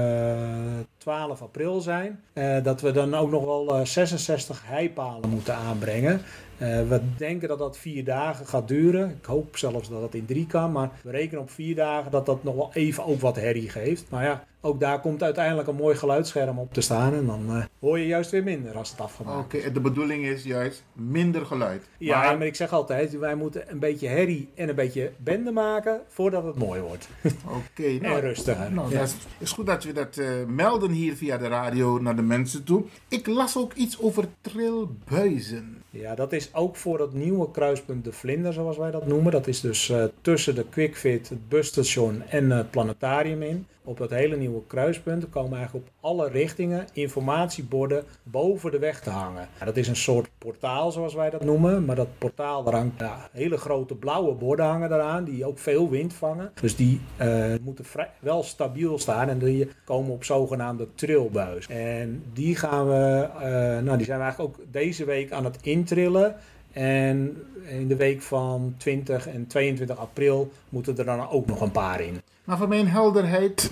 12 1.34 1.42
april 1.42 1.80
zijn. 1.80 2.20
Eh, 2.32 2.62
dat 2.62 2.80
we 2.80 2.90
dan 2.90 3.14
ook 3.14 3.30
nog 3.30 3.44
wel 3.44 3.78
eh, 3.78 3.84
66 3.84 4.62
heipalen 4.66 5.28
moeten 5.28 5.54
aanbrengen. 5.54 6.20
Eh, 6.58 6.88
we 6.88 7.00
denken 7.16 7.48
dat 7.48 7.58
dat 7.58 7.78
vier 7.78 8.04
dagen 8.04 8.46
gaat 8.46 8.68
duren. 8.68 9.10
Ik 9.20 9.24
hoop 9.24 9.56
zelfs 9.56 9.88
dat 9.88 10.00
dat 10.00 10.14
in 10.14 10.26
drie 10.26 10.46
kan. 10.46 10.72
Maar 10.72 10.90
we 11.02 11.10
rekenen 11.10 11.42
op 11.42 11.50
vier 11.50 11.74
dagen 11.74 12.10
dat 12.10 12.26
dat 12.26 12.44
nog 12.44 12.54
wel 12.54 12.70
even 12.74 13.04
ook 13.04 13.20
wat 13.20 13.36
herrie 13.36 13.68
geeft. 13.68 14.04
Maar 14.08 14.24
ja, 14.24 14.44
ook 14.60 14.80
daar 14.80 15.00
komt 15.00 15.22
uiteindelijk 15.22 15.68
een 15.68 15.74
mooi 15.74 15.96
geluidsscherm 15.96 16.58
op 16.58 16.72
te 16.72 16.80
staan. 16.80 17.14
En 17.14 17.26
dan 17.26 17.44
eh, 17.56 17.64
hoor 17.80 17.98
je 17.98 18.06
juist 18.06 18.30
weer 18.30 18.42
minder 18.42 18.76
als 18.76 18.90
het 18.90 19.00
afgemaakt 19.00 19.54
Oké, 19.54 19.72
de 19.72 19.80
bedoeling 19.80 20.24
is 20.24 20.42
juist 20.44 20.84
minder 20.92 21.46
geluid. 21.46 21.88
Ja, 21.98 22.20
Maar- 22.20 22.38
maar 22.38 22.46
ik 22.46 22.54
zeg 22.56 22.72
altijd, 22.72 23.18
wij 23.18 23.34
moeten 23.34 23.70
een 23.70 23.78
beetje 23.78 24.08
herrie 24.08 24.48
en 24.54 24.68
een 24.68 24.74
beetje 24.74 25.10
bende 25.16 25.50
maken 25.50 26.00
voordat 26.08 26.44
het 26.44 26.56
mooi 26.56 26.80
wordt. 26.80 27.08
Oké, 27.46 27.88
nou, 28.02 28.14
en 28.14 28.20
rustiger. 28.20 28.72
Nou, 28.72 28.90
Ja. 28.92 28.98
dat 28.98 29.08
is, 29.08 29.14
is 29.38 29.52
goed 29.52 29.66
dat 29.66 29.84
we 29.84 29.92
dat 29.92 30.16
eh, 30.16 30.26
melden 30.46 30.90
hier 30.90 31.16
via 31.16 31.38
de 31.38 31.48
radio 31.48 31.98
naar 32.00 32.16
de 32.16 32.22
mensen 32.22 32.64
toe. 32.64 32.84
Ik 33.08 33.26
las 33.26 33.56
ook 33.56 33.72
iets 33.72 34.00
over 34.00 34.24
trilbuizen. 34.40 35.82
Ja, 36.00 36.14
dat 36.14 36.32
is 36.32 36.54
ook 36.54 36.76
voor 36.76 37.00
het 37.00 37.12
nieuwe 37.12 37.50
kruispunt 37.50 38.04
de 38.04 38.12
Vlinder, 38.12 38.52
zoals 38.52 38.76
wij 38.76 38.90
dat 38.90 39.06
noemen. 39.06 39.32
Dat 39.32 39.46
is 39.46 39.60
dus 39.60 39.88
eh, 39.88 40.04
tussen 40.20 40.54
de 40.54 40.64
Quickfit, 40.70 41.28
het 41.28 41.48
busstation 41.48 42.22
en 42.22 42.50
het 42.50 42.70
planetarium 42.70 43.42
in. 43.42 43.66
Op 43.84 43.98
dat 43.98 44.10
hele 44.10 44.36
nieuwe 44.36 44.62
kruispunt 44.66 45.28
komen 45.30 45.56
eigenlijk 45.56 45.86
op 45.86 45.92
alle 46.00 46.28
richtingen 46.28 46.86
informatieborden 46.92 48.04
boven 48.22 48.70
de 48.70 48.78
weg 48.78 49.00
te 49.00 49.10
hangen. 49.10 49.48
Dat 49.64 49.76
is 49.76 49.88
een 49.88 49.96
soort 49.96 50.28
portaal 50.38 50.92
zoals 50.92 51.14
wij 51.14 51.30
dat 51.30 51.44
noemen, 51.44 51.84
maar 51.84 51.96
dat 51.96 52.18
portaal 52.18 52.70
hangt 52.70 53.00
ja, 53.00 53.28
hele 53.32 53.56
grote 53.56 53.94
blauwe 53.94 54.34
borden 54.34 54.66
hangen 54.66 54.92
eraan 54.92 55.24
die 55.24 55.44
ook 55.44 55.58
veel 55.58 55.90
wind 55.90 56.14
vangen. 56.14 56.52
Dus 56.60 56.76
die 56.76 57.00
eh, 57.16 57.54
moeten 57.62 57.84
vrij, 57.84 58.10
wel 58.18 58.42
stabiel 58.42 58.98
staan 58.98 59.28
en 59.28 59.38
die 59.38 59.68
komen 59.84 60.12
op 60.12 60.24
zogenaamde 60.24 60.88
trilbuis. 60.94 61.66
En 61.66 62.24
die 62.32 62.56
gaan 62.56 62.88
we, 62.88 63.28
eh, 63.40 63.84
nou 63.84 63.96
die 63.96 64.06
zijn 64.06 64.18
we 64.18 64.24
eigenlijk 64.24 64.40
ook 64.40 64.64
deze 64.70 65.04
week 65.04 65.32
aan 65.32 65.44
het 65.44 65.58
intrillen. 65.62 66.36
En 66.74 67.46
in 67.68 67.88
de 67.88 67.96
week 67.96 68.22
van 68.22 68.74
20 68.76 69.28
en 69.28 69.46
22 69.46 69.96
april 69.96 70.52
moeten 70.68 70.98
er 70.98 71.04
dan 71.04 71.28
ook 71.28 71.46
nog 71.46 71.60
een 71.60 71.70
paar 71.70 72.00
in. 72.00 72.20
Maar 72.44 72.58
voor 72.58 72.68
mijn 72.68 72.88
helderheid, 72.88 73.70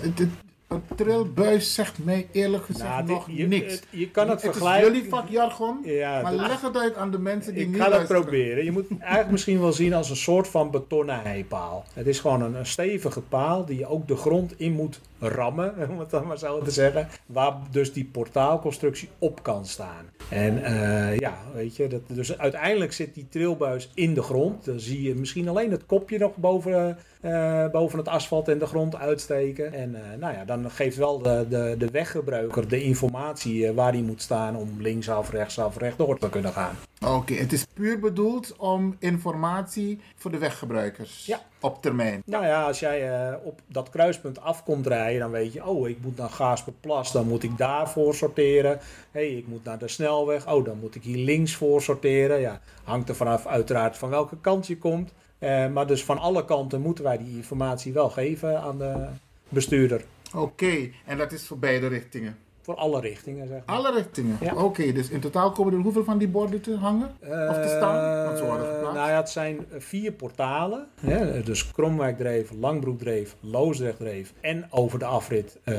een 0.73 0.95
trilbuis 0.95 1.73
zegt 1.73 2.03
mij 2.05 2.27
eerlijk 2.31 2.65
gezegd 2.65 2.89
Nou, 2.89 3.01
dit- 3.05 3.09
nog 3.15 3.27
je- 3.31 3.47
niks. 3.47 3.73
het- 3.73 3.85
je 3.89 4.09
kan 4.09 4.29
het 4.29 4.37
is 4.37 4.43
vergelijken- 4.43 4.93
jullie 4.93 5.09
vakjargon, 5.09 5.79
Ja, 5.83 6.21
maar 6.21 6.33
leg 6.33 6.61
het 6.61 6.77
uit 6.77 6.95
aan 6.95 7.11
de 7.11 7.19
mensen 7.19 7.53
die 7.53 7.63
Ik 7.63 7.69
niet 7.69 7.81
ga 7.81 7.89
dat 7.89 8.07
proberen. 8.07 8.63
Je 8.63 8.71
moet 8.71 8.89
het 8.89 8.99
eigenlijk 8.99 9.31
misschien 9.31 9.59
wel 9.59 9.73
zien 9.73 9.93
als 9.93 10.09
een 10.09 10.15
soort 10.15 10.47
van 10.47 10.71
betonnen 10.71 11.21
heipaal. 11.21 11.85
Het 11.93 12.07
is 12.07 12.19
gewoon 12.19 12.41
een, 12.41 12.55
een 12.55 12.65
stevige 12.65 13.21
paal 13.21 13.65
die 13.65 13.77
je 13.77 13.87
ook 13.87 14.07
de 14.07 14.15
grond 14.15 14.53
in 14.59 14.71
moet 14.71 14.99
rammen, 15.19 15.73
om 15.91 15.99
het 15.99 16.09
dan 16.09 16.27
maar 16.27 16.37
zo 16.37 16.61
te 16.61 16.71
zeggen. 16.71 17.07
Waar 17.25 17.53
dus 17.71 17.93
die 17.93 18.05
portaalconstructie 18.11 19.09
op 19.19 19.43
kan 19.43 19.65
staan. 19.65 20.05
En 20.29 20.63
eh, 20.63 21.17
ja, 21.19 21.37
weet 21.53 21.75
je, 21.75 21.87
dat, 21.87 22.01
dus 22.07 22.37
uiteindelijk 22.37 22.93
zit 22.93 23.13
die 23.13 23.27
trilbuis 23.29 23.91
in 23.93 24.13
de 24.13 24.21
grond. 24.21 24.65
Dan 24.65 24.79
zie 24.79 25.01
je 25.01 25.15
misschien 25.15 25.47
alleen 25.49 25.71
het 25.71 25.85
kopje 25.85 26.17
nog 26.17 26.35
boven, 26.35 26.97
eh, 27.23 27.67
boven 27.71 27.97
het 27.97 28.07
asfalt 28.07 28.47
en 28.47 28.57
de 28.57 28.65
grond 28.65 28.95
uitsteken. 28.95 29.73
En 29.73 29.95
eh, 29.95 30.17
nou 30.19 30.33
ja, 30.33 30.45
dan 30.45 30.71
geeft 30.71 30.97
wel 30.97 31.21
de, 31.21 31.45
de, 31.49 31.75
de 31.77 31.89
weggebruiker 31.91 32.67
de 32.67 32.83
informatie 32.83 33.67
eh, 33.67 33.73
waar 33.73 33.91
hij 33.91 34.01
moet 34.01 34.21
staan 34.21 34.55
om 34.55 34.81
linksaf, 34.81 35.29
rechtsaf, 35.31 35.77
rechtdoor 35.77 36.19
te 36.19 36.29
kunnen 36.29 36.51
gaan. 36.51 36.75
Oké, 37.07 37.33
het 37.33 37.53
is 37.53 37.65
puur 37.73 37.99
bedoeld 37.99 38.55
om 38.57 38.95
informatie 38.99 39.99
voor 40.15 40.31
de 40.31 40.37
weggebruikers 40.37 41.25
Ja. 41.25 41.39
op 41.61 41.81
termijn. 41.81 42.21
Nou 42.25 42.45
ja, 42.45 42.63
als 42.63 42.79
jij 42.79 43.33
op 43.43 43.59
dat 43.67 43.89
kruispunt 43.89 44.41
af 44.41 44.63
komt 44.63 44.87
rijden, 44.87 45.19
dan 45.19 45.31
weet 45.31 45.53
je, 45.53 45.65
oh, 45.65 45.89
ik 45.89 45.97
moet 46.01 46.17
naar 46.17 46.29
Gaasperplas, 46.29 47.11
dan 47.11 47.27
moet 47.27 47.43
ik 47.43 47.57
daarvoor 47.57 48.15
sorteren. 48.15 48.79
hey, 49.11 49.27
ik 49.27 49.47
moet 49.47 49.63
naar 49.63 49.77
de 49.77 49.87
snelweg, 49.87 50.51
oh, 50.51 50.65
dan 50.65 50.79
moet 50.79 50.95
ik 50.95 51.03
hier 51.03 51.25
links 51.25 51.55
voor 51.55 51.81
sorteren. 51.81 52.39
Ja, 52.39 52.59
hangt 52.83 53.09
er 53.09 53.15
vanaf 53.15 53.45
uiteraard 53.47 53.97
van 53.97 54.09
welke 54.09 54.37
kant 54.41 54.67
je 54.67 54.77
komt. 54.77 55.13
Eh, 55.43 55.67
maar 55.67 55.87
dus 55.87 56.03
van 56.03 56.17
alle 56.17 56.45
kanten 56.45 56.81
moeten 56.81 57.03
wij 57.03 57.17
die 57.17 57.35
informatie 57.35 57.93
wel 57.93 58.09
geven 58.09 58.61
aan 58.61 58.77
de 58.77 59.07
bestuurder. 59.49 60.03
Oké, 60.35 60.89
en 61.05 61.17
dat 61.17 61.31
is 61.31 61.47
voor 61.47 61.57
beide 61.57 61.87
richtingen. 61.87 62.37
Voor 62.63 62.75
alle 62.75 62.99
richtingen, 62.99 63.47
zeg 63.47 63.61
maar. 63.65 63.75
Alle 63.75 63.91
richtingen? 63.91 64.37
Ja. 64.41 64.55
Oké, 64.55 64.91
dus 64.91 65.09
in 65.09 65.19
totaal 65.19 65.51
komen 65.51 65.73
er 65.73 65.79
hoeveel 65.79 66.03
van 66.03 66.17
die 66.17 66.27
borden 66.27 66.61
te 66.61 66.75
hangen? 66.75 67.07
of 67.21 67.55
te 67.55 67.73
staan? 67.77 68.25
Want 68.25 68.37
zo 68.37 68.45
worden 68.45 68.65
geplaatst. 68.65 68.97
nou 68.97 69.09
ja, 69.09 69.17
het 69.17 69.29
zijn 69.29 69.57
eh, 69.57 69.79
vier 69.79 70.11
portalen. 70.11 70.87
Hè? 71.01 71.43
Dus 71.43 71.71
Kromwijkdreef, 71.71 72.51
Langbroekdreef, 72.59 73.35
Loosdrechtdreef 73.39 74.33
en 74.41 74.65
over 74.69 74.99
de 74.99 75.05
afrit 75.05 75.59
eh, 75.63 75.75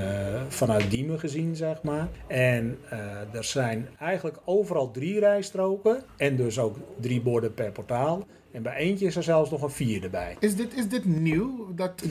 vanuit 0.49 0.91
Diemen 0.91 1.19
gezien, 1.19 1.57
zeg 1.57 1.83
maar. 1.83 2.09
En 2.27 2.79
eh, 2.89 3.35
er 3.35 3.45
zijn 3.45 3.89
eigenlijk 3.99 4.39
overal 4.45 4.91
drie 4.91 5.19
rijstroken 5.19 6.03
en 6.17 6.37
dus 6.37 6.59
ook 6.59 6.77
drie 7.01 7.21
borden 7.21 7.55
per 7.55 7.73
portaal. 7.73 8.27
En 8.53 8.63
bij 8.63 8.77
eentje 8.77 9.07
is 9.07 9.17
er 9.17 9.23
zelfs 9.23 9.51
nog 9.51 9.63
een 9.63 9.71
vierde 9.71 10.09
bij. 10.09 10.37
Is 10.39 10.57
dit, 10.57 10.77
is 10.77 10.89
dit 10.89 11.05
nieuw? 11.05 11.75
Dat, 11.75 12.03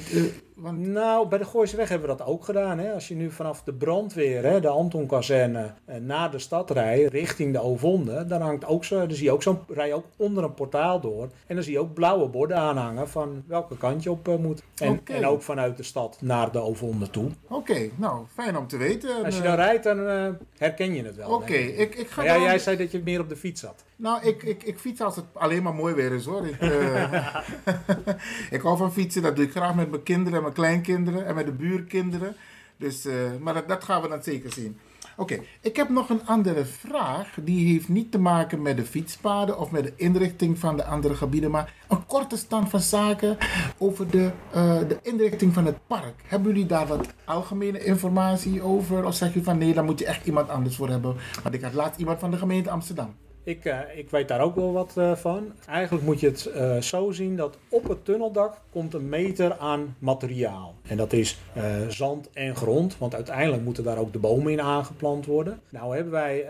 want 0.64 0.80
Nou, 0.88 1.28
bij 1.28 1.38
de 1.38 1.46
Gooiseweg 1.46 1.90
hebben 1.90 2.10
we 2.10 2.16
dat 2.18 2.28
ook 2.28 2.46
gedaan. 2.46 2.80
Hè? 2.80 2.94
Als 2.94 3.08
je 3.08 3.16
nu 3.16 3.32
vanaf 3.32 3.64
de 3.64 3.74
brandweer, 3.74 4.44
hè, 4.44 4.60
de 4.60 4.68
Anton-kazerne, 4.68 5.72
eh, 5.86 5.96
naar 5.98 6.32
de 6.32 6.40
stad 6.40 6.70
rijdt, 6.72 7.12
richting 7.14 7.54
de 7.54 7.62
Ovonde, 7.62 8.26
dan, 8.26 8.42
hangt 8.42 8.66
ook 8.66 8.86
zo, 8.86 9.00
dan 9.00 9.16
zie 9.16 9.24
je 9.26 9.32
ook 9.32 9.44
zo'n, 9.44 9.60
rij 9.68 9.94
ook 9.94 10.06
onder 10.18 10.44
een 10.44 10.54
portaal 10.54 11.00
door. 11.00 11.30
En 11.48 11.56
dan 11.56 11.64
zie 11.64 11.74
je 11.74 11.80
ook 11.80 11.94
blauwe 11.94 12.28
borden 12.28 12.58
aanhangen 12.58 13.10
van 13.10 13.44
welke 13.48 13.78
kant 13.78 14.04
je 14.04 14.12
op 14.12 14.28
eh, 14.28 14.36
moet. 14.36 14.64
En, 14.78 15.02
en 15.04 15.26
ook 15.26 15.42
vanuit 15.42 15.78
de 15.78 15.84
stad 15.84 16.18
naar 16.22 16.52
de 16.52 16.60
Ovonde 16.60 17.10
toe. 17.10 17.30
Oké, 17.50 17.90
nou, 17.96 18.26
fijn 18.34 18.58
om 18.58 18.68
te 18.68 18.78
weten. 18.78 19.26
Als 19.26 19.36
je 19.36 19.42
Eh, 19.42 19.48
dan 19.48 19.56
rijdt, 19.56 19.84
dan 19.84 19.98
herken 20.58 20.94
je 20.94 21.04
het 21.04 21.16
wel. 21.16 21.30
Oké, 21.30 21.54
ik, 21.54 21.96
ik 21.96 22.08
ga 22.08 22.24
ja, 22.24 22.34
dan- 22.34 22.44
jij 22.44 22.60
zei 22.60 22.78
dat 22.78 22.92
je 22.92 23.02
meer 23.04 23.20
op 23.20 23.30
de 23.30 23.36
fiets 23.36 23.62
zat. 23.62 23.84
Nou, 24.04 24.22
ik, 24.22 24.44
ik, 24.44 24.64
ik 24.64 24.80
fiets 24.80 25.02
als 25.02 25.16
het 25.16 25.26
alleen 25.34 25.64
maar 25.64 25.74
mooi 25.74 25.94
weer 25.94 26.12
is 26.12 26.26
hoor. 26.26 26.48
Ik, 26.48 26.60
eh, 26.60 27.38
ik 28.58 28.62
hou 28.62 28.78
van 28.78 28.94
fietsen, 28.94 29.22
dat 29.22 29.36
doe 29.36 29.46
ik 29.46 29.52
graag 29.52 29.76
met 29.76 29.90
mijn 29.90 30.04
kinderen 30.04 30.34
en 30.34 30.42
mijn 30.42 30.54
kleinkinderen 30.54 31.26
en 31.26 31.36
met 31.36 31.46
de 31.46 31.52
buurkinderen. 31.52 32.36
Dus, 32.78 33.06
eh, 33.06 33.16
maar 33.40 33.54
dat, 33.54 33.68
dat 33.68 33.84
gaan 33.84 34.02
we 34.02 34.08
dan 34.08 34.24
zeker 34.24 34.54
zien. 34.54 34.80
Oké, 35.18 35.40
ik 35.62 35.76
heb 35.76 35.90
nog 35.90 36.10
een 36.10 36.26
andere 36.26 36.66
vraag. 36.66 37.38
Die 37.42 37.74
heeft 37.74 37.90
niet 37.90 38.12
te 38.12 38.20
maken 38.20 38.62
met 38.62 38.78
de 38.78 38.86
fietspaden 38.86 39.60
of 39.60 39.72
met 39.72 39.84
de 39.84 39.94
inrichting 39.96 40.60
van 40.60 40.78
de 40.78 40.86
andere 40.86 41.16
gebieden, 41.16 41.52
maar 41.52 41.74
een 41.88 42.06
korte 42.06 42.38
stand 42.38 42.70
van 42.70 42.80
zaken 42.80 43.38
over 43.78 44.10
de, 44.10 44.32
eh, 44.52 44.80
de 44.88 45.00
inrichting 45.02 45.54
van 45.54 45.66
het 45.66 45.78
park. 45.88 46.22
Hebben 46.28 46.52
jullie 46.52 46.68
daar 46.68 46.88
wat 46.88 47.08
algemene 47.26 47.84
informatie 47.84 48.62
over? 48.62 49.06
Of 49.06 49.16
zeg 49.16 49.34
je 49.34 49.44
van 49.44 49.58
nee, 49.58 49.74
daar 49.74 49.84
moet 49.84 50.00
je 50.00 50.06
echt 50.06 50.26
iemand 50.26 50.50
anders 50.50 50.76
voor 50.76 50.90
hebben? 50.90 51.16
Want 51.44 51.56
ik 51.56 51.62
had 51.62 51.74
laatst 51.74 52.00
iemand 52.00 52.20
van 52.20 52.32
de 52.32 52.38
gemeente 52.38 52.70
Amsterdam. 52.70 53.16
Ik, 53.46 53.66
eh, 53.66 53.80
ik 53.96 54.10
weet 54.10 54.28
daar 54.28 54.42
ook 54.42 54.56
wel 54.56 54.72
wat 54.72 54.98
eh, 54.98 55.16
van. 55.16 55.52
Eigenlijk 55.68 56.06
moet 56.06 56.20
je 56.20 56.28
het 56.28 56.46
eh, 56.46 56.78
zo 56.78 57.12
zien 57.12 57.36
dat 57.36 57.58
op 57.70 57.88
het 57.88 58.06
tunneldak 58.06 58.58
komt 58.70 58.94
een 58.94 59.10
meter 59.10 59.58
aan 59.58 59.96
materiaal. 60.00 60.76
En 60.88 60.98
dat 60.98 61.14
is 61.14 61.40
zand 61.88 62.30
en 62.34 62.56
grond, 62.56 62.98
want 62.98 63.16
uiteindelijk 63.16 63.64
moeten 63.64 63.84
daar 63.84 63.98
ook 63.98 64.14
de 64.14 64.20
bomen 64.20 64.52
in 64.52 64.62
aangeplant 64.62 65.26
worden. 65.26 65.60
Nou 65.70 65.96
hebben 65.96 66.14
wij 66.14 66.46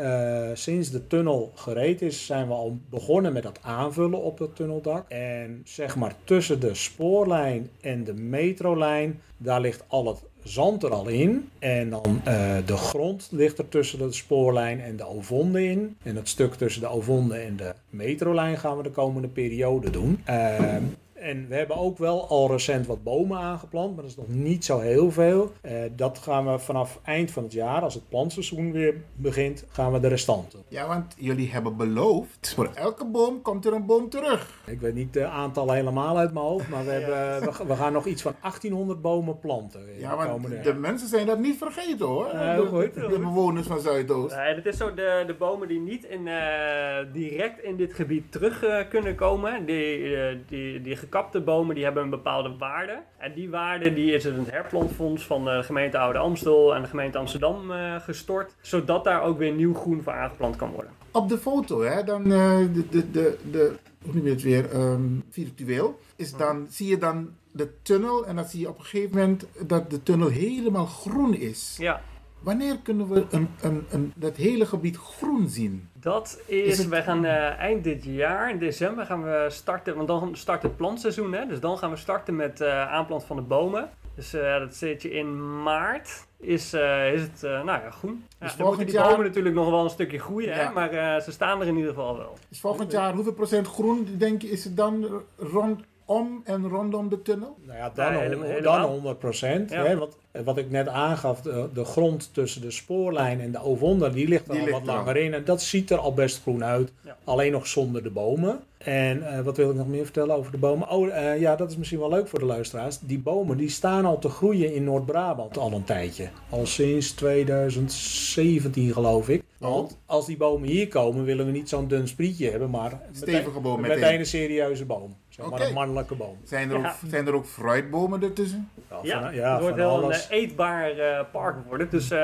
sinds 0.53 0.91
de 0.91 1.07
tunnel 1.07 1.51
gereed 1.55 2.01
is, 2.01 2.25
zijn 2.25 2.47
we 2.47 2.53
al 2.53 2.77
begonnen 2.89 3.33
met 3.33 3.43
dat 3.43 3.59
aanvullen 3.61 4.21
op 4.21 4.39
het 4.39 4.55
tunneldak. 4.55 5.09
En 5.09 5.61
zeg 5.65 5.95
maar 5.95 6.15
tussen 6.23 6.59
de 6.59 6.73
spoorlijn 6.73 7.69
en 7.81 8.03
de 8.03 8.13
metrolijn, 8.13 9.21
daar 9.37 9.61
ligt 9.61 9.83
al 9.87 10.07
het 10.07 10.23
zand 10.43 10.83
er 10.83 10.93
al 10.93 11.07
in. 11.07 11.49
En 11.59 11.89
dan 11.89 12.21
eh, 12.23 12.55
de 12.65 12.77
grond 12.77 13.27
ligt 13.31 13.57
er 13.57 13.69
tussen 13.69 13.99
de 13.99 14.11
spoorlijn 14.11 14.81
en 14.81 14.95
de 14.95 15.07
Ovonde 15.07 15.63
in. 15.63 15.97
En 16.03 16.15
het 16.15 16.29
stuk 16.29 16.53
tussen 16.53 16.81
de 16.81 16.87
Ovonde 16.87 17.35
en 17.35 17.55
de 17.55 17.73
metrolijn 17.89 18.57
gaan 18.57 18.77
we 18.77 18.83
de 18.83 18.91
komende 18.91 19.27
periode 19.27 19.89
doen. 19.89 20.21
Ehm, 20.25 20.83
en 21.23 21.47
we 21.47 21.55
hebben 21.55 21.77
ook 21.77 21.97
wel 21.97 22.27
al 22.27 22.47
recent 22.47 22.87
wat 22.87 23.03
bomen 23.03 23.37
aangeplant, 23.37 23.93
maar 23.93 24.01
dat 24.01 24.11
is 24.11 24.17
nog 24.17 24.27
niet 24.27 24.65
zo 24.65 24.79
heel 24.79 25.11
veel. 25.11 25.51
Eh, 25.61 25.73
dat 25.95 26.17
gaan 26.17 26.51
we 26.51 26.59
vanaf 26.59 26.99
eind 27.03 27.31
van 27.31 27.43
het 27.43 27.53
jaar, 27.53 27.81
als 27.81 27.93
het 27.93 28.09
plantseizoen 28.09 28.71
weer 28.71 28.95
begint, 29.15 29.65
gaan 29.69 29.91
we 29.91 29.99
de 29.99 30.07
restanten. 30.07 30.63
Ja, 30.67 30.87
want 30.87 31.15
jullie 31.17 31.51
hebben 31.51 31.77
beloofd, 31.77 32.53
voor 32.55 32.69
elke 32.73 33.05
boom 33.05 33.41
komt 33.41 33.65
er 33.65 33.73
een 33.73 33.85
boom 33.85 34.09
terug. 34.09 34.61
Ik 34.65 34.79
weet 34.79 34.93
niet 34.93 35.13
de 35.13 35.25
aantallen 35.25 35.75
helemaal 35.75 36.17
uit 36.17 36.33
mijn 36.33 36.45
hoofd, 36.45 36.69
maar 36.69 36.85
we, 36.85 36.91
hebben, 36.97 37.51
we, 37.51 37.65
we 37.65 37.75
gaan 37.75 37.93
nog 37.93 38.05
iets 38.05 38.21
van 38.21 38.35
1800 38.41 39.01
bomen 39.01 39.39
planten. 39.39 39.93
in 39.93 39.99
Ja, 39.99 40.09
de 40.09 40.27
want 40.27 40.63
de 40.63 40.73
mensen 40.73 41.07
zijn 41.07 41.25
dat 41.25 41.39
niet 41.39 41.57
vergeten 41.57 42.05
hoor. 42.05 42.25
De, 42.25 42.65
goed. 42.69 42.93
de 42.93 43.19
bewoners 43.19 43.67
van 43.67 43.79
Zuidoost. 43.79 44.35
Nee, 44.35 44.55
dat 44.55 44.65
is 44.65 44.77
zo 44.77 44.93
de, 44.93 45.23
de 45.27 45.33
bomen 45.33 45.67
die 45.67 45.79
niet 45.79 46.03
in, 46.03 46.27
eh, 46.27 46.97
direct 47.13 47.63
in 47.63 47.75
dit 47.75 47.93
gebied 47.93 48.31
terug 48.31 48.63
eh, 48.63 48.89
kunnen 48.89 49.15
komen. 49.15 49.65
Die, 49.65 50.45
die, 50.47 50.81
die 50.81 50.95
gekapte 51.13 51.41
bomen 51.41 51.75
die 51.75 51.83
hebben 51.83 52.03
een 52.03 52.09
bepaalde 52.09 52.55
waarde. 52.57 53.03
En 53.17 53.33
die 53.33 53.49
waarde 53.49 53.93
die 53.93 54.11
is 54.11 54.25
in 54.25 54.33
het 54.33 54.51
herplantfonds 54.51 55.25
van 55.25 55.45
de 55.45 55.63
gemeente 55.63 55.97
Oude 55.97 56.19
Amstel 56.19 56.75
en 56.75 56.81
de 56.81 56.87
gemeente 56.87 57.17
Amsterdam 57.17 57.71
eh, 57.71 57.95
gestort. 57.99 58.55
Zodat 58.61 59.03
daar 59.03 59.21
ook 59.21 59.37
weer 59.37 59.51
nieuw 59.51 59.73
groen 59.73 60.01
voor 60.03 60.13
aangeplant 60.13 60.55
kan 60.55 60.71
worden. 60.71 60.91
Op 61.11 61.29
de 61.29 61.37
foto, 61.37 61.81
hè, 61.81 62.03
dan 62.03 62.23
eh, 62.31 62.57
de, 62.73 62.89
de, 62.89 63.11
de, 63.11 63.37
de, 63.51 63.75
hoe 64.03 64.13
noem 64.13 64.25
je 64.25 64.29
het 64.29 64.41
weer, 64.41 64.71
ehm, 64.71 65.03
virtueel, 65.29 65.99
is 66.15 66.33
dan, 66.33 66.67
zie 66.69 66.87
je 66.87 66.97
dan 66.97 67.29
de 67.51 67.69
tunnel 67.81 68.25
en 68.25 68.35
dan 68.35 68.45
zie 68.45 68.59
je 68.59 68.69
op 68.69 68.77
een 68.77 68.85
gegeven 68.85 69.17
moment 69.17 69.45
dat 69.67 69.89
de 69.89 70.03
tunnel 70.03 70.27
helemaal 70.27 70.85
groen 70.85 71.33
is. 71.33 71.75
Ja. 71.79 72.01
Wanneer 72.43 72.77
kunnen 72.83 73.09
we 73.09 73.25
een, 73.29 73.49
een, 73.61 73.85
een, 73.89 74.13
dat 74.15 74.35
hele 74.35 74.65
gebied 74.65 74.97
groen 74.97 75.47
zien? 75.49 75.89
Dat 75.93 76.41
is, 76.45 76.61
Is 76.67 76.77
het- 76.77 76.87
wij 76.87 77.03
gaan 77.03 77.25
eh, 77.25 77.57
eind 77.59 77.83
dit 77.83 78.03
jaar, 78.03 78.49
in 78.49 78.57
december, 78.59 79.05
gaan 79.05 79.23
we 79.23 79.45
starten, 79.49 79.95
want 79.95 80.07
dan 80.07 80.29
start 80.35 80.63
het 80.63 80.75
plantseizoen. 80.77 81.33
Hè? 81.33 81.45
Dus 81.45 81.59
dan 81.59 81.77
gaan 81.77 81.89
we 81.89 81.95
starten 81.97 82.35
met 82.35 82.61
eh 82.61 82.91
aanplant 82.91 83.23
van 83.23 83.35
de 83.35 83.41
bomen. 83.41 83.89
Dus 84.15 84.33
eh, 84.33 84.59
dat 84.59 84.75
zit 84.75 85.01
je 85.01 85.11
in 85.11 85.61
maart, 85.63 86.25
is, 86.39 86.73
is 87.13 87.21
het, 87.21 87.41
nou 87.41 87.65
ja, 87.65 87.89
groen. 87.89 88.23
Ja, 88.29 88.35
dan 88.39 88.49
volgend 88.49 88.67
moeten 88.67 88.85
die 88.85 88.95
jaar- 88.95 89.09
bomen 89.09 89.25
natuurlijk 89.25 89.55
nog 89.55 89.69
wel 89.69 89.83
een 89.83 89.89
stukje 89.89 90.19
groeien, 90.19 90.49
Ja. 90.49 90.55
hè? 90.55 90.69
maar 90.73 91.21
ze 91.21 91.31
staan 91.31 91.61
er 91.61 91.67
in 91.67 91.75
ieder 91.75 91.89
geval 91.93 92.17
wel. 92.17 92.37
Dus 92.49 92.59
volgend 92.59 92.91
jaar, 92.91 93.13
hoeveel 93.13 93.33
procent 93.33 93.67
groen 93.67 94.07
denk 94.17 94.41
je 94.41 94.49
is 94.49 94.63
het 94.63 94.77
dan 94.77 95.21
rond 95.37 95.81
om 96.05 96.41
en 96.43 96.67
rondom 96.69 97.09
de 97.09 97.21
tunnel? 97.21 97.55
Nou 97.65 97.77
ja, 97.77 97.91
dan, 97.95 98.05
Ja, 98.05 98.13
hon- 98.13 98.21
helemaal- 98.21 98.45
dan 98.47 98.55
helemaal. 98.55 98.87
100 98.89 99.19
procent. 99.19 99.69
Ja. 99.71 99.95
Wat, 99.95 100.17
wat 100.43 100.57
ik 100.57 100.69
net 100.69 100.87
aangaf, 100.87 101.41
de, 101.41 101.69
de 101.73 101.85
grond 101.85 102.29
tussen 102.33 102.61
de 102.61 102.71
spoorlijn 102.71 103.41
en 103.41 103.51
de 103.51 103.63
overonder, 103.63 104.13
die 104.13 104.27
ligt 104.27 104.45
er 104.47 104.51
Die 104.51 104.59
al 104.59 104.65
ligt 104.67 104.79
wat 104.79 104.87
er 104.87 104.93
langer 104.95 105.17
in. 105.17 105.33
En 105.33 105.45
dat 105.45 105.61
ziet 105.61 105.89
er 105.91 105.97
al 105.97 106.13
best 106.13 106.41
groen 106.41 106.63
uit. 106.63 106.91
Ja. 107.01 107.17
Alleen 107.23 107.51
nog 107.51 107.67
zonder 107.67 108.03
de 108.03 108.09
bomen. 108.09 108.59
En 108.77 109.27
eh, 109.37 109.39
wat 109.41 109.57
wil 109.57 109.69
ik 109.69 109.75
nog 109.75 109.87
meer 109.87 110.03
vertellen 110.03 110.35
over 110.35 110.51
de 110.51 110.57
bomen? 110.57 110.89
Oh, 110.89 111.07
eh, 111.17 111.39
ja, 111.39 111.55
dat 111.55 111.69
is 111.69 111.77
misschien 111.77 111.99
wel 111.99 112.09
leuk 112.09 112.27
voor 112.27 112.39
de 112.39 112.45
luisteraars. 112.45 112.99
Die 112.99 113.19
bomen 113.19 113.57
die 113.57 113.69
staan 113.69 114.05
al 114.05 114.19
te 114.19 114.29
groeien 114.29 114.73
in 114.73 114.83
Noord-Brabant 114.83 115.57
al 115.57 115.71
een 115.71 115.83
tijdje. 115.83 116.29
Al 116.49 116.65
sinds 116.65 117.11
2017 117.11 118.93
geloof 118.93 119.29
ik. 119.29 119.43
Want 119.57 119.97
als 120.05 120.25
die 120.25 120.37
bomen 120.37 120.67
hier 120.69 120.87
komen, 120.87 121.23
willen 121.23 121.45
we 121.45 121.51
niet 121.51 121.69
zo'n 121.69 121.87
dun 121.87 122.07
sprietje 122.07 122.49
hebben, 122.49 122.69
maar 122.69 123.01
Stevige 123.11 123.59
boom 123.59 123.81
meteen 123.81 123.99
meteen. 123.99 124.19
een 124.19 124.25
serieuze 124.25 124.85
boom. 124.85 125.15
Zeg 125.35 125.49
maar 125.49 125.61
een 125.61 125.73
mannelijke 125.73 126.15
boom. 126.15 126.37
Zijn 126.43 126.69
er, 126.69 126.75
ook, 126.77 126.83
Ja. 126.83 126.95
zijn 127.07 127.27
er 127.27 127.33
ook 127.33 127.45
fruitbomen 127.45 128.23
ertussen? 128.23 128.69
Ja, 129.01 129.21
van- 129.21 129.33
ja, 129.35 129.51
het 129.53 129.61
wordt 129.61 129.75
wel 129.77 130.03
een 130.03 130.11
eh, 130.11 130.19
eetbaar 130.29 130.89
eh, 130.91 131.19
park 131.31 131.55
worden. 131.67 131.89
Dus 131.89 132.11
eh, 132.11 132.19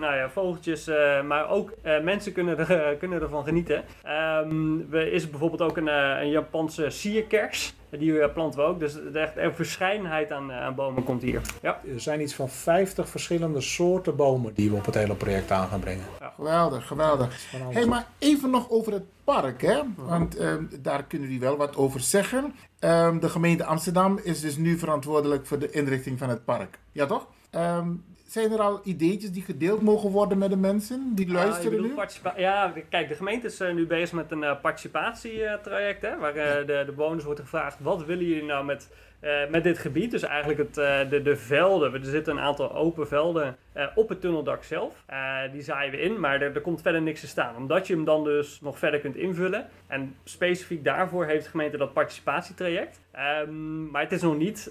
nou 0.00 0.14
ja, 0.16 0.30
vogeltjes, 0.30 0.86
eh, 0.86 1.22
maar 1.22 1.48
ook 1.50 1.72
eh, 1.82 2.00
mensen 2.00 2.32
kunnen, 2.32 2.58
er, 2.58 2.96
kunnen 3.00 3.22
ervan 3.22 3.44
genieten. 3.44 3.84
Ehm 4.02 4.94
er 4.94 5.12
is 5.12 5.30
bijvoorbeeld 5.30 5.62
ook 5.62 5.76
een, 5.76 5.88
eh, 5.88 6.16
een 6.20 6.30
Japanse 6.30 6.90
sierkers. 6.90 7.74
Die 7.98 8.20
eh, 8.20 8.32
planten 8.32 8.60
we 8.60 8.66
ook. 8.66 8.78
Dus 8.80 8.92
de 8.92 9.18
echt 9.18 9.36
een 9.36 9.54
verscheidenheid 9.54 10.32
aan, 10.32 10.50
eh, 10.50 10.62
aan 10.62 10.74
bomen 10.74 11.04
komt 11.04 11.22
hier. 11.22 11.40
Ja. 11.62 11.80
Er 11.94 12.00
zijn 12.00 12.20
iets 12.20 12.34
van 12.34 12.48
50 12.48 13.08
verschillende 13.08 13.60
soorten 13.60 14.16
bomen 14.16 14.54
die 14.54 14.70
we 14.70 14.76
op 14.76 14.86
het 14.86 14.94
hele 14.94 15.14
project 15.14 15.50
aan 15.50 15.68
gaan 15.68 15.80
brengen. 15.80 16.04
Geweldig, 16.36 16.86
geweldig. 16.86 17.52
Hé, 17.70 17.86
maar 17.86 18.06
even 18.18 18.50
nog 18.50 18.70
over 18.70 18.92
het 18.92 19.04
park, 19.24 19.62
hè? 19.62 19.80
Want 19.96 20.36
ehm, 20.36 20.64
daar 20.80 21.04
kunnen 21.04 21.28
jullie 21.28 21.42
wel 21.42 21.56
wat 21.56 21.76
over 21.76 22.00
zeggen. 22.00 22.54
Ehm, 22.78 23.18
de 23.18 23.28
gemeente 23.28 23.64
Amsterdam 23.64 24.20
is 24.22 24.40
dus 24.40 24.56
nu 24.56 24.78
verantwoordelijk 24.78 25.46
voor 25.46 25.58
de 25.58 25.70
inrichting 25.70 26.18
van 26.18 26.28
het 26.28 26.44
park. 26.44 26.78
Ja, 26.92 27.06
toch? 27.06 27.26
Ehm, 27.50 27.88
zijn 28.32 28.52
er 28.52 28.60
al 28.60 28.80
ideetjes 28.84 29.30
die 29.32 29.42
gedeeld 29.42 29.80
mogen 29.82 30.10
worden 30.10 30.38
met 30.38 30.50
de 30.50 30.56
mensen 30.56 31.12
die 31.14 31.26
Ah, 31.26 31.32
luisteren 31.32 31.82
nu? 31.82 31.94
ja, 32.36 32.72
kijk, 32.88 33.08
de 33.08 33.14
gemeente 33.14 33.46
is 33.46 33.60
eh, 33.60 33.72
nu 33.74 33.86
bezig 33.86 34.12
met 34.12 34.30
een 34.30 34.44
eh, 34.44 34.60
participatietraject. 34.60 36.02
hè, 36.02 36.18
waar 36.18 36.34
eh, 36.36 36.66
de, 36.66 36.82
de 36.86 36.92
bewoners 36.92 37.24
wordt 37.24 37.40
gevraagd: 37.40 37.76
wat 37.80 38.04
willen 38.04 38.24
jullie 38.24 38.44
nou 38.44 38.64
met, 38.64 38.88
eh, 39.20 39.48
met 39.50 39.62
dit 39.62 39.78
gebied? 39.78 40.10
Dus 40.10 40.22
eigenlijk 40.22 40.58
het, 40.58 40.78
eh, 40.78 41.10
de, 41.10 41.22
de 41.22 41.36
velden. 41.36 41.94
Er 41.94 42.00
zitten 42.02 42.36
een 42.36 42.42
aantal 42.42 42.74
open 42.74 43.08
velden 43.08 43.56
eh, 43.72 43.86
op 43.94 44.08
het 44.08 44.20
tunneldak 44.20 44.62
zelf. 44.62 45.04
Die 45.52 45.62
zaaien 45.62 45.90
we 45.90 46.00
in, 46.00 46.20
maar 46.20 46.42
er, 46.42 46.54
er 46.54 46.60
komt 46.60 46.82
verder 46.82 47.02
niks 47.02 47.20
te 47.20 47.26
staan. 47.26 47.56
Omdat 47.56 47.86
je 47.86 47.94
hem 47.94 48.04
dan 48.04 48.24
dus 48.24 48.60
nog 48.60 48.78
verder 48.78 49.00
kunt 49.00 49.16
invullen. 49.16 49.66
En 49.86 50.16
specifiek 50.24 50.84
daarvoor 50.84 51.26
heeft 51.26 51.44
de 51.44 51.50
gemeente 51.50 51.76
dat 51.76 51.92
participatietraject. 51.92 53.00
Ehm, 53.12 53.90
maar 53.90 54.02
het 54.02 54.12
is 54.12 54.22
nog 54.22 54.36
niet 54.36 54.70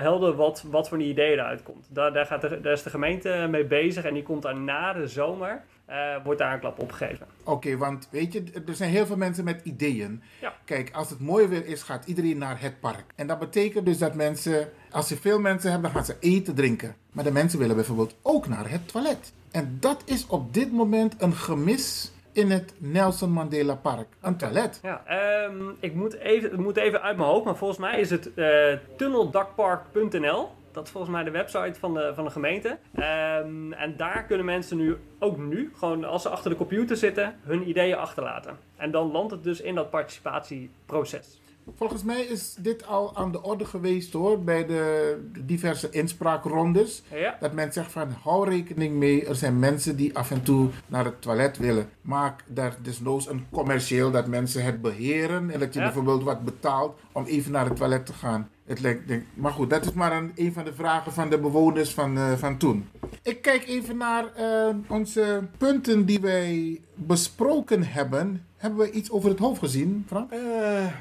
helder 0.00 0.34
wat, 0.34 0.64
wat 0.70 0.88
voor 0.88 0.98
een 0.98 1.04
idee 1.04 1.32
eruit 1.32 1.62
komt. 1.62 1.94
Daar, 1.94 2.12
daar, 2.12 2.26
gaat 2.26 2.40
de, 2.40 2.60
daar 2.60 2.72
is 2.72 2.82
de 2.82 2.90
gemeente 2.90 3.46
mee 3.50 3.64
bezig 3.64 4.04
en 4.04 4.14
die 4.14 4.22
komt 4.22 4.42
daar 4.42 4.56
na 4.56 4.92
de 4.92 5.06
zomer. 5.06 5.62
Eh, 5.88 6.24
wordt 6.24 6.38
daar 6.38 6.52
een 6.52 6.60
klap 6.60 6.78
opgegeven. 6.78 7.26
Oké, 7.44 7.76
want 7.76 8.08
weet 8.10 8.32
je, 8.32 8.42
er 8.66 8.74
zijn 8.74 8.90
heel 8.90 9.06
veel 9.06 9.16
mensen 9.16 9.44
met 9.44 9.60
ideeën. 9.64 10.22
Ja. 10.40 10.52
Kijk, 10.64 10.90
als 10.92 11.10
het 11.10 11.20
mooi 11.20 11.46
weer 11.46 11.66
is, 11.66 11.82
gaat 11.82 12.06
iedereen 12.06 12.38
naar 12.38 12.60
het 12.60 12.80
park. 12.80 13.04
En 13.14 13.26
dat 13.26 13.38
betekent 13.38 13.86
dus 13.86 13.98
dat 13.98 14.14
mensen, 14.14 14.68
als 14.90 15.08
ze 15.08 15.16
veel 15.16 15.40
mensen 15.40 15.70
hebben, 15.70 15.92
dan 15.92 16.02
gaan 16.04 16.14
ze 16.14 16.28
eten, 16.28 16.54
drinken. 16.54 16.94
Maar 17.12 17.24
de 17.24 17.32
mensen 17.32 17.58
willen 17.58 17.76
bijvoorbeeld 17.76 18.14
ook 18.22 18.48
naar 18.48 18.70
het 18.70 18.88
toilet. 18.88 19.32
En 19.50 19.76
dat 19.80 20.02
is 20.04 20.26
op 20.26 20.54
dit 20.54 20.72
moment 20.72 21.14
een 21.18 21.34
gemis 21.34 22.12
in 22.32 22.50
het 22.50 22.72
Nelson 22.78 23.30
Mandela 23.30 23.74
Park. 23.74 24.06
Een 24.20 24.36
toilet. 24.36 24.80
Ja, 24.82 25.02
ehm, 25.06 25.62
ik 25.80 25.94
moet 25.94 26.14
even, 26.14 26.50
het 26.50 26.60
moet 26.60 26.76
even 26.76 27.02
uit 27.02 27.16
mijn 27.16 27.28
hoofd, 27.28 27.44
maar 27.44 27.56
volgens 27.56 27.78
mij 27.78 28.00
is 28.00 28.10
het 28.10 28.34
eh 28.34 28.72
tunneldakpark.nl. 28.96 30.48
Dat 30.78 30.86
is 30.86 30.92
volgens 30.92 31.12
mij 31.12 31.24
de 31.24 31.30
website 31.30 31.78
van 31.78 31.94
de, 31.94 32.12
van 32.14 32.24
de 32.24 32.30
gemeente. 32.30 32.78
Ehm, 32.94 33.72
en 33.72 33.96
daar 33.96 34.24
kunnen 34.24 34.46
mensen 34.46 34.76
nu, 34.76 34.96
ook 35.18 35.38
nu, 35.38 35.72
gewoon 35.76 36.04
als 36.04 36.22
ze 36.22 36.28
achter 36.28 36.50
de 36.50 36.56
computer 36.56 36.96
zitten, 36.96 37.38
hun 37.42 37.68
ideeën 37.68 37.96
achterlaten. 37.96 38.58
En 38.76 38.90
dan 38.90 39.10
landt 39.10 39.30
het 39.30 39.42
dus 39.42 39.60
in 39.60 39.74
dat 39.74 39.90
participatieproces. 39.90 41.37
Volgens 41.76 42.02
mij 42.04 42.20
is 42.20 42.54
dit 42.58 42.86
al 42.86 43.16
aan 43.16 43.32
de 43.32 43.42
orde 43.42 43.64
geweest 43.64 44.12
hoor, 44.12 44.42
bij 44.44 44.66
de 44.66 45.16
diverse 45.38 45.90
inspraakrondes. 45.90 47.02
Ja. 47.14 47.36
Dat 47.40 47.52
men 47.52 47.72
zegt 47.72 47.92
van 47.92 48.10
hou 48.22 48.48
rekening 48.50 48.94
mee, 48.94 49.26
er 49.26 49.34
zijn 49.34 49.58
mensen 49.58 49.96
die 49.96 50.16
af 50.16 50.30
en 50.30 50.42
toe 50.42 50.68
naar 50.86 51.04
het 51.04 51.22
toilet 51.22 51.58
willen. 51.58 51.88
Maak 52.00 52.44
daar 52.46 52.76
desnoods 52.82 53.28
een 53.28 53.46
commercieel 53.50 54.10
dat 54.10 54.26
mensen 54.26 54.64
het 54.64 54.82
beheren 54.82 55.50
en 55.50 55.60
dat 55.60 55.72
je 55.74 55.78
Ja. 55.80 55.84
bijvoorbeeld 55.86 56.22
wat 56.22 56.44
betaalt 56.44 56.98
om 57.12 57.24
even 57.24 57.52
naar 57.52 57.64
het 57.68 57.76
toilet 57.76 58.06
te 58.06 58.12
gaan. 58.12 58.48
Het 58.64 58.80
lijkt, 58.80 59.08
denk, 59.08 59.24
maar 59.34 59.52
goed, 59.52 59.70
dat 59.70 59.84
is 59.84 59.92
maar 59.92 60.12
een, 60.16 60.32
een 60.34 60.52
van 60.52 60.64
de 60.64 60.72
vragen 60.74 61.12
van 61.12 61.30
de 61.30 61.38
bewoners 61.38 61.94
van, 61.94 62.16
eh, 62.16 62.32
van 62.32 62.56
toen. 62.56 62.88
Ik 63.22 63.42
kijk 63.42 63.66
even 63.66 63.96
naar 63.96 64.24
eh, 64.34 64.68
onze 64.88 65.48
punten 65.58 66.04
die 66.06 66.20
wij 66.20 66.80
besproken 66.94 67.82
hebben. 67.84 68.46
Hebben 68.58 68.78
we 68.78 68.90
iets 68.90 69.10
over 69.10 69.30
het 69.30 69.38
hoofd 69.38 69.58
gezien, 69.58 70.04
Frank? 70.06 70.30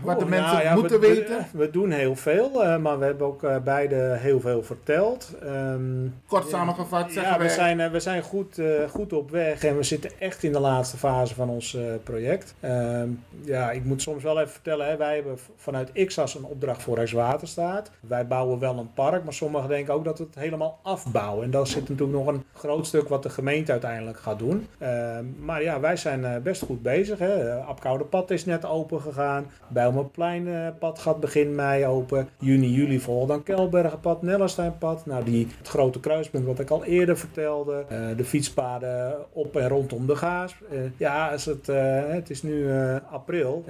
Wat 0.04 0.20
de 0.20 0.24
Oh, 0.24 0.30
mensen 0.30 0.52
nou 0.54 0.64
ja, 0.64 0.76
moeten 0.76 1.00
we, 1.00 1.08
weten? 1.08 1.38
We, 1.52 1.58
we 1.58 1.70
doen 1.72 1.92
heel 1.92 2.16
veel, 2.16 2.64
eh, 2.64 2.78
maar 2.78 3.00
we 3.00 3.06
hebben 3.06 3.28
ook 3.28 3.44
eh, 3.44 3.56
beide 3.64 3.96
heel 4.20 4.40
veel 4.40 4.64
verteld. 4.64 5.32
Ehm, 5.44 5.82
Kort 6.28 6.50
samengevat 6.50 7.12
zeggen 7.12 7.34
ja, 7.34 7.40
we 7.40 7.50
zijn, 7.50 7.80
eh, 7.80 7.92
we 7.92 8.00
zijn 8.00 8.22
goed, 8.22 8.58
eh, 8.58 8.90
goed 8.90 9.14
op 9.14 9.30
weg 9.32 9.64
en 9.64 9.78
we 9.78 9.84
zitten 9.84 10.12
echt 10.20 10.44
in 10.44 10.52
de 10.52 10.60
laatste 10.60 10.98
fase 10.98 11.36
van 11.36 11.50
ons 11.50 11.76
eh, 11.76 11.82
project. 12.04 12.56
Ehm, 12.60 13.10
ja, 13.44 13.72
ik 13.72 13.84
moet 13.84 14.02
soms 14.02 14.24
wel 14.24 14.40
even 14.40 14.52
vertellen, 14.52 14.88
hè, 14.88 14.98
wij 14.98 15.16
hebben 15.16 15.38
vanuit 15.56 15.92
XAS 16.06 16.36
een 16.36 16.44
opdracht 16.46 16.82
voor 16.84 16.96
Rijkswaterstaat. 16.96 17.92
Wij 18.00 18.28
bouwen 18.28 18.60
wel 18.60 18.78
een 18.78 18.94
park, 18.94 19.24
maar 19.24 19.34
sommigen 19.34 19.70
denken 19.70 19.94
ook 19.94 20.04
dat 20.06 20.18
we 20.18 20.24
het 20.24 20.36
helemaal 20.36 20.80
afbouwen. 20.84 21.44
En 21.44 21.52
daar 21.52 21.68
zit 21.68 21.90
natuurlijk 21.90 22.18
nog 22.18 22.28
een 22.28 22.44
groot 22.54 22.88
stuk 22.88 23.08
wat 23.08 23.24
de 23.24 23.30
gemeente 23.30 23.72
uiteindelijk 23.72 24.20
gaat 24.20 24.40
doen. 24.40 24.68
Ehm, 24.78 25.26
maar 25.40 25.64
ja, 25.64 25.80
wij 25.80 25.96
zijn 25.96 26.26
eh, 26.26 26.38
best 26.38 26.62
goed 26.64 26.82
bezig. 26.82 27.20
Hè. 27.20 27.46
Eh, 27.48 27.68
Apkoude 27.68 28.06
is 28.28 28.46
net 28.46 28.66
open 28.66 29.02
gegaan. 29.02 29.52
Bijlmerplein 29.68 30.48
eh, 30.48 30.68
pad 30.80 31.00
gaat 31.00 31.20
begin 31.20 31.56
mei 31.56 31.86
open. 31.86 32.30
Juni, 32.40 32.72
juli 32.72 33.00
volgt 33.00 33.28
dan 33.28 33.44
Kelbergenpad, 33.44 34.22
Nellesteinpad. 34.22 35.06
Nou, 35.06 35.24
die, 35.24 35.48
het 35.58 35.68
grote 35.68 36.00
kruispunt 36.00 36.46
wat 36.46 36.60
ik 36.60 36.70
al 36.70 36.84
eerder 36.84 37.18
vertelde. 37.18 37.86
Eh, 37.90 38.00
de 38.18 38.24
fietspaden 38.24 39.16
op 39.34 39.56
en 39.56 39.68
rondom 39.68 40.08
de 40.08 40.16
Gaas. 40.16 40.56
Ja, 40.98 41.32
als 41.32 41.46
het, 41.46 41.68
het 42.08 42.30
is 42.30 42.44
nu 42.44 42.70
april. 43.12 43.64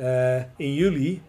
In 0.55 0.73
juli 0.73 1.21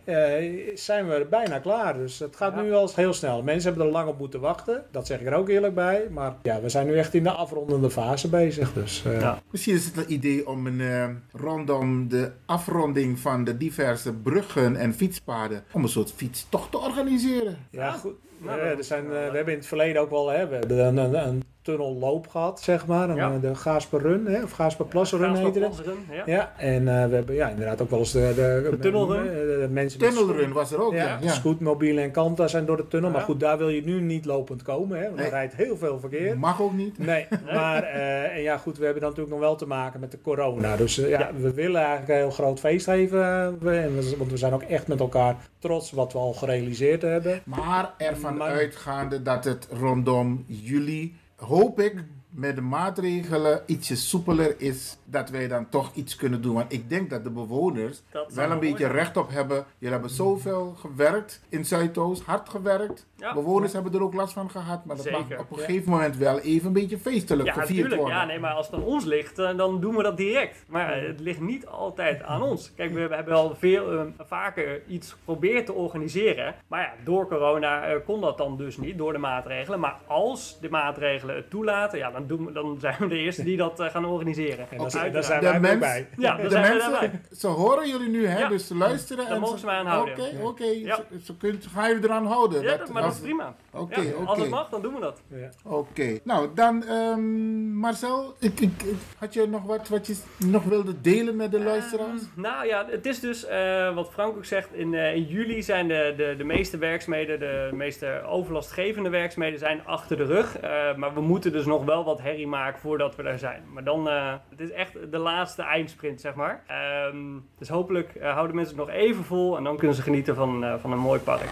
zijn 0.74 1.08
we 1.08 1.26
bijna 1.30 1.58
klaar. 1.58 1.94
Dus 1.94 2.18
het 2.18 2.36
gaat 2.36 2.62
nu 2.62 2.74
eens 2.74 2.94
heel 2.94 3.12
snel. 3.12 3.42
Mensen 3.42 3.68
hebben 3.68 3.86
er 3.86 3.92
lang 3.92 4.08
op 4.08 4.18
moeten 4.18 4.40
wachten. 4.40 4.84
Dat 4.90 5.06
zeg 5.06 5.20
ik 5.20 5.26
er 5.26 5.34
ook 5.34 5.48
eerlijk 5.48 5.74
bij. 5.74 6.06
Maar 6.10 6.34
ja, 6.42 6.60
we 6.60 6.68
zijn 6.68 6.86
nu 6.86 6.98
echt 6.98 7.14
in 7.14 7.22
de 7.22 7.30
afrondende 7.30 7.90
fase 7.90 8.28
bezig. 8.28 8.72
Dus, 8.72 9.04
Misschien 9.50 9.74
is 9.74 9.84
het 9.84 9.96
een 9.96 10.12
idee 10.12 10.48
om 10.48 10.66
een, 10.66 11.22
rondom 11.32 12.08
de 12.08 12.30
afronding 12.48 13.18
van 13.18 13.44
de 13.44 13.56
diverse 13.56 14.12
bruggen 14.12 14.76
en 14.76 14.94
fietspaden, 14.94 15.64
om 15.72 15.82
een 15.82 15.88
soort 15.88 16.12
fietstocht 16.12 16.70
te 16.70 16.78
organiseren. 16.78 17.56
Ja, 17.70 17.92
goed. 17.92 18.14
Nou, 18.38 18.60
Eh, 18.60 18.78
er 18.78 18.84
zijn, 18.84 19.04
eh, 19.04 19.10
we 19.10 19.16
hebben 19.16 19.52
in 19.52 19.58
het 19.58 19.66
verleden 19.66 20.02
ook 20.02 20.10
wel 20.10 20.28
hè, 20.28 20.48
we 20.48 20.54
hebben 20.56 20.78
een, 20.86 20.96
een, 20.96 21.14
een 21.28 21.42
tunnelloop 21.72 22.28
gehad, 22.28 22.60
zeg 22.60 22.86
maar. 22.86 23.16
Ja. 23.16 23.32
eh, 23.32 23.40
De 23.40 23.54
Gaasperrun, 23.54 24.26
hè, 24.26 24.32
of 24.32 24.32
heette 24.32 24.40
dat. 24.42 24.54
Gaasperplassenrun, 24.56 25.98
ja. 26.10 26.22
Ja, 26.26 26.52
en 26.56 26.88
eh, 26.88 27.08
we 27.08 27.14
hebben 27.14 27.34
ja, 27.34 27.48
inderdaad 27.48 27.82
ook 27.82 27.90
wel 27.90 27.98
eens 27.98 28.12
de, 28.12 28.32
de, 28.34 28.68
De 28.70 28.78
tunnelrun. 28.78 29.26
eh, 29.26 29.32
de 29.34 29.68
mensen 29.70 30.00
met 30.00 30.08
Tunnelrun 30.14 30.42
scoot- 30.42 30.54
was 30.54 30.72
er 30.72 30.82
ook, 30.82 30.92
ja. 30.92 31.18
ja. 31.20 31.32
Scootmobielen 31.32 32.02
en 32.04 32.10
Kanta 32.10 32.46
zijn 32.48 32.64
door 32.66 32.76
de 32.76 32.88
tunnel. 32.88 33.10
Maar 33.10 33.18
Ja. 33.20 33.24
goed, 33.26 33.40
daar 33.40 33.58
wil 33.58 33.68
je 33.68 33.82
nu 33.84 34.00
niet 34.00 34.24
lopend 34.24 34.62
komen, 34.62 34.98
hè, 34.98 35.04
want 35.04 35.16
Nee. 35.16 35.24
er 35.24 35.30
rijdt 35.32 35.54
heel 35.54 35.76
veel 35.76 35.98
verkeer. 36.00 36.38
Mag 36.38 36.62
ook 36.62 36.72
niet. 36.72 36.98
Nee, 36.98 37.26
maar 37.54 37.82
eh, 37.82 38.36
en 38.36 38.42
ja, 38.42 38.56
goed, 38.58 38.78
we 38.78 38.84
hebben 38.84 39.02
dan 39.02 39.10
natuurlijk 39.10 39.36
nog 39.38 39.46
wel 39.48 39.56
te 39.56 39.66
maken 39.66 40.00
met 40.00 40.10
de 40.10 40.20
corona. 40.22 40.76
Dus 40.76 40.94
ja, 40.96 41.30
we 41.40 41.52
willen 41.54 41.80
eigenlijk 41.80 42.08
een 42.08 42.16
heel 42.16 42.30
groot 42.30 42.60
feest 42.60 42.84
geven. 42.84 43.24
en 43.62 43.94
want 44.18 44.30
we 44.30 44.36
zijn 44.36 44.52
ook 44.52 44.62
echt 44.62 44.86
met 44.88 45.00
elkaar 45.00 45.36
trots 45.58 45.90
wat 45.90 46.12
we 46.12 46.18
al 46.18 46.32
gerealiseerd 46.32 47.02
hebben. 47.02 47.40
Maar 47.44 47.94
ervan 47.98 48.36
Maar- 48.36 48.48
uitgaande 48.50 49.22
dat 49.22 49.44
het 49.44 49.68
rondom 49.80 50.44
juli, 50.46 51.14
hoop 51.38 51.80
ik, 51.80 52.04
met 52.30 52.54
de 52.54 52.60
maatregelen 52.60 53.62
ietsje 53.66 53.96
soepeler 53.96 54.60
is, 54.60 54.96
dat 55.10 55.30
wij 55.30 55.48
dan 55.48 55.68
toch 55.68 55.94
iets 55.94 56.16
kunnen 56.16 56.42
doen. 56.42 56.54
Want 56.54 56.72
ik 56.72 56.88
denk 56.88 57.10
dat 57.10 57.24
de 57.24 57.30
bewoners 57.30 58.02
Dat 58.10 58.32
wel 58.32 58.50
een 58.50 58.58
beetje 58.60 58.86
recht 58.86 59.16
op 59.16 59.30
hebben. 59.30 59.64
Jullie 59.78 59.94
hebben 59.94 60.10
zoveel 60.10 60.74
gewerkt 60.78 61.40
in 61.48 61.64
Zuidoost, 61.64 62.22
hard 62.22 62.48
gewerkt. 62.48 63.06
Ja. 63.16 63.34
Bewoners 63.34 63.72
hebben 63.72 63.92
er 63.94 64.02
ook 64.02 64.14
last 64.14 64.32
van 64.32 64.50
gehad, 64.50 64.84
maar 64.84 64.96
dat 64.96 65.10
mag 65.10 65.20
op 65.22 65.30
een 65.30 65.36
Ja. 65.58 65.64
gegeven 65.64 65.90
moment 65.90 66.16
wel 66.16 66.38
even 66.38 66.66
een 66.66 66.72
beetje 66.72 66.98
feestelijk 66.98 67.48
Ja, 67.48 67.52
gevierd 67.52 67.70
natuurlijk. 67.70 68.00
worden. 68.00 68.18
Ja, 68.18 68.24
nee, 68.24 68.38
maar 68.38 68.52
als 68.52 68.66
het 68.66 68.74
aan 68.74 68.82
ons 68.82 69.04
ligt, 69.04 69.38
eh, 69.38 69.56
dan 69.56 69.80
doen 69.80 69.96
we 69.96 70.02
dat 70.02 70.16
direct. 70.16 70.64
Maar 70.68 70.92
eh, 70.92 71.06
het 71.06 71.20
ligt 71.20 71.40
niet 71.40 71.66
altijd 71.66 72.22
aan 72.22 72.42
ons. 72.42 72.72
Kijk, 72.74 72.92
we, 72.92 73.08
we 73.08 73.14
hebben 73.14 73.34
wel 73.34 73.54
veel 73.58 73.92
eh, 73.92 74.04
vaker 74.18 74.82
iets 74.86 75.12
geprobeerd 75.12 75.66
te 75.66 75.72
organiseren. 75.72 76.54
Maar 76.66 76.80
ja, 76.80 76.92
door 77.04 77.28
corona 77.28 77.98
kon 78.06 78.20
dat 78.20 78.38
dan 78.38 78.56
dus 78.56 78.76
niet, 78.76 78.98
door 78.98 79.12
de 79.12 79.18
maatregelen. 79.18 79.80
Maar 79.80 79.96
als 80.06 80.60
de 80.60 80.70
maatregelen 80.70 81.36
het 81.36 81.50
toelaten, 81.50 81.98
ja, 81.98 82.10
dan, 82.10 82.26
doen 82.26 82.46
we, 82.46 82.52
dan 82.52 82.76
zijn 82.80 82.96
we 82.98 83.06
de 83.08 83.18
eerste 83.18 83.44
die 83.44 83.56
dat 83.56 83.82
gaan 83.82 84.04
organiseren. 84.04 84.66
En 84.70 84.80
Daar 85.12 85.24
zijn 85.24 85.40
De 85.40 85.46
wij 85.50 85.60
mens- 85.60 85.78
bij. 85.78 86.08
Ja, 86.16 86.36
de 86.36 86.48
mensen, 86.48 87.22
ze 87.36 87.46
horen 87.46 87.88
jullie 87.88 88.08
nu, 88.08 88.26
hè? 88.26 88.38
Ja. 88.38 88.48
Dus 88.48 88.66
ze 88.66 88.74
luisteren. 88.76 89.24
Daar 89.24 89.34
en 89.34 89.40
mogen 89.40 89.58
ze 89.58 89.66
mij 89.66 89.74
aan 89.74 89.86
houden. 89.86 90.14
Oké, 90.14 90.42
oké. 90.42 90.64
Ja. 90.64 90.96
Ze, 90.96 91.02
ze 91.24 91.36
kunt, 91.36 91.66
gaan 91.66 91.88
jullie 91.88 92.04
eraan 92.04 92.26
houden? 92.26 92.62
Ja, 92.62 92.76
dat, 92.76 92.88
maar 92.88 93.02
dat 93.02 93.12
is 93.12 93.18
prima. 93.18 93.54
Oké, 93.72 94.00
Ja. 94.00 94.12
Als 94.24 94.38
het 94.38 94.48
mag, 94.48 94.68
dan 94.68 94.82
doen 94.82 94.94
we 94.94 95.00
dat. 95.00 95.20
Ja. 95.28 95.48
Oké. 95.64 96.18
Nou, 96.24 96.48
dan 96.54 96.84
ehm, 96.84 97.72
Marcel, 97.78 98.34
ik, 98.38 98.60
ik, 98.60 98.82
ik- 98.82 98.96
had 99.18 99.34
je 99.34 99.46
nog 99.46 99.62
wat 99.62 99.88
wat 99.88 100.06
je 100.06 100.16
nog 100.36 100.64
wilde 100.64 101.00
delen 101.00 101.36
met 101.36 101.50
de 101.50 101.60
luisteraars? 101.60 102.20
Nou 102.34 102.66
ja, 102.66 102.86
het 102.90 103.06
is 103.06 103.20
dus 103.20 103.46
eh, 103.46 103.94
wat 103.94 104.10
Frank 104.12 104.36
ook 104.36 104.44
zegt. 104.44 104.68
In, 104.72 104.94
eh, 104.94 105.14
in 105.14 105.22
juli 105.24 105.62
zijn 105.62 105.88
de, 105.88 106.14
de, 106.16 106.34
de 106.36 106.44
meeste 106.44 106.78
werkzaamheden, 106.78 107.38
de 107.38 107.68
meeste 107.72 108.22
overlastgevende 108.26 109.08
werkzaamheden 109.08 109.58
zijn 109.58 109.80
achter 109.84 110.16
de 110.16 110.24
rug. 110.24 110.58
Eh, 110.58 110.94
maar 110.96 111.14
we 111.14 111.20
moeten 111.20 111.52
dus 111.52 111.64
nog 111.66 111.84
wel 111.84 112.04
wat 112.04 112.20
herrie 112.20 112.46
maken 112.46 112.80
voordat 112.80 113.16
we 113.16 113.22
daar 113.22 113.38
zijn. 113.38 113.62
Maar 113.72 113.84
dan, 113.84 114.08
eh, 114.08 114.32
het 114.50 114.60
is 114.60 114.70
echt 114.70 114.87
de 115.10 115.18
laatste 115.18 115.62
eindsprint, 115.62 116.20
zeg 116.20 116.34
maar. 116.34 116.64
Ehm, 116.66 117.38
dus 117.58 117.68
hopelijk 117.68 118.14
eh, 118.14 118.32
houden 118.32 118.56
mensen 118.56 118.76
het 118.76 118.86
nog 118.86 118.94
even 118.94 119.24
vol 119.24 119.56
en 119.56 119.64
dan 119.64 119.76
kunnen 119.76 119.96
ze 119.96 120.02
genieten 120.02 120.34
van, 120.34 120.64
eh, 120.64 120.74
van 120.78 120.92
een 120.92 120.98
mooi 120.98 121.20
park. 121.20 121.48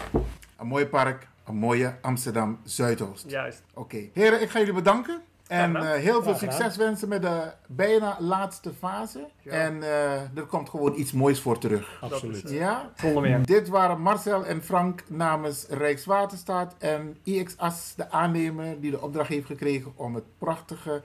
Een 0.57 0.66
mooi 0.66 0.87
park, 0.87 1.28
een 1.45 1.57
mooie 1.57 1.95
Amsterdam 2.01 2.59
Zuidoost. 2.64 3.30
Juist. 3.30 3.62
Oké. 3.74 4.09
Heren, 4.12 4.43
ik 4.43 4.49
ga 4.49 4.59
jullie 4.59 4.74
bedanken. 4.74 5.22
En 5.47 5.76
eh, 5.76 5.93
heel 5.93 6.22
veel 6.22 6.34
succes 6.34 6.76
wensen 6.76 7.09
met 7.09 7.22
de 7.22 7.53
bijna 7.66 8.16
laatste 8.20 8.72
fase. 8.72 9.26
Ja. 9.43 9.51
En 9.53 9.82
eh, 9.82 10.12
er 10.37 10.47
komt 10.47 10.68
gewoon 10.68 10.99
iets 10.99 11.12
moois 11.12 11.41
voor 11.41 11.59
terug. 11.59 11.99
Absoluut. 12.01 12.51
Ja? 12.51 12.91
Zonder 12.95 13.22
meer. 13.22 13.47
Dit 13.47 13.68
waren 13.68 14.01
Marcel 14.01 14.45
en 14.45 14.62
Frank 14.62 15.03
namens 15.09 15.66
Rijkswaterstaat 15.68 16.74
en 16.78 17.16
IXAS, 17.22 17.95
de 17.97 18.11
aannemer 18.11 18.80
die 18.80 18.91
de 18.91 19.01
opdracht 19.01 19.28
heeft 19.28 19.47
gekregen 19.47 19.93
om 19.97 20.14
het 20.14 20.24
prachtige, 20.39 21.03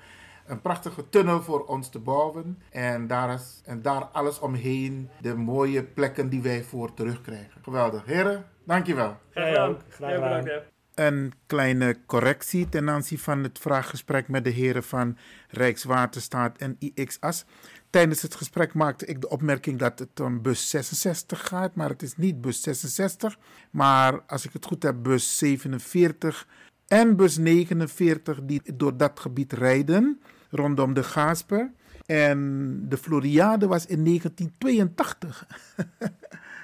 een 0.51 0.61
prachtige 0.61 1.09
tunnel 1.09 1.41
voor 1.41 1.65
ons 1.65 1.89
te 1.89 1.99
bouwen. 1.99 2.61
En 2.69 3.07
daar, 3.07 3.33
is, 3.33 3.61
en 3.65 3.81
daar 3.81 4.03
alles 4.03 4.39
omheen, 4.39 5.09
de 5.21 5.35
mooie 5.35 5.83
plekken 5.83 6.29
die 6.29 6.41
wij 6.41 6.63
voor 6.63 6.93
terugkrijgen. 6.93 7.61
Geweldig. 7.61 8.05
Heren, 8.05 8.45
dankjewel. 8.63 9.17
Graag 9.31 9.43
Jij 9.43 9.53
gedaan. 9.53 9.69
ook. 9.69 9.79
Graag 9.89 10.13
gedaan. 10.13 10.61
Een 10.95 11.33
kleine 11.45 11.97
correctie 12.05 12.69
ten 12.69 12.89
aanzien 12.89 13.19
van 13.19 13.43
het 13.43 13.59
vraaggesprek 13.59 14.27
met 14.27 14.43
de 14.43 14.49
heren 14.49 14.83
van 14.83 15.17
Rijkswaterstaat 15.49 16.57
en 16.57 16.75
IXAS. 16.79 17.45
Tijdens 17.89 18.21
het 18.21 18.35
gesprek 18.35 18.73
maakte 18.73 19.05
ik 19.05 19.21
de 19.21 19.29
opmerking 19.29 19.79
dat 19.79 19.99
het 19.99 20.19
om 20.19 20.41
bus 20.41 20.69
66 20.69 21.47
gaat, 21.47 21.75
maar 21.75 21.89
het 21.89 22.01
is 22.01 22.17
niet 22.17 22.41
bus 22.41 22.61
66. 22.61 23.37
Maar 23.71 24.21
als 24.27 24.45
ik 24.45 24.53
het 24.53 24.65
goed 24.65 24.83
heb, 24.83 24.95
bus 25.01 25.37
47 25.37 26.47
en 26.87 27.15
bus 27.15 27.37
49 27.37 28.39
die 28.43 28.61
door 28.75 28.97
dat 28.97 29.19
gebied 29.19 29.53
rijden, 29.53 30.21
rondom 30.51 30.93
de 30.93 31.03
Gaasper. 31.03 31.71
En 32.05 32.79
de 32.89 32.97
Floriade 32.97 33.67
was 33.67 33.85
in 33.85 34.03
1982. 34.03 35.47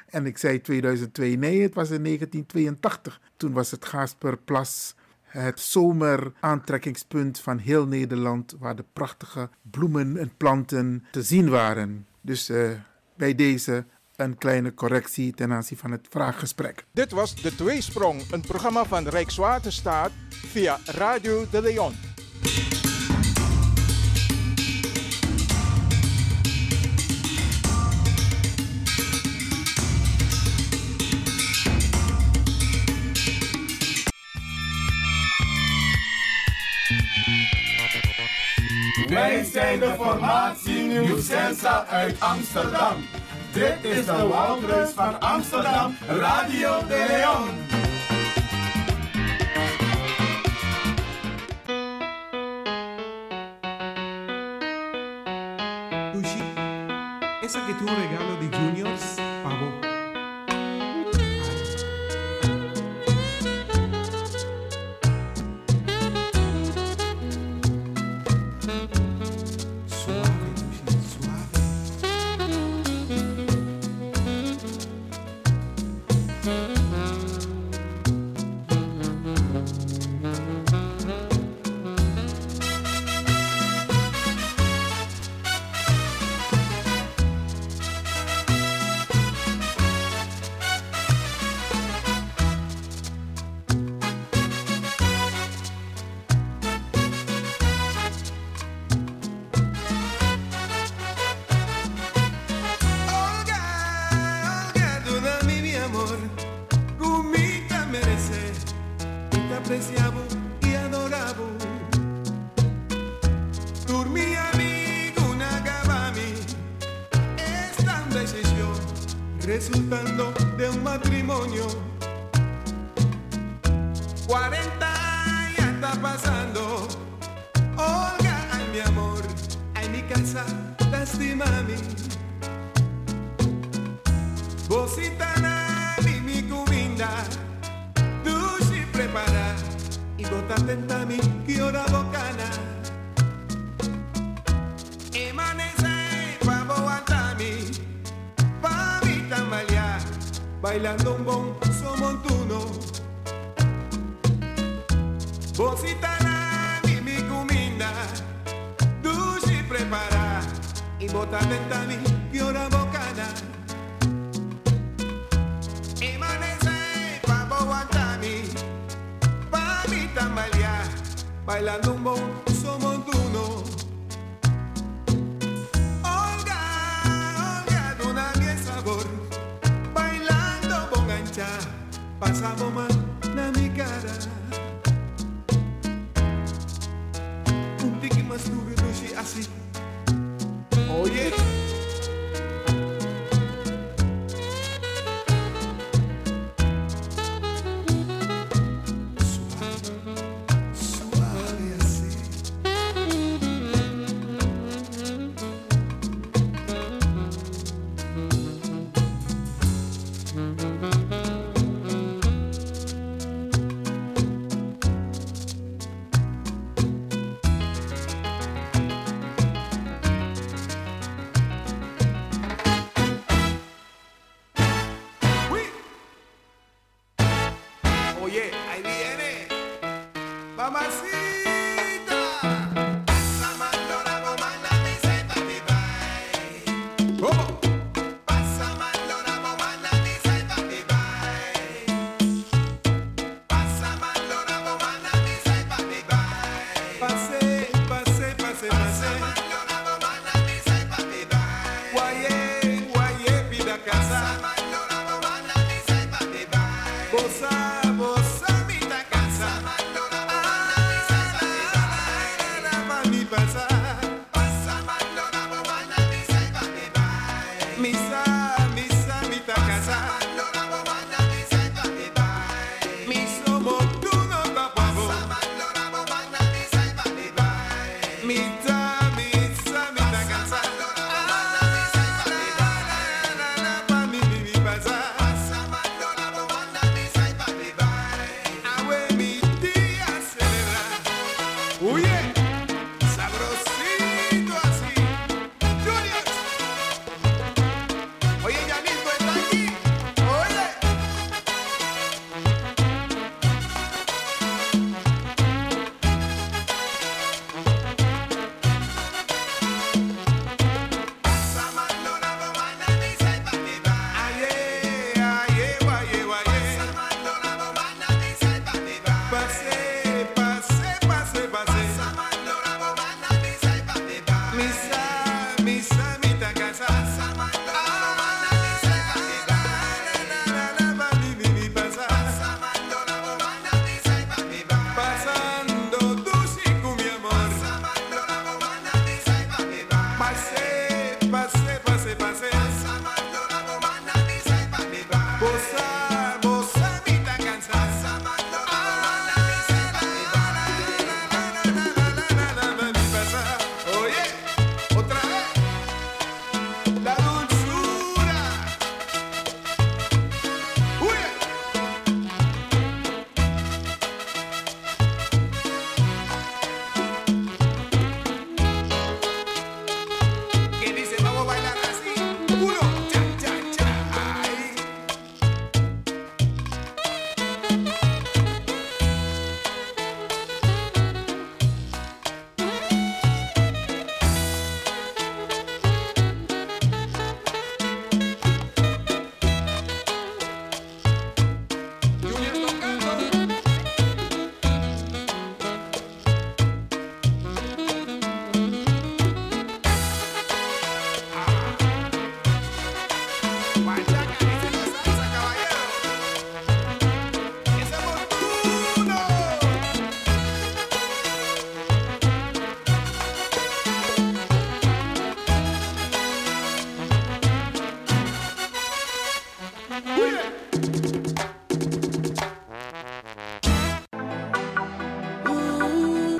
En 0.08 0.26
ik 0.26 0.38
zei 0.38 0.62
2002, 0.62 1.36
nee, 1.36 1.62
het 1.62 1.74
was 1.74 1.90
in 1.90 2.04
1982. 2.04 3.22
Toen 3.38 3.54
was 3.54 3.72
het 3.72 3.86
Gaasperplas 3.86 4.96
het 5.24 5.60
zomeraantrekkingspunt 5.60 7.40
van 7.40 7.58
heel 7.58 7.88
Nederland, 7.88 8.56
waar 8.60 8.76
de 8.76 8.86
prachtige 8.94 9.50
bloemen 9.72 10.18
en 10.18 10.32
planten 10.38 11.06
te 11.12 11.24
zien 11.24 11.50
waren. 11.50 12.08
Dus 12.22 12.50
eh, 12.50 12.70
bij 13.16 13.36
deze 13.36 13.86
een 14.16 14.38
kleine 14.38 14.74
correctie 14.74 15.34
ten 15.34 15.54
aanzien 15.54 15.78
van 15.78 15.92
het 15.92 16.08
vraaggesprek. 16.10 16.86
Dit 16.92 17.12
was 17.12 17.42
De 17.42 17.56
Tweesprong, 17.56 18.32
een 18.32 18.42
programma 18.42 18.86
van 18.86 19.08
Rijkswaterstaat 19.08 20.12
via 20.30 20.80
Radio 20.86 21.46
de 21.52 21.62
Leon. 21.62 21.94
Wij 39.18 39.44
zijn 39.44 39.80
de 39.80 39.94
formatie 39.98 40.82
Nieuw 40.82 41.22
Sensa 41.22 41.86
uit 41.86 42.20
Amsterdam. 42.20 42.94
Dit 43.54 43.78
is 43.82 44.06
de 44.06 44.28
Woudreus 44.28 44.90
van 44.90 45.20
Amsterdam, 45.20 45.98
Radio 46.08 46.80
de 46.88 47.06
Leon. 47.08 47.50
Esa 57.44 57.60
que 57.66 57.76
tuvo 57.76 57.94
un 57.94 58.37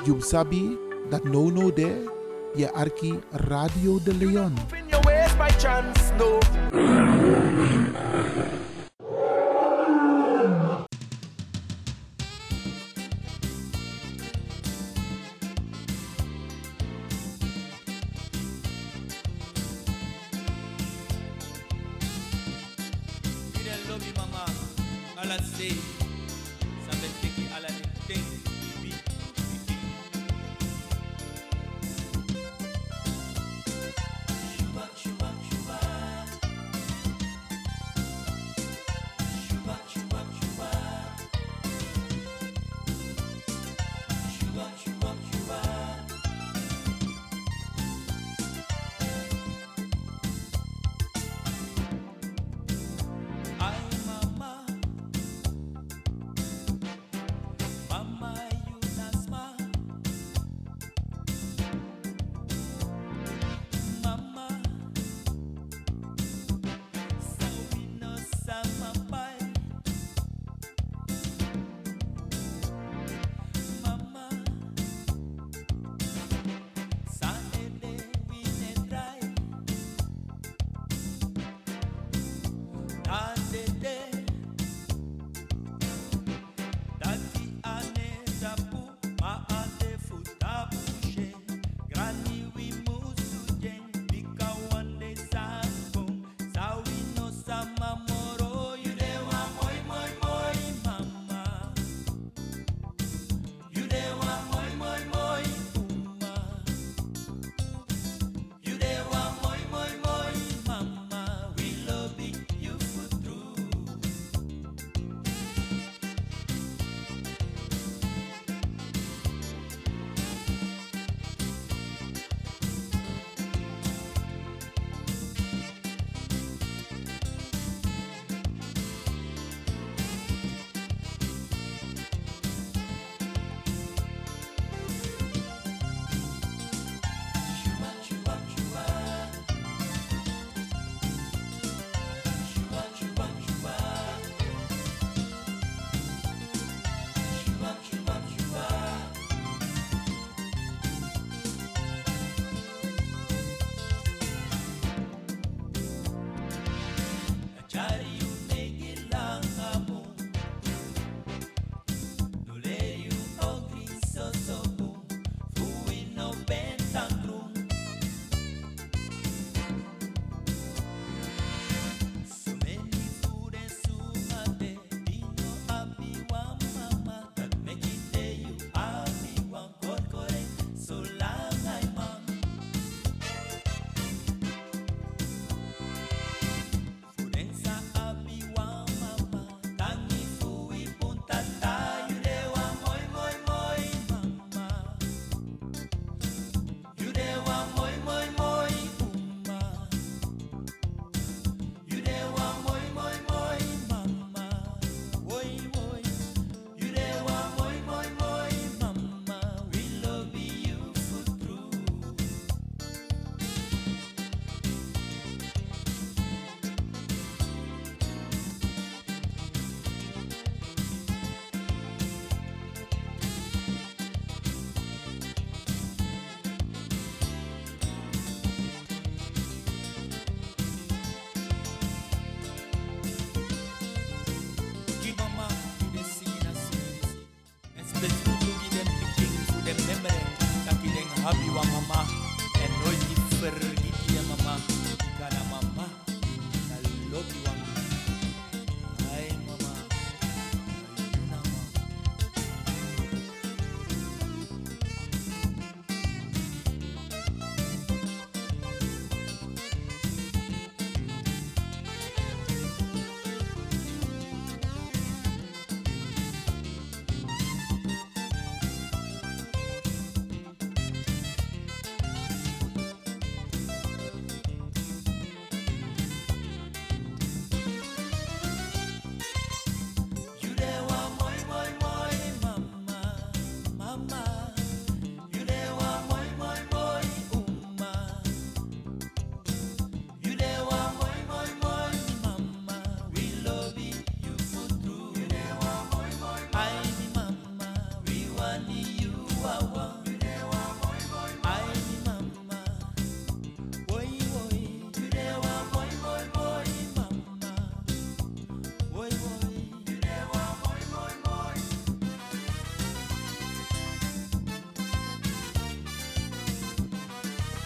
You 0.08 0.22
sabi 0.22 0.78
that 1.10 1.24
no 1.28 1.50
no 1.50 1.70
de 1.70 2.08
je 2.56 2.64
arki 2.72 3.20
Radio 3.44 3.98
de 4.00 4.14
Leon. 4.14 4.54